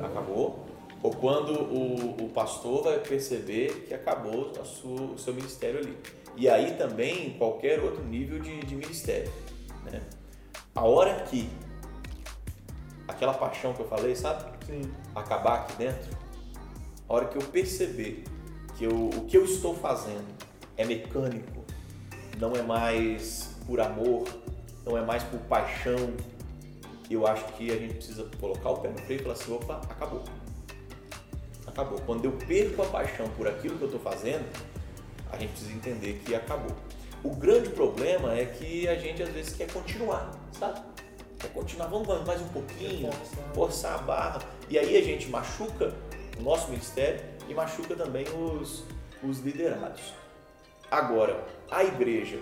acabou, 0.00 0.66
ou 1.04 1.12
quando 1.12 1.52
o, 1.52 2.24
o 2.24 2.28
pastor 2.30 2.82
vai 2.82 2.98
perceber 2.98 3.84
que 3.86 3.94
acabou 3.94 4.52
sua, 4.64 5.02
o 5.02 5.18
seu 5.18 5.32
ministério 5.32 5.78
ali. 5.78 5.96
E 6.36 6.48
aí 6.48 6.74
também 6.74 7.30
qualquer 7.38 7.78
outro 7.78 8.02
nível 8.02 8.40
de, 8.40 8.58
de 8.60 8.74
ministério. 8.74 9.30
Né? 9.84 10.02
A 10.74 10.84
hora 10.84 11.22
que 11.24 11.48
aquela 13.10 13.34
paixão 13.34 13.72
que 13.72 13.80
eu 13.80 13.88
falei, 13.88 14.14
sabe? 14.14 14.44
Sim. 14.66 14.82
Acabar 15.14 15.60
aqui 15.60 15.76
dentro. 15.76 16.16
A 17.08 17.14
hora 17.14 17.26
que 17.26 17.36
eu 17.36 17.42
perceber 17.42 18.24
que 18.78 18.84
eu, 18.84 19.08
o 19.08 19.24
que 19.26 19.36
eu 19.36 19.44
estou 19.44 19.74
fazendo 19.74 20.26
é 20.76 20.84
mecânico, 20.84 21.64
não 22.38 22.52
é 22.52 22.62
mais 22.62 23.50
por 23.66 23.80
amor, 23.80 24.26
não 24.86 24.96
é 24.96 25.02
mais 25.02 25.22
por 25.24 25.40
paixão, 25.40 26.14
eu 27.10 27.26
acho 27.26 27.44
que 27.54 27.70
a 27.70 27.76
gente 27.76 27.94
precisa 27.94 28.30
colocar 28.40 28.70
o 28.70 28.76
pé 28.78 28.88
no 28.88 28.98
freio 28.98 29.20
e 29.20 29.22
falar 29.22 29.34
assim, 29.34 29.52
opa, 29.52 29.80
acabou. 29.90 30.22
Acabou. 31.66 32.00
Quando 32.06 32.24
eu 32.24 32.32
perco 32.32 32.82
a 32.82 32.86
paixão 32.86 33.28
por 33.30 33.48
aquilo 33.48 33.76
que 33.76 33.82
eu 33.82 33.88
estou 33.88 34.00
fazendo, 34.00 34.46
a 35.30 35.36
gente 35.36 35.50
precisa 35.50 35.72
entender 35.72 36.22
que 36.24 36.34
acabou. 36.34 36.74
O 37.22 37.34
grande 37.34 37.70
problema 37.70 38.34
é 38.34 38.46
que 38.46 38.88
a 38.88 38.94
gente 38.94 39.22
às 39.22 39.30
vezes 39.30 39.54
quer 39.54 39.70
continuar, 39.72 40.30
sabe? 40.52 40.80
Quer 41.40 41.52
continuar, 41.54 41.86
vamos 41.86 42.26
mais 42.26 42.40
um 42.42 42.48
pouquinho, 42.48 43.10
forçar 43.54 43.94
a 43.94 44.02
barra. 44.02 44.42
E 44.68 44.78
aí 44.78 44.96
a 44.96 45.02
gente 45.02 45.28
machuca 45.28 45.94
o 46.38 46.42
nosso 46.42 46.68
ministério 46.68 47.20
e 47.48 47.54
machuca 47.54 47.96
também 47.96 48.26
os, 48.28 48.84
os 49.24 49.38
liderados. 49.38 50.12
Agora, 50.90 51.42
a 51.70 51.82
igreja, 51.82 52.38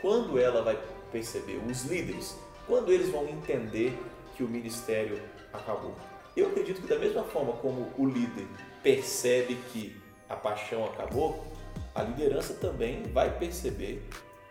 quando 0.00 0.38
ela 0.38 0.62
vai 0.62 0.78
perceber, 1.12 1.60
os 1.66 1.84
líderes, 1.84 2.34
quando 2.66 2.90
eles 2.90 3.10
vão 3.10 3.28
entender 3.28 3.96
que 4.36 4.42
o 4.42 4.48
ministério 4.48 5.20
acabou? 5.52 5.94
Eu 6.34 6.48
acredito 6.48 6.80
que 6.80 6.86
da 6.86 6.98
mesma 6.98 7.24
forma 7.24 7.52
como 7.54 7.92
o 7.98 8.06
líder 8.06 8.46
percebe 8.82 9.56
que 9.70 10.00
a 10.28 10.36
paixão 10.36 10.84
acabou, 10.86 11.44
a 11.94 12.02
liderança 12.02 12.54
também 12.54 13.02
vai 13.12 13.36
perceber 13.36 14.02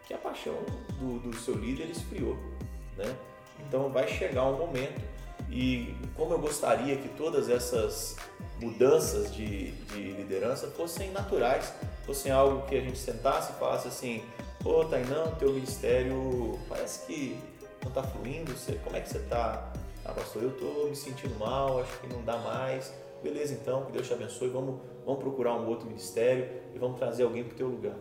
que 0.05 0.13
a 0.13 0.17
paixão 0.17 0.57
do, 0.99 1.19
do 1.19 1.35
seu 1.37 1.55
líder 1.55 1.89
esfriou. 1.89 2.37
Né? 2.97 3.15
Então 3.67 3.89
vai 3.89 4.07
chegar 4.07 4.45
um 4.45 4.57
momento 4.57 5.01
e 5.49 5.95
como 6.15 6.33
eu 6.33 6.39
gostaria 6.39 6.95
que 6.97 7.07
todas 7.09 7.49
essas 7.49 8.15
mudanças 8.61 9.33
de, 9.33 9.71
de 9.71 10.11
liderança 10.11 10.67
fossem 10.67 11.11
naturais, 11.11 11.73
fossem 12.05 12.31
algo 12.31 12.67
que 12.67 12.75
a 12.77 12.81
gente 12.81 12.97
sentasse 12.97 13.51
e 13.51 13.55
falasse 13.55 13.87
assim, 13.87 14.23
pô 14.61 14.85
Tainão, 14.85 15.33
teu 15.35 15.53
ministério 15.53 16.59
parece 16.67 17.05
que 17.05 17.39
não 17.81 17.89
está 17.89 18.03
fluindo, 18.03 18.51
você, 18.51 18.73
como 18.83 18.95
é 18.95 19.01
que 19.01 19.09
você 19.09 19.17
está? 19.17 19.73
Ah, 20.05 20.13
pastor, 20.13 20.43
eu 20.43 20.49
estou 20.49 20.89
me 20.89 20.95
sentindo 20.95 21.37
mal, 21.37 21.81
acho 21.81 21.99
que 21.99 22.07
não 22.07 22.23
dá 22.23 22.37
mais. 22.37 22.93
Beleza, 23.23 23.53
então, 23.53 23.85
que 23.85 23.91
Deus 23.91 24.07
te 24.07 24.13
abençoe, 24.13 24.49
vamos, 24.49 24.79
vamos 25.05 25.21
procurar 25.21 25.53
um 25.55 25.67
outro 25.67 25.87
ministério 25.87 26.49
e 26.73 26.79
vamos 26.79 26.97
trazer 26.97 27.23
alguém 27.23 27.43
para 27.43 27.53
o 27.53 27.57
teu 27.57 27.67
lugar. 27.67 27.95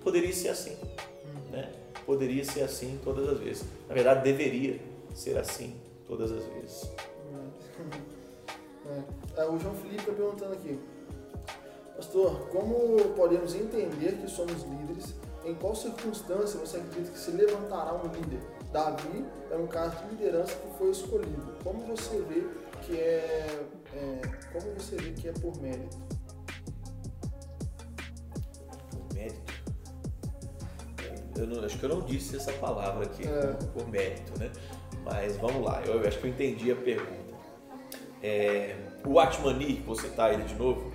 Poderia 0.00 0.32
ser 0.32 0.48
assim, 0.48 0.76
né? 1.50 1.72
Poderia 2.04 2.44
ser 2.44 2.62
assim 2.62 2.98
todas 3.02 3.28
as 3.28 3.38
vezes. 3.38 3.64
Na 3.88 3.94
verdade, 3.94 4.22
deveria 4.22 4.78
ser 5.18 5.36
assim 5.36 5.80
todas 6.06 6.30
as 6.32 6.44
vezes. 6.44 6.90
É. 9.36 9.42
é. 9.42 9.44
O 9.44 9.58
João 9.58 9.74
Felipe 9.74 10.00
está 10.00 10.12
perguntando 10.12 10.54
aqui, 10.54 10.80
Pastor, 11.94 12.48
como 12.48 12.96
podemos 13.16 13.54
entender 13.54 14.16
que 14.18 14.30
somos 14.30 14.62
líderes? 14.62 15.14
Em 15.44 15.54
qual 15.54 15.74
circunstância 15.74 16.58
você 16.58 16.78
acredita 16.78 17.10
que 17.10 17.18
se 17.18 17.32
levantará 17.32 17.92
um 17.92 18.06
líder? 18.06 18.40
Davi 18.72 19.26
é 19.50 19.56
um 19.56 19.66
caso 19.66 19.96
de 20.04 20.10
liderança 20.10 20.54
que 20.54 20.78
foi 20.78 20.90
escolhido. 20.90 21.56
Como 21.62 21.80
você 21.86 22.20
vê 22.22 22.46
que 22.82 22.98
é, 22.98 23.66
é 23.94 24.20
como 24.52 24.72
você 24.74 24.96
vê 24.96 25.10
que 25.10 25.28
é 25.28 25.32
por 25.32 25.60
mérito? 25.60 25.98
Por 28.90 29.14
mérito? 29.14 29.52
Eu 31.36 31.46
não, 31.46 31.64
acho 31.64 31.78
que 31.78 31.84
eu 31.84 31.88
não 31.88 32.00
disse 32.02 32.36
essa 32.36 32.52
palavra 32.54 33.04
aqui, 33.04 33.26
é. 33.26 33.52
por 33.72 33.88
mérito, 33.88 34.38
né? 34.38 34.50
Mas 35.04 35.36
vamos 35.36 35.64
lá, 35.64 35.82
eu 35.84 36.06
acho 36.06 36.18
que 36.18 36.26
eu 36.26 36.30
entendi 36.30 36.70
a 36.70 36.76
pergunta. 36.76 37.36
É, 38.22 38.76
o 39.06 39.18
Atmani, 39.18 39.82
vou 39.86 39.94
citar 39.94 40.34
ele 40.34 40.44
de 40.44 40.54
novo, 40.54 40.92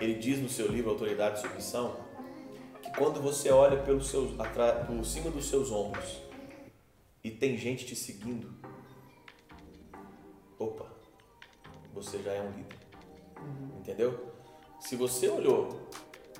ele 0.00 0.14
diz 0.14 0.40
no 0.40 0.48
seu 0.48 0.66
livro 0.66 0.90
Autoridade 0.90 1.38
e 1.38 1.42
Submissão 1.42 1.96
que 2.82 2.90
quando 2.98 3.20
você 3.20 3.50
olha 3.50 3.76
pelos 3.82 4.08
seus, 4.08 4.32
por 4.86 5.04
cima 5.04 5.30
dos 5.30 5.48
seus 5.48 5.70
ombros 5.70 6.20
e 7.22 7.30
tem 7.30 7.56
gente 7.56 7.86
te 7.86 7.94
seguindo, 7.94 8.52
opa, 10.58 10.86
você 11.92 12.18
já 12.18 12.32
é 12.32 12.42
um 12.42 12.50
líder. 12.50 12.78
Entendeu? 13.78 14.32
Se 14.80 14.96
você 14.96 15.28
olhou, 15.28 15.88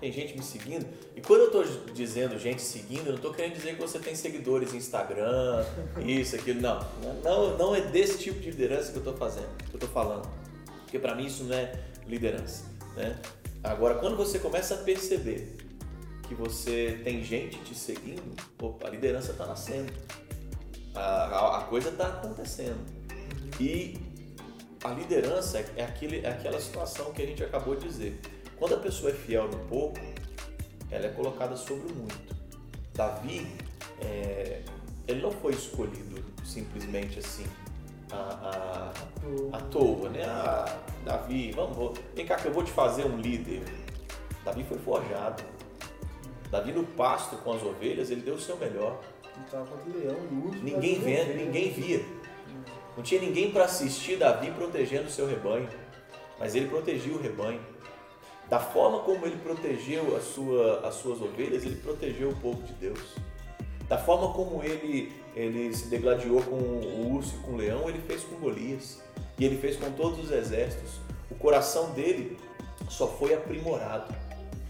tem 0.05 0.13
gente 0.13 0.37
me 0.37 0.43
seguindo, 0.45 0.87
e 1.17 1.21
quando 1.23 1.41
eu 1.41 1.47
estou 1.47 1.65
dizendo 1.95 2.39
gente 2.39 2.61
seguindo, 2.61 3.07
eu 3.07 3.13
não 3.13 3.15
estou 3.15 3.33
querendo 3.33 3.55
dizer 3.55 3.75
que 3.75 3.81
você 3.81 3.99
tem 3.99 4.15
seguidores 4.15 4.71
no 4.73 4.77
Instagram, 4.77 5.65
isso, 6.05 6.37
aquilo, 6.37 6.61
não. 6.61 6.79
Não, 7.23 7.57
não 7.57 7.75
é 7.75 7.81
desse 7.81 8.19
tipo 8.19 8.39
de 8.39 8.51
liderança 8.51 8.93
que 8.93 8.99
eu 8.99 9.01
estou 9.01 9.17
fazendo, 9.17 9.49
que 9.57 9.71
eu 9.71 9.77
estou 9.77 9.89
falando. 9.89 10.29
Porque 10.83 10.99
para 10.99 11.15
mim 11.15 11.25
isso 11.25 11.45
não 11.45 11.57
é 11.57 11.73
liderança. 12.07 12.65
Né? 12.95 13.19
Agora, 13.63 13.95
quando 13.95 14.15
você 14.15 14.39
começa 14.39 14.75
a 14.75 14.77
perceber 14.79 15.57
que 16.29 16.35
você 16.35 17.01
tem 17.03 17.25
gente 17.25 17.57
te 17.61 17.75
seguindo, 17.75 18.37
opa, 18.61 18.89
a 18.89 18.91
liderança 18.91 19.33
está 19.33 19.47
nascendo. 19.47 19.91
A, 20.95 21.01
a, 21.01 21.59
a 21.61 21.63
coisa 21.63 21.89
está 21.89 22.09
acontecendo. 22.09 22.85
E 23.59 23.99
a 24.85 24.91
liderança 24.91 25.65
é, 25.77 25.83
aquele, 25.83 26.19
é 26.19 26.29
aquela 26.29 26.61
situação 26.61 27.11
que 27.11 27.23
a 27.23 27.27
gente 27.27 27.43
acabou 27.43 27.75
de 27.75 27.89
dizer. 27.89 28.21
Quando 28.59 28.75
a 28.75 28.79
pessoa 28.79 29.11
é 29.11 29.15
fiel 29.15 29.49
no 29.49 29.59
pouco, 29.67 29.99
ela 30.91 31.07
é 31.07 31.09
colocada 31.11 31.57
sobre 31.57 31.93
o 31.93 31.95
muito. 31.95 32.35
Davi, 32.95 33.47
é, 34.01 34.63
ele 35.09 35.21
não 35.21 35.31
foi 35.31 35.53
escolhido 35.53 36.25
simplesmente 36.45 37.19
assim, 37.19 37.45
à, 38.13 38.93
à, 39.53 39.57
à 39.57 39.61
toa, 39.63 40.09
né? 40.09 40.25
Ah, 40.25 40.81
Davi, 41.05 41.51
vamos, 41.53 41.99
vem 42.15 42.25
cá 42.25 42.37
que 42.37 42.47
eu 42.47 42.53
vou 42.53 42.63
te 42.63 42.71
fazer 42.71 43.05
um 43.05 43.19
líder. 43.19 43.63
Davi 44.45 44.65
foi 44.65 44.79
forjado. 44.79 45.43
Davi 46.51 46.73
no 46.73 46.85
pasto 46.85 47.37
com 47.39 47.53
as 47.53 47.63
ovelhas, 47.63 48.11
ele 48.11 48.21
deu 48.21 48.35
o 48.35 48.41
seu 48.41 48.57
melhor. 48.57 49.01
Leão, 49.93 50.17
urso. 50.47 50.63
Ninguém 50.63 51.01
vendo, 51.01 51.35
ninguém 51.35 51.73
via. 51.73 52.05
Não 52.97 53.03
tinha 53.03 53.21
ninguém 53.21 53.51
para 53.51 53.65
assistir 53.65 54.17
Davi 54.17 54.53
protegendo 54.53 55.09
o 55.09 55.11
seu 55.11 55.27
rebanho, 55.27 55.69
mas 56.39 56.55
ele 56.55 56.69
protegia 56.69 57.13
o 57.13 57.21
rebanho. 57.21 57.61
Da 58.55 58.61
forma 58.61 59.01
como 59.01 59.27
ele 59.27 59.37
protegeu 59.39 60.17
a 60.17 60.21
sua, 60.21 60.87
as 60.87 60.95
suas 60.95 61.21
ovelhas, 61.21 61.65
ele 61.65 61.75
protegeu 61.75 62.29
o 62.31 62.37
povo 62.37 62.63
de 62.63 62.73
Deus. 62.75 63.17
Da 63.89 63.99
forma 63.99 64.33
como 64.33 64.63
ele, 64.63 65.13
ele 65.35 65.75
se 65.75 65.89
degladiou 65.89 66.41
com 66.41 66.55
o 66.55 67.17
urso 67.17 67.35
e 67.35 67.39
com 67.41 67.55
o 67.55 67.57
leão, 67.57 67.89
ele 67.89 67.99
fez 68.03 68.23
com 68.23 68.37
Golias. 68.37 69.03
E 69.41 69.45
ele 69.45 69.59
fez 69.59 69.77
com 69.77 69.91
todos 69.91 70.21
os 70.21 70.31
exércitos. 70.31 71.01
O 71.29 71.35
coração 71.35 71.91
dele 71.95 72.39
só 72.89 73.09
foi 73.09 73.35
aprimorado, 73.35 74.15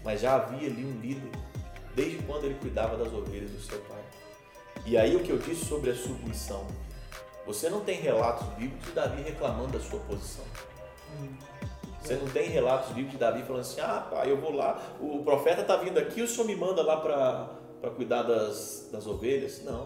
mas 0.03 0.21
já 0.21 0.33
havia 0.33 0.67
ali 0.67 0.83
um 0.83 0.99
líder, 0.99 1.29
desde 1.93 2.17
quando 2.23 2.45
ele 2.45 2.55
cuidava 2.55 2.97
das 2.97 3.13
ovelhas 3.13 3.51
do 3.51 3.61
seu 3.61 3.77
pai. 3.81 4.01
E 4.83 4.97
aí 4.97 5.15
o 5.15 5.19
que 5.19 5.29
eu 5.29 5.37
disse 5.37 5.63
sobre 5.63 5.91
a 5.91 5.95
submissão. 5.95 6.65
Você 7.45 7.69
não 7.69 7.81
tem 7.81 8.01
relatos 8.01 8.47
bíblicos 8.55 8.87
de 8.87 8.93
Davi 8.93 9.21
reclamando 9.21 9.77
da 9.77 9.79
sua 9.79 9.99
posição. 9.99 10.43
Você 12.05 12.15
não 12.17 12.27
tem 12.27 12.49
relatos 12.49 12.89
bíblicos 12.89 13.13
de 13.13 13.17
Davi 13.17 13.41
falando 13.41 13.61
assim, 13.61 13.81
ah, 13.81 14.07
pai, 14.11 14.29
eu 14.29 14.39
vou 14.39 14.51
lá, 14.51 14.79
o 15.01 15.23
profeta 15.23 15.61
está 15.61 15.75
vindo 15.75 15.97
aqui, 15.97 16.21
o 16.21 16.27
senhor 16.27 16.45
me 16.45 16.55
manda 16.55 16.83
lá 16.83 16.97
para 16.97 17.89
cuidar 17.95 18.21
das, 18.21 18.89
das 18.91 19.07
ovelhas. 19.07 19.63
Não. 19.63 19.83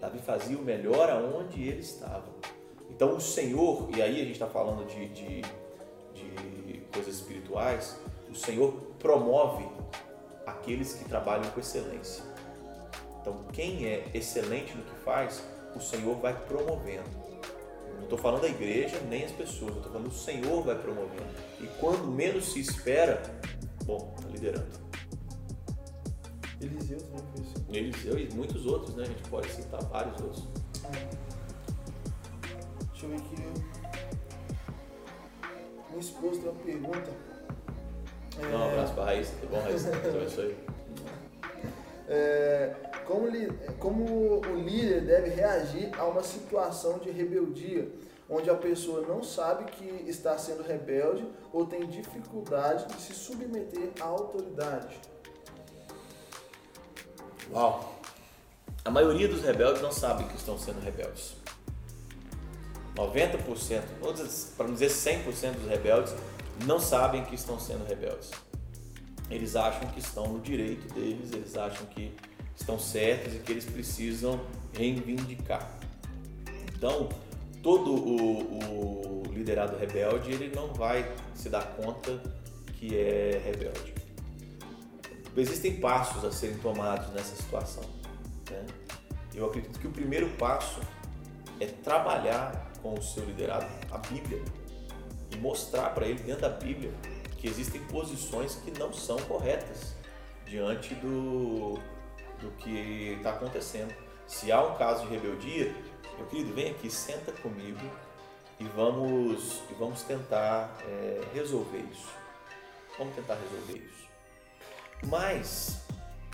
Davi 0.00 0.18
fazia 0.18 0.58
o 0.58 0.62
melhor 0.62 1.08
aonde 1.08 1.62
ele 1.62 1.78
estava. 1.78 2.24
Então 2.90 3.16
o 3.16 3.20
Senhor, 3.20 3.88
e 3.96 4.02
aí 4.02 4.16
a 4.16 4.24
gente 4.24 4.32
está 4.32 4.48
falando 4.48 4.84
de, 4.86 5.08
de, 5.10 5.42
de 6.12 6.80
coisas 6.92 7.14
espirituais, 7.14 7.96
o 8.28 8.34
Senhor 8.34 8.72
promove 8.98 9.64
aqueles 10.44 10.94
que 10.94 11.04
trabalham 11.04 11.48
com 11.50 11.60
excelência. 11.60 12.24
Então, 13.20 13.44
quem 13.52 13.86
é 13.86 14.08
excelente 14.12 14.76
no 14.76 14.82
que 14.82 14.96
faz, 15.04 15.44
o 15.76 15.80
Senhor 15.80 16.16
vai 16.16 16.34
promovendo. 16.34 17.21
Não 18.02 18.06
estou 18.06 18.18
falando 18.18 18.42
da 18.42 18.48
igreja 18.48 19.00
nem 19.08 19.24
as 19.24 19.30
pessoas, 19.30 19.76
estou 19.76 19.92
falando 19.92 20.08
o 20.08 20.12
Senhor 20.12 20.60
vai 20.62 20.76
promovendo. 20.76 21.24
E 21.60 21.68
quando 21.78 22.04
menos 22.08 22.52
se 22.52 22.58
espera, 22.58 23.22
bom, 23.84 24.12
está 24.18 24.28
liderando. 24.28 24.82
Eliseu 26.60 26.98
também 26.98 27.24
fez 27.34 27.46
isso. 27.46 27.64
Eliseu 27.70 28.18
e 28.18 28.34
muitos 28.34 28.66
outros, 28.66 28.96
né? 28.96 29.04
A 29.04 29.06
gente 29.06 29.22
pode 29.28 29.48
citar 29.50 29.82
vários 29.84 30.20
outros. 30.20 30.48
Deixa 32.90 33.06
eu 33.06 33.10
ver 33.10 33.16
aqui. 33.16 33.36
Minha 35.88 36.00
esposa 36.00 36.40
tem 36.40 36.50
uma 36.50 36.60
pergunta. 36.60 37.10
Então, 38.36 38.60
um 38.60 38.68
abraço 38.68 38.94
para 38.94 39.02
a 39.04 39.06
Raíssa, 39.06 39.32
tá 39.40 39.46
bom, 39.46 39.60
Raíssa? 39.60 39.90
Deus 39.92 40.16
abençoe. 40.16 40.71
É, 42.08 42.74
como, 43.06 43.26
li- 43.26 43.52
como 43.78 44.40
o 44.40 44.56
líder 44.56 45.02
deve 45.02 45.30
reagir 45.30 45.90
a 45.98 46.04
uma 46.04 46.22
situação 46.22 46.98
de 46.98 47.10
rebeldia, 47.10 47.88
onde 48.28 48.50
a 48.50 48.54
pessoa 48.54 49.02
não 49.06 49.22
sabe 49.22 49.70
que 49.70 49.84
está 50.08 50.36
sendo 50.38 50.62
rebelde 50.62 51.26
ou 51.52 51.66
tem 51.66 51.86
dificuldade 51.86 52.86
de 52.86 53.00
se 53.00 53.14
submeter 53.14 53.90
à 54.00 54.04
autoridade? 54.04 54.96
Uau! 57.52 58.00
A 58.84 58.90
maioria 58.90 59.28
dos 59.28 59.42
rebeldes 59.42 59.80
não 59.80 59.92
sabem 59.92 60.26
que 60.26 60.36
estão 60.36 60.58
sendo 60.58 60.80
rebeldes. 60.80 61.36
90%, 62.96 63.82
ou 64.02 64.12
para 64.56 64.66
não 64.66 64.74
dizer 64.74 64.88
100% 64.90 65.52
dos 65.52 65.68
rebeldes, 65.68 66.14
não 66.66 66.78
sabem 66.78 67.24
que 67.24 67.34
estão 67.34 67.58
sendo 67.58 67.84
rebeldes. 67.86 68.30
Eles 69.30 69.56
acham 69.56 69.88
que 69.88 70.00
estão 70.00 70.26
no 70.26 70.40
direito 70.40 70.92
deles, 70.94 71.32
eles 71.32 71.56
acham 71.56 71.86
que 71.86 72.14
estão 72.54 72.78
certos 72.78 73.34
e 73.34 73.38
que 73.38 73.52
eles 73.52 73.64
precisam 73.64 74.40
reivindicar. 74.72 75.70
Então, 76.74 77.08
todo 77.62 77.94
o, 77.94 79.22
o 79.28 79.32
liderado 79.32 79.76
rebelde, 79.76 80.32
ele 80.32 80.54
não 80.54 80.72
vai 80.74 81.10
se 81.34 81.48
dar 81.48 81.64
conta 81.76 82.20
que 82.74 82.96
é 82.96 83.40
rebelde. 83.44 83.94
Existem 85.36 85.80
passos 85.80 86.24
a 86.24 86.30
serem 86.30 86.58
tomados 86.58 87.08
nessa 87.14 87.34
situação. 87.36 87.84
né? 88.50 88.66
Eu 89.34 89.46
acredito 89.46 89.78
que 89.78 89.86
o 89.86 89.90
primeiro 89.90 90.28
passo 90.36 90.80
é 91.58 91.66
trabalhar 91.66 92.70
com 92.82 92.94
o 92.94 93.02
seu 93.02 93.24
liderado 93.24 93.66
a 93.90 93.98
Bíblia 93.98 94.42
e 95.30 95.36
mostrar 95.36 95.90
para 95.90 96.06
ele 96.06 96.22
dentro 96.22 96.42
da 96.42 96.50
Bíblia 96.50 96.92
que 97.42 97.48
existem 97.48 97.80
posições 97.86 98.54
que 98.54 98.70
não 98.78 98.92
são 98.92 99.16
corretas 99.22 99.96
diante 100.46 100.94
do, 100.94 101.74
do 102.40 102.52
que 102.58 103.16
está 103.16 103.30
acontecendo. 103.30 103.92
Se 104.28 104.52
há 104.52 104.62
um 104.62 104.76
caso 104.76 105.06
de 105.06 105.12
rebeldia, 105.12 105.74
meu 106.16 106.26
querido, 106.28 106.54
vem 106.54 106.70
aqui, 106.70 106.88
senta 106.88 107.32
comigo 107.32 107.80
e 108.60 108.64
vamos, 108.76 109.60
e 109.68 109.74
vamos 109.74 110.02
tentar 110.02 110.78
é, 110.86 111.20
resolver 111.34 111.84
isso. 111.90 112.10
Vamos 112.96 113.12
tentar 113.16 113.34
resolver 113.34 113.88
isso. 113.90 114.08
Mas 115.08 115.84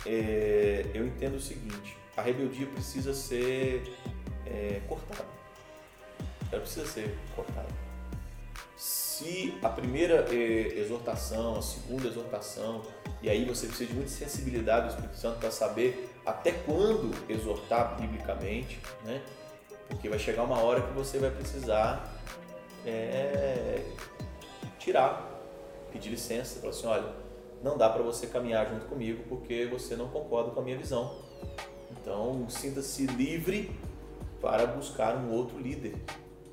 é, 0.04 0.90
eu 0.92 1.06
entendo 1.06 1.36
o 1.36 1.40
seguinte: 1.40 1.96
a 2.18 2.20
rebeldia 2.20 2.66
precisa 2.66 3.14
ser 3.14 3.82
é, 4.44 4.82
cortada. 4.86 5.24
Ela 6.52 6.60
precisa 6.60 6.86
ser 6.86 7.16
cortada. 7.34 7.87
Se 8.78 9.58
a 9.60 9.68
primeira 9.68 10.32
é, 10.32 10.78
exortação, 10.78 11.56
a 11.56 11.62
segunda 11.62 12.06
exortação, 12.06 12.82
e 13.20 13.28
aí 13.28 13.44
você 13.44 13.66
precisa 13.66 13.90
de 13.90 13.94
muita 13.96 14.10
sensibilidade 14.10 14.86
do 14.86 14.90
Espírito 14.90 15.16
Santo 15.16 15.40
para 15.40 15.50
saber 15.50 16.08
até 16.24 16.52
quando 16.52 17.12
exortar 17.28 18.00
biblicamente, 18.00 18.78
né? 19.04 19.20
Porque 19.88 20.08
vai 20.08 20.20
chegar 20.20 20.44
uma 20.44 20.60
hora 20.60 20.80
que 20.82 20.92
você 20.92 21.18
vai 21.18 21.28
precisar 21.28 22.08
é, 22.86 23.82
tirar, 24.78 25.28
pedir 25.90 26.10
licença, 26.10 26.60
falar 26.60 26.70
assim, 26.70 26.86
olha, 26.86 27.12
não 27.60 27.76
dá 27.76 27.90
para 27.90 28.04
você 28.04 28.28
caminhar 28.28 28.68
junto 28.68 28.86
comigo 28.86 29.24
porque 29.28 29.66
você 29.66 29.96
não 29.96 30.06
concorda 30.08 30.52
com 30.52 30.60
a 30.60 30.62
minha 30.62 30.78
visão. 30.78 31.20
Então, 31.90 32.48
sinta-se 32.48 33.06
livre 33.06 33.76
para 34.40 34.66
buscar 34.66 35.16
um 35.16 35.32
outro 35.32 35.58
líder. 35.58 35.96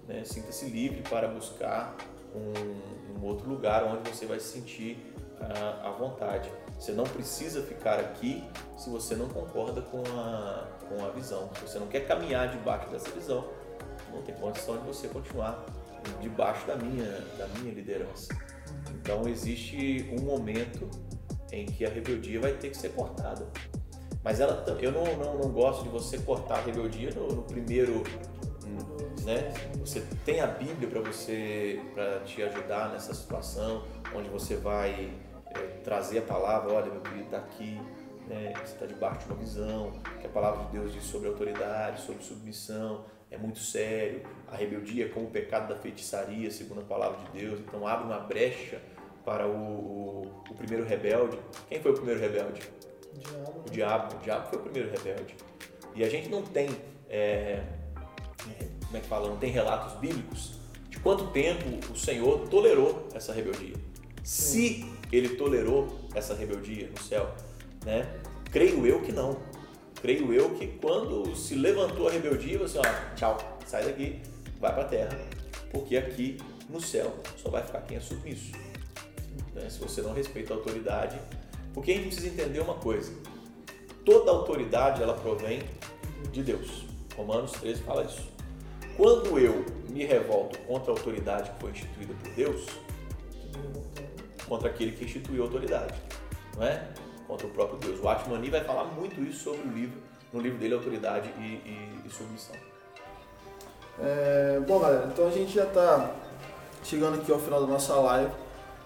Né? 0.07 0.23
Sinta-se 0.25 0.65
livre 0.65 1.03
para 1.07 1.27
buscar 1.27 1.95
um, 2.35 3.19
um, 3.19 3.25
outro 3.25 3.49
lugar 3.49 3.83
onde 3.83 4.09
você 4.09 4.25
vai 4.25 4.39
se 4.39 4.47
sentir 4.59 5.13
uh, 5.39 5.87
à 5.87 5.91
vontade. 5.91 6.49
Você 6.77 6.91
não 6.91 7.05
precisa 7.05 7.61
ficar 7.63 7.99
aqui 7.99 8.43
se 8.77 8.89
você 8.89 9.15
não 9.15 9.29
concorda 9.29 9.81
com 9.81 10.03
a, 10.17 10.67
com 10.87 11.05
a 11.05 11.09
visão. 11.09 11.49
Se 11.55 11.61
você 11.61 11.79
não 11.79 11.87
quer 11.87 12.01
caminhar 12.01 12.49
debaixo 12.49 12.89
dessa 12.89 13.09
visão, 13.11 13.45
não 14.13 14.21
tem 14.21 14.35
condição 14.35 14.77
de 14.77 14.85
você 14.85 15.07
continuar 15.07 15.65
debaixo 16.21 16.67
da 16.67 16.75
minha, 16.75 17.11
da 17.37 17.47
minha 17.59 17.73
liderança. 17.73 18.35
Então 18.91 19.27
existe 19.27 20.09
um 20.11 20.23
momento 20.23 20.89
em 21.51 21.65
que 21.65 21.85
a 21.85 21.89
rebeldia 21.89 22.39
vai 22.39 22.53
ter 22.53 22.69
que 22.69 22.77
ser 22.77 22.89
cortada. 22.89 23.47
Mas 24.23 24.39
ela, 24.39 24.65
eu 24.81 24.91
não, 24.91 25.05
não, 25.17 25.37
não 25.37 25.51
gosto 25.51 25.83
de 25.83 25.89
você 25.89 26.17
cortar 26.17 26.55
a 26.55 26.61
rebeldia 26.61 27.11
no, 27.11 27.27
no 27.27 27.43
primeiro, 27.43 28.03
né? 29.23 29.53
Você 29.79 30.01
tem 30.23 30.41
a 30.41 30.47
Bíblia 30.47 30.89
para 30.89 31.01
você, 31.01 31.81
para 31.93 32.19
te 32.21 32.41
ajudar 32.43 32.89
nessa 32.91 33.13
situação, 33.13 33.83
onde 34.15 34.29
você 34.29 34.55
vai 34.55 35.11
é, 35.47 35.59
trazer 35.83 36.19
a 36.19 36.21
palavra, 36.21 36.73
olha 36.73 36.91
meu 36.91 37.01
querido, 37.01 37.25
está 37.25 37.37
aqui, 37.37 37.79
né? 38.27 38.53
você 38.55 38.73
está 38.73 38.85
debaixo 38.85 39.19
de 39.19 39.33
uma 39.33 39.35
visão, 39.35 39.91
que 40.19 40.27
a 40.27 40.29
palavra 40.29 40.65
de 40.65 40.71
Deus 40.71 40.93
diz 40.93 41.03
sobre 41.03 41.27
autoridade, 41.27 42.01
sobre 42.01 42.23
submissão, 42.23 43.05
é 43.31 43.37
muito 43.37 43.59
sério. 43.59 44.21
A 44.47 44.55
rebeldia 44.55 45.05
é 45.05 45.09
como 45.09 45.27
o 45.27 45.29
pecado 45.29 45.67
da 45.67 45.75
feitiçaria, 45.75 46.49
segundo 46.51 46.81
a 46.81 46.83
palavra 46.83 47.19
de 47.25 47.41
Deus. 47.41 47.59
Então 47.59 47.87
abre 47.87 48.05
uma 48.05 48.19
brecha 48.19 48.79
para 49.25 49.47
o, 49.47 49.51
o, 49.51 50.43
o 50.49 50.55
primeiro 50.55 50.85
rebelde. 50.85 51.37
Quem 51.67 51.81
foi 51.81 51.91
o 51.91 51.95
primeiro 51.95 52.19
rebelde? 52.19 52.61
O 53.13 53.19
diabo. 53.19 53.63
O 53.65 53.69
diabo. 53.69 54.15
O 54.15 54.19
diabo 54.19 54.47
foi 54.49 54.59
o 54.59 54.61
primeiro 54.61 54.91
rebelde. 54.91 55.35
E 55.95 56.03
a 56.03 56.09
gente 56.09 56.29
não 56.29 56.43
tem, 56.43 56.69
é, 57.09 57.63
como 58.85 58.97
é 58.97 58.99
que 58.99 59.07
fala, 59.07 59.29
não 59.29 59.37
tem 59.37 59.51
relatos 59.51 59.99
bíblicos 59.99 60.53
de 60.89 60.99
quanto 60.99 61.27
tempo 61.27 61.65
o 61.91 61.97
Senhor 61.97 62.47
tolerou 62.47 63.07
essa 63.13 63.33
rebeldia. 63.33 63.75
Se 64.23 64.85
ele 65.11 65.35
tolerou 65.35 66.07
essa 66.13 66.33
rebeldia 66.33 66.89
no 66.89 67.01
céu, 67.01 67.33
né? 67.85 68.07
Creio 68.51 68.85
eu 68.87 69.01
que 69.01 69.11
não. 69.11 69.37
Creio 70.01 70.33
eu 70.33 70.51
que 70.55 70.67
quando 70.67 71.35
se 71.35 71.55
levantou 71.55 72.07
a 72.07 72.11
rebeldia, 72.11 72.57
você, 72.57 72.77
ó, 72.77 72.83
tchau, 73.15 73.37
sai 73.65 73.85
daqui, 73.85 74.21
vai 74.59 74.73
para 74.73 74.83
a 74.83 74.87
terra, 74.87 75.19
porque 75.71 75.97
aqui 75.97 76.37
no 76.69 76.79
céu 76.81 77.13
só 77.37 77.49
vai 77.49 77.63
ficar 77.63 77.81
quem 77.81 77.97
é 77.97 77.99
submisso. 77.99 78.51
Né? 79.53 79.69
Se 79.69 79.79
você 79.79 80.01
não 80.01 80.13
respeita 80.13 80.53
a 80.53 80.57
autoridade, 80.57 81.19
porque 81.73 81.91
a 81.91 81.95
gente 81.95 82.07
precisa 82.07 82.27
entender 82.27 82.59
uma 82.59 82.75
coisa: 82.75 83.13
toda 84.05 84.31
autoridade 84.31 85.01
ela 85.01 85.13
provém 85.13 85.61
de 86.31 86.43
Deus. 86.43 86.85
Romanos 87.15 87.51
13 87.53 87.81
fala 87.83 88.03
isso. 88.03 88.34
Quando 88.97 89.37
eu 89.37 89.65
me 89.89 90.05
revolto 90.05 90.57
contra 90.59 90.91
a 90.91 90.95
autoridade 90.95 91.51
que 91.51 91.59
foi 91.59 91.71
instituída 91.71 92.13
por 92.21 92.31
Deus, 92.33 92.65
contra 94.47 94.69
aquele 94.69 94.91
que 94.91 95.05
instituiu 95.05 95.43
a 95.43 95.45
autoridade, 95.45 95.93
não 96.55 96.63
é? 96.63 96.87
Contra 97.27 97.47
o 97.47 97.49
próprio 97.49 97.79
Deus. 97.79 97.99
O 98.01 98.07
Atmani 98.07 98.49
vai 98.49 98.63
falar 98.63 98.85
muito 98.85 99.21
isso 99.21 99.43
sobre 99.43 99.67
o 99.67 99.71
livro, 99.71 99.99
no 100.31 100.39
livro 100.39 100.57
dele, 100.57 100.75
Autoridade 100.75 101.29
e, 101.39 101.41
e, 101.41 102.01
e 102.05 102.09
Submissão. 102.09 102.55
É, 103.99 104.59
bom, 104.67 104.79
galera, 104.79 105.09
então 105.11 105.27
a 105.27 105.31
gente 105.31 105.53
já 105.53 105.63
está 105.63 106.13
chegando 106.83 107.19
aqui 107.19 107.31
ao 107.31 107.39
final 107.39 107.61
da 107.61 107.67
nossa 107.67 107.95
live. 107.95 108.31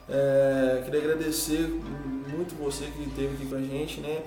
É, 0.07 0.81
queria 0.85 1.01
agradecer 1.01 1.67
muito 2.27 2.55
você 2.55 2.85
que 2.85 3.03
esteve 3.03 3.35
aqui 3.35 3.45
com 3.47 3.55
a 3.55 3.61
gente, 3.61 4.01
né? 4.01 4.23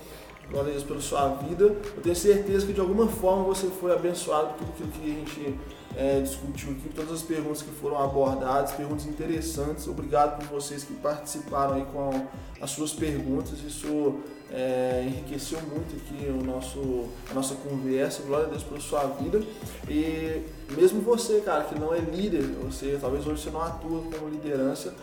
Glória 0.53 0.68
a 0.68 0.72
Deus 0.74 0.84
pela 0.84 1.00
sua 1.00 1.28
vida. 1.28 1.64
Eu 1.64 2.03
tenho 2.03 2.14
certeza 2.14 2.66
que 2.66 2.74
de 2.74 2.80
alguma 2.80 3.09
forma 3.09 3.44
você 3.44 3.68
foi 3.68 3.90
abençoado 3.90 4.53
por 4.53 4.68
tudo 4.68 4.90
aquilo 4.90 4.90
que 4.92 5.11
a 5.11 5.14
gente 5.14 5.59
é, 5.96 6.20
discutiu 6.20 6.72
aqui, 6.72 6.90
todas 6.94 7.11
as 7.11 7.22
perguntas 7.22 7.62
que 7.62 7.70
foram 7.70 7.98
abordadas, 7.98 8.72
perguntas 8.72 9.07
interessantes. 9.07 9.88
Obrigado 9.88 10.38
por 10.38 10.61
vocês 10.61 10.84
que 10.84 10.92
participaram 10.92 11.74
aí 11.74 11.86
com 11.90 12.26
as 12.61 12.70
suas 12.70 12.92
perguntas. 12.92 13.61
Isso 13.66 14.20
é, 14.50 15.05
enriqueceu 15.07 15.59
muito 15.61 15.96
aqui 15.96 16.28
o 16.28 16.44
nosso, 16.44 17.09
a 17.30 17.34
nossa 17.34 17.55
conversa. 17.55 18.22
Glória 18.22 18.46
a 18.46 18.50
Deus 18.50 18.62
pela 18.62 18.80
sua 18.80 19.05
vida. 19.07 19.42
E 19.88 20.44
mesmo 20.76 21.00
você, 21.00 21.40
cara, 21.40 21.64
que 21.64 21.78
não 21.78 21.94
é 21.94 21.98
líder, 21.98 22.42
você 22.62 22.98
talvez 23.00 23.26
hoje 23.26 23.42
você 23.42 23.50
não 23.50 23.62
atua 23.62 24.03
como 24.03 24.28
liderança, 24.28 24.94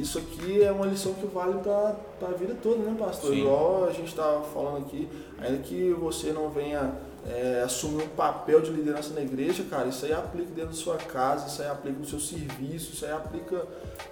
isso 0.00 0.18
aqui 0.18 0.62
é 0.62 0.70
uma 0.70 0.86
lição 0.86 1.14
que 1.14 1.26
vale 1.26 1.58
para 1.58 1.96
a 2.22 2.32
vida 2.32 2.56
toda, 2.62 2.78
né, 2.78 2.94
pastor? 2.98 3.30
Sim. 3.30 3.40
Igual 3.40 3.84
a 3.84 3.92
gente 3.92 4.08
estava 4.08 4.42
falando 4.44 4.78
aqui, 4.78 5.08
ainda 5.40 5.58
que 5.58 5.92
você 5.92 6.32
não 6.32 6.50
venha 6.50 6.92
é, 7.28 7.62
assumir 7.64 8.04
um 8.04 8.08
papel 8.08 8.60
de 8.60 8.70
liderança 8.70 9.12
na 9.12 9.20
igreja, 9.20 9.64
cara, 9.68 9.88
isso 9.88 10.04
aí 10.06 10.12
aplica 10.12 10.50
dentro 10.50 10.70
da 10.70 10.76
sua 10.76 10.96
casa, 10.96 11.46
isso 11.48 11.62
aí 11.62 11.68
aplica 11.68 11.98
no 11.98 12.06
seu 12.06 12.20
serviço, 12.20 12.92
isso 12.92 13.04
aí 13.04 13.12
aplica 13.12 13.64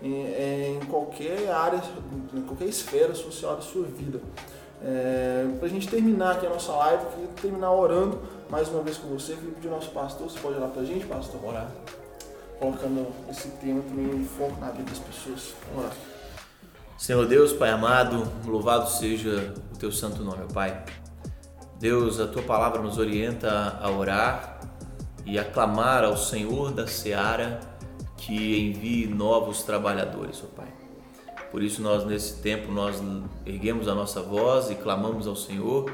em, 0.02 0.24
é, 0.24 0.78
em 0.80 0.86
qualquer 0.86 1.50
área, 1.50 1.80
em 2.34 2.42
qualquer 2.42 2.66
esfera 2.66 3.14
social 3.14 3.56
da 3.56 3.62
sua 3.62 3.84
vida. 3.84 4.20
É, 4.84 5.46
para 5.58 5.66
a 5.66 5.70
gente 5.70 5.88
terminar 5.88 6.32
aqui 6.32 6.46
a 6.46 6.50
nossa 6.50 6.72
live, 6.72 7.06
queria 7.06 7.28
terminar 7.40 7.72
orando 7.72 8.20
mais 8.50 8.68
uma 8.68 8.82
vez 8.82 8.98
com 8.98 9.08
você, 9.08 9.34
queria 9.34 9.52
pedir 9.52 9.68
ao 9.68 9.74
nosso 9.74 9.90
pastor, 9.90 10.28
você 10.28 10.38
pode 10.38 10.56
orar 10.56 10.68
para 10.68 10.82
a 10.82 10.84
gente, 10.84 11.06
pastor? 11.06 11.40
Orar 11.44 11.70
colocando 12.58 13.06
esse 13.30 13.48
tema 13.48 13.82
também 13.82 14.06
em 14.06 14.24
foco 14.24 14.58
na 14.60 14.70
vida 14.70 14.90
das 14.90 14.98
pessoas. 14.98 15.54
Vamos 15.68 15.84
lá. 15.84 15.92
Senhor 16.98 17.26
Deus, 17.26 17.52
Pai 17.52 17.70
amado, 17.70 18.26
louvado 18.46 18.88
seja 18.88 19.54
o 19.74 19.78
teu 19.78 19.92
santo 19.92 20.22
nome, 20.22 20.50
Pai. 20.52 20.82
Deus, 21.78 22.18
a 22.18 22.26
tua 22.26 22.42
palavra 22.42 22.80
nos 22.80 22.96
orienta 22.96 23.78
a 23.80 23.90
orar 23.90 24.60
e 25.26 25.38
a 25.38 25.44
clamar 25.44 26.04
ao 26.04 26.16
Senhor 26.16 26.72
da 26.72 26.86
seara 26.86 27.60
que 28.16 28.58
envie 28.58 29.06
novos 29.06 29.62
trabalhadores, 29.62 30.42
ó 30.42 30.46
Pai. 30.56 30.68
Por 31.50 31.62
isso 31.62 31.82
nós 31.82 32.04
nesse 32.04 32.40
tempo 32.40 32.72
nós 32.72 33.02
erguemos 33.44 33.88
a 33.88 33.94
nossa 33.94 34.22
voz 34.22 34.70
e 34.70 34.74
clamamos 34.74 35.26
ao 35.26 35.36
Senhor 35.36 35.92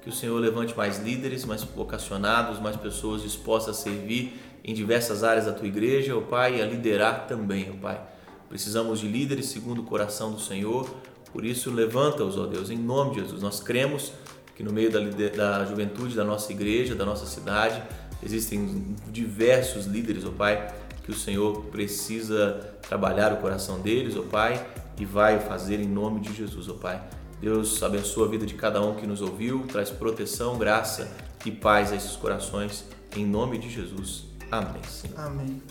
que 0.00 0.08
o 0.08 0.12
Senhor 0.12 0.38
levante 0.38 0.76
mais 0.76 0.98
líderes, 1.00 1.44
mais 1.44 1.64
vocacionados, 1.64 2.60
mais 2.60 2.76
pessoas 2.76 3.22
dispostas 3.22 3.76
a 3.76 3.82
servir 3.82 4.40
em 4.66 4.74
diversas 4.74 5.22
áreas 5.22 5.46
da 5.46 5.52
tua 5.52 5.68
igreja, 5.68 6.16
ó 6.16 6.20
Pai, 6.20 6.58
e 6.58 6.62
a 6.62 6.66
liderar 6.66 7.28
também, 7.28 7.72
ó 7.72 7.80
Pai. 7.80 8.00
Precisamos 8.48 8.98
de 8.98 9.06
líderes 9.06 9.46
segundo 9.46 9.82
o 9.82 9.84
coração 9.84 10.32
do 10.32 10.40
Senhor, 10.40 10.90
por 11.32 11.44
isso 11.44 11.70
levanta-os, 11.70 12.36
ó 12.36 12.46
Deus, 12.46 12.68
em 12.68 12.76
nome 12.76 13.14
de 13.14 13.20
Jesus. 13.20 13.40
Nós 13.40 13.60
cremos 13.60 14.12
que 14.56 14.64
no 14.64 14.72
meio 14.72 14.90
da, 14.90 14.98
da 15.36 15.64
juventude 15.64 16.16
da 16.16 16.24
nossa 16.24 16.50
igreja, 16.50 16.96
da 16.96 17.04
nossa 17.04 17.26
cidade, 17.26 17.80
existem 18.20 18.96
diversos 19.06 19.86
líderes, 19.86 20.24
ó 20.24 20.30
Pai, 20.32 20.74
que 21.04 21.12
o 21.12 21.14
Senhor 21.14 21.66
precisa 21.66 22.76
trabalhar 22.88 23.32
o 23.32 23.36
coração 23.36 23.78
deles, 23.80 24.16
ó 24.16 24.22
Pai, 24.22 24.66
e 24.98 25.04
vai 25.04 25.38
fazer 25.38 25.78
em 25.78 25.86
nome 25.86 26.20
de 26.20 26.34
Jesus, 26.34 26.68
ó 26.68 26.74
Pai. 26.74 27.00
Deus 27.40 27.80
abençoa 27.84 28.26
a 28.26 28.30
vida 28.30 28.44
de 28.44 28.54
cada 28.54 28.82
um 28.82 28.96
que 28.96 29.06
nos 29.06 29.20
ouviu, 29.20 29.64
traz 29.68 29.90
proteção, 29.90 30.58
graça 30.58 31.08
e 31.44 31.52
paz 31.52 31.92
a 31.92 31.96
esses 31.96 32.16
corações, 32.16 32.84
em 33.14 33.24
nome 33.24 33.58
de 33.58 33.70
Jesus. 33.70 34.25
Amém. 34.50 34.82
Senhor. 34.84 35.20
Amém. 35.20 35.62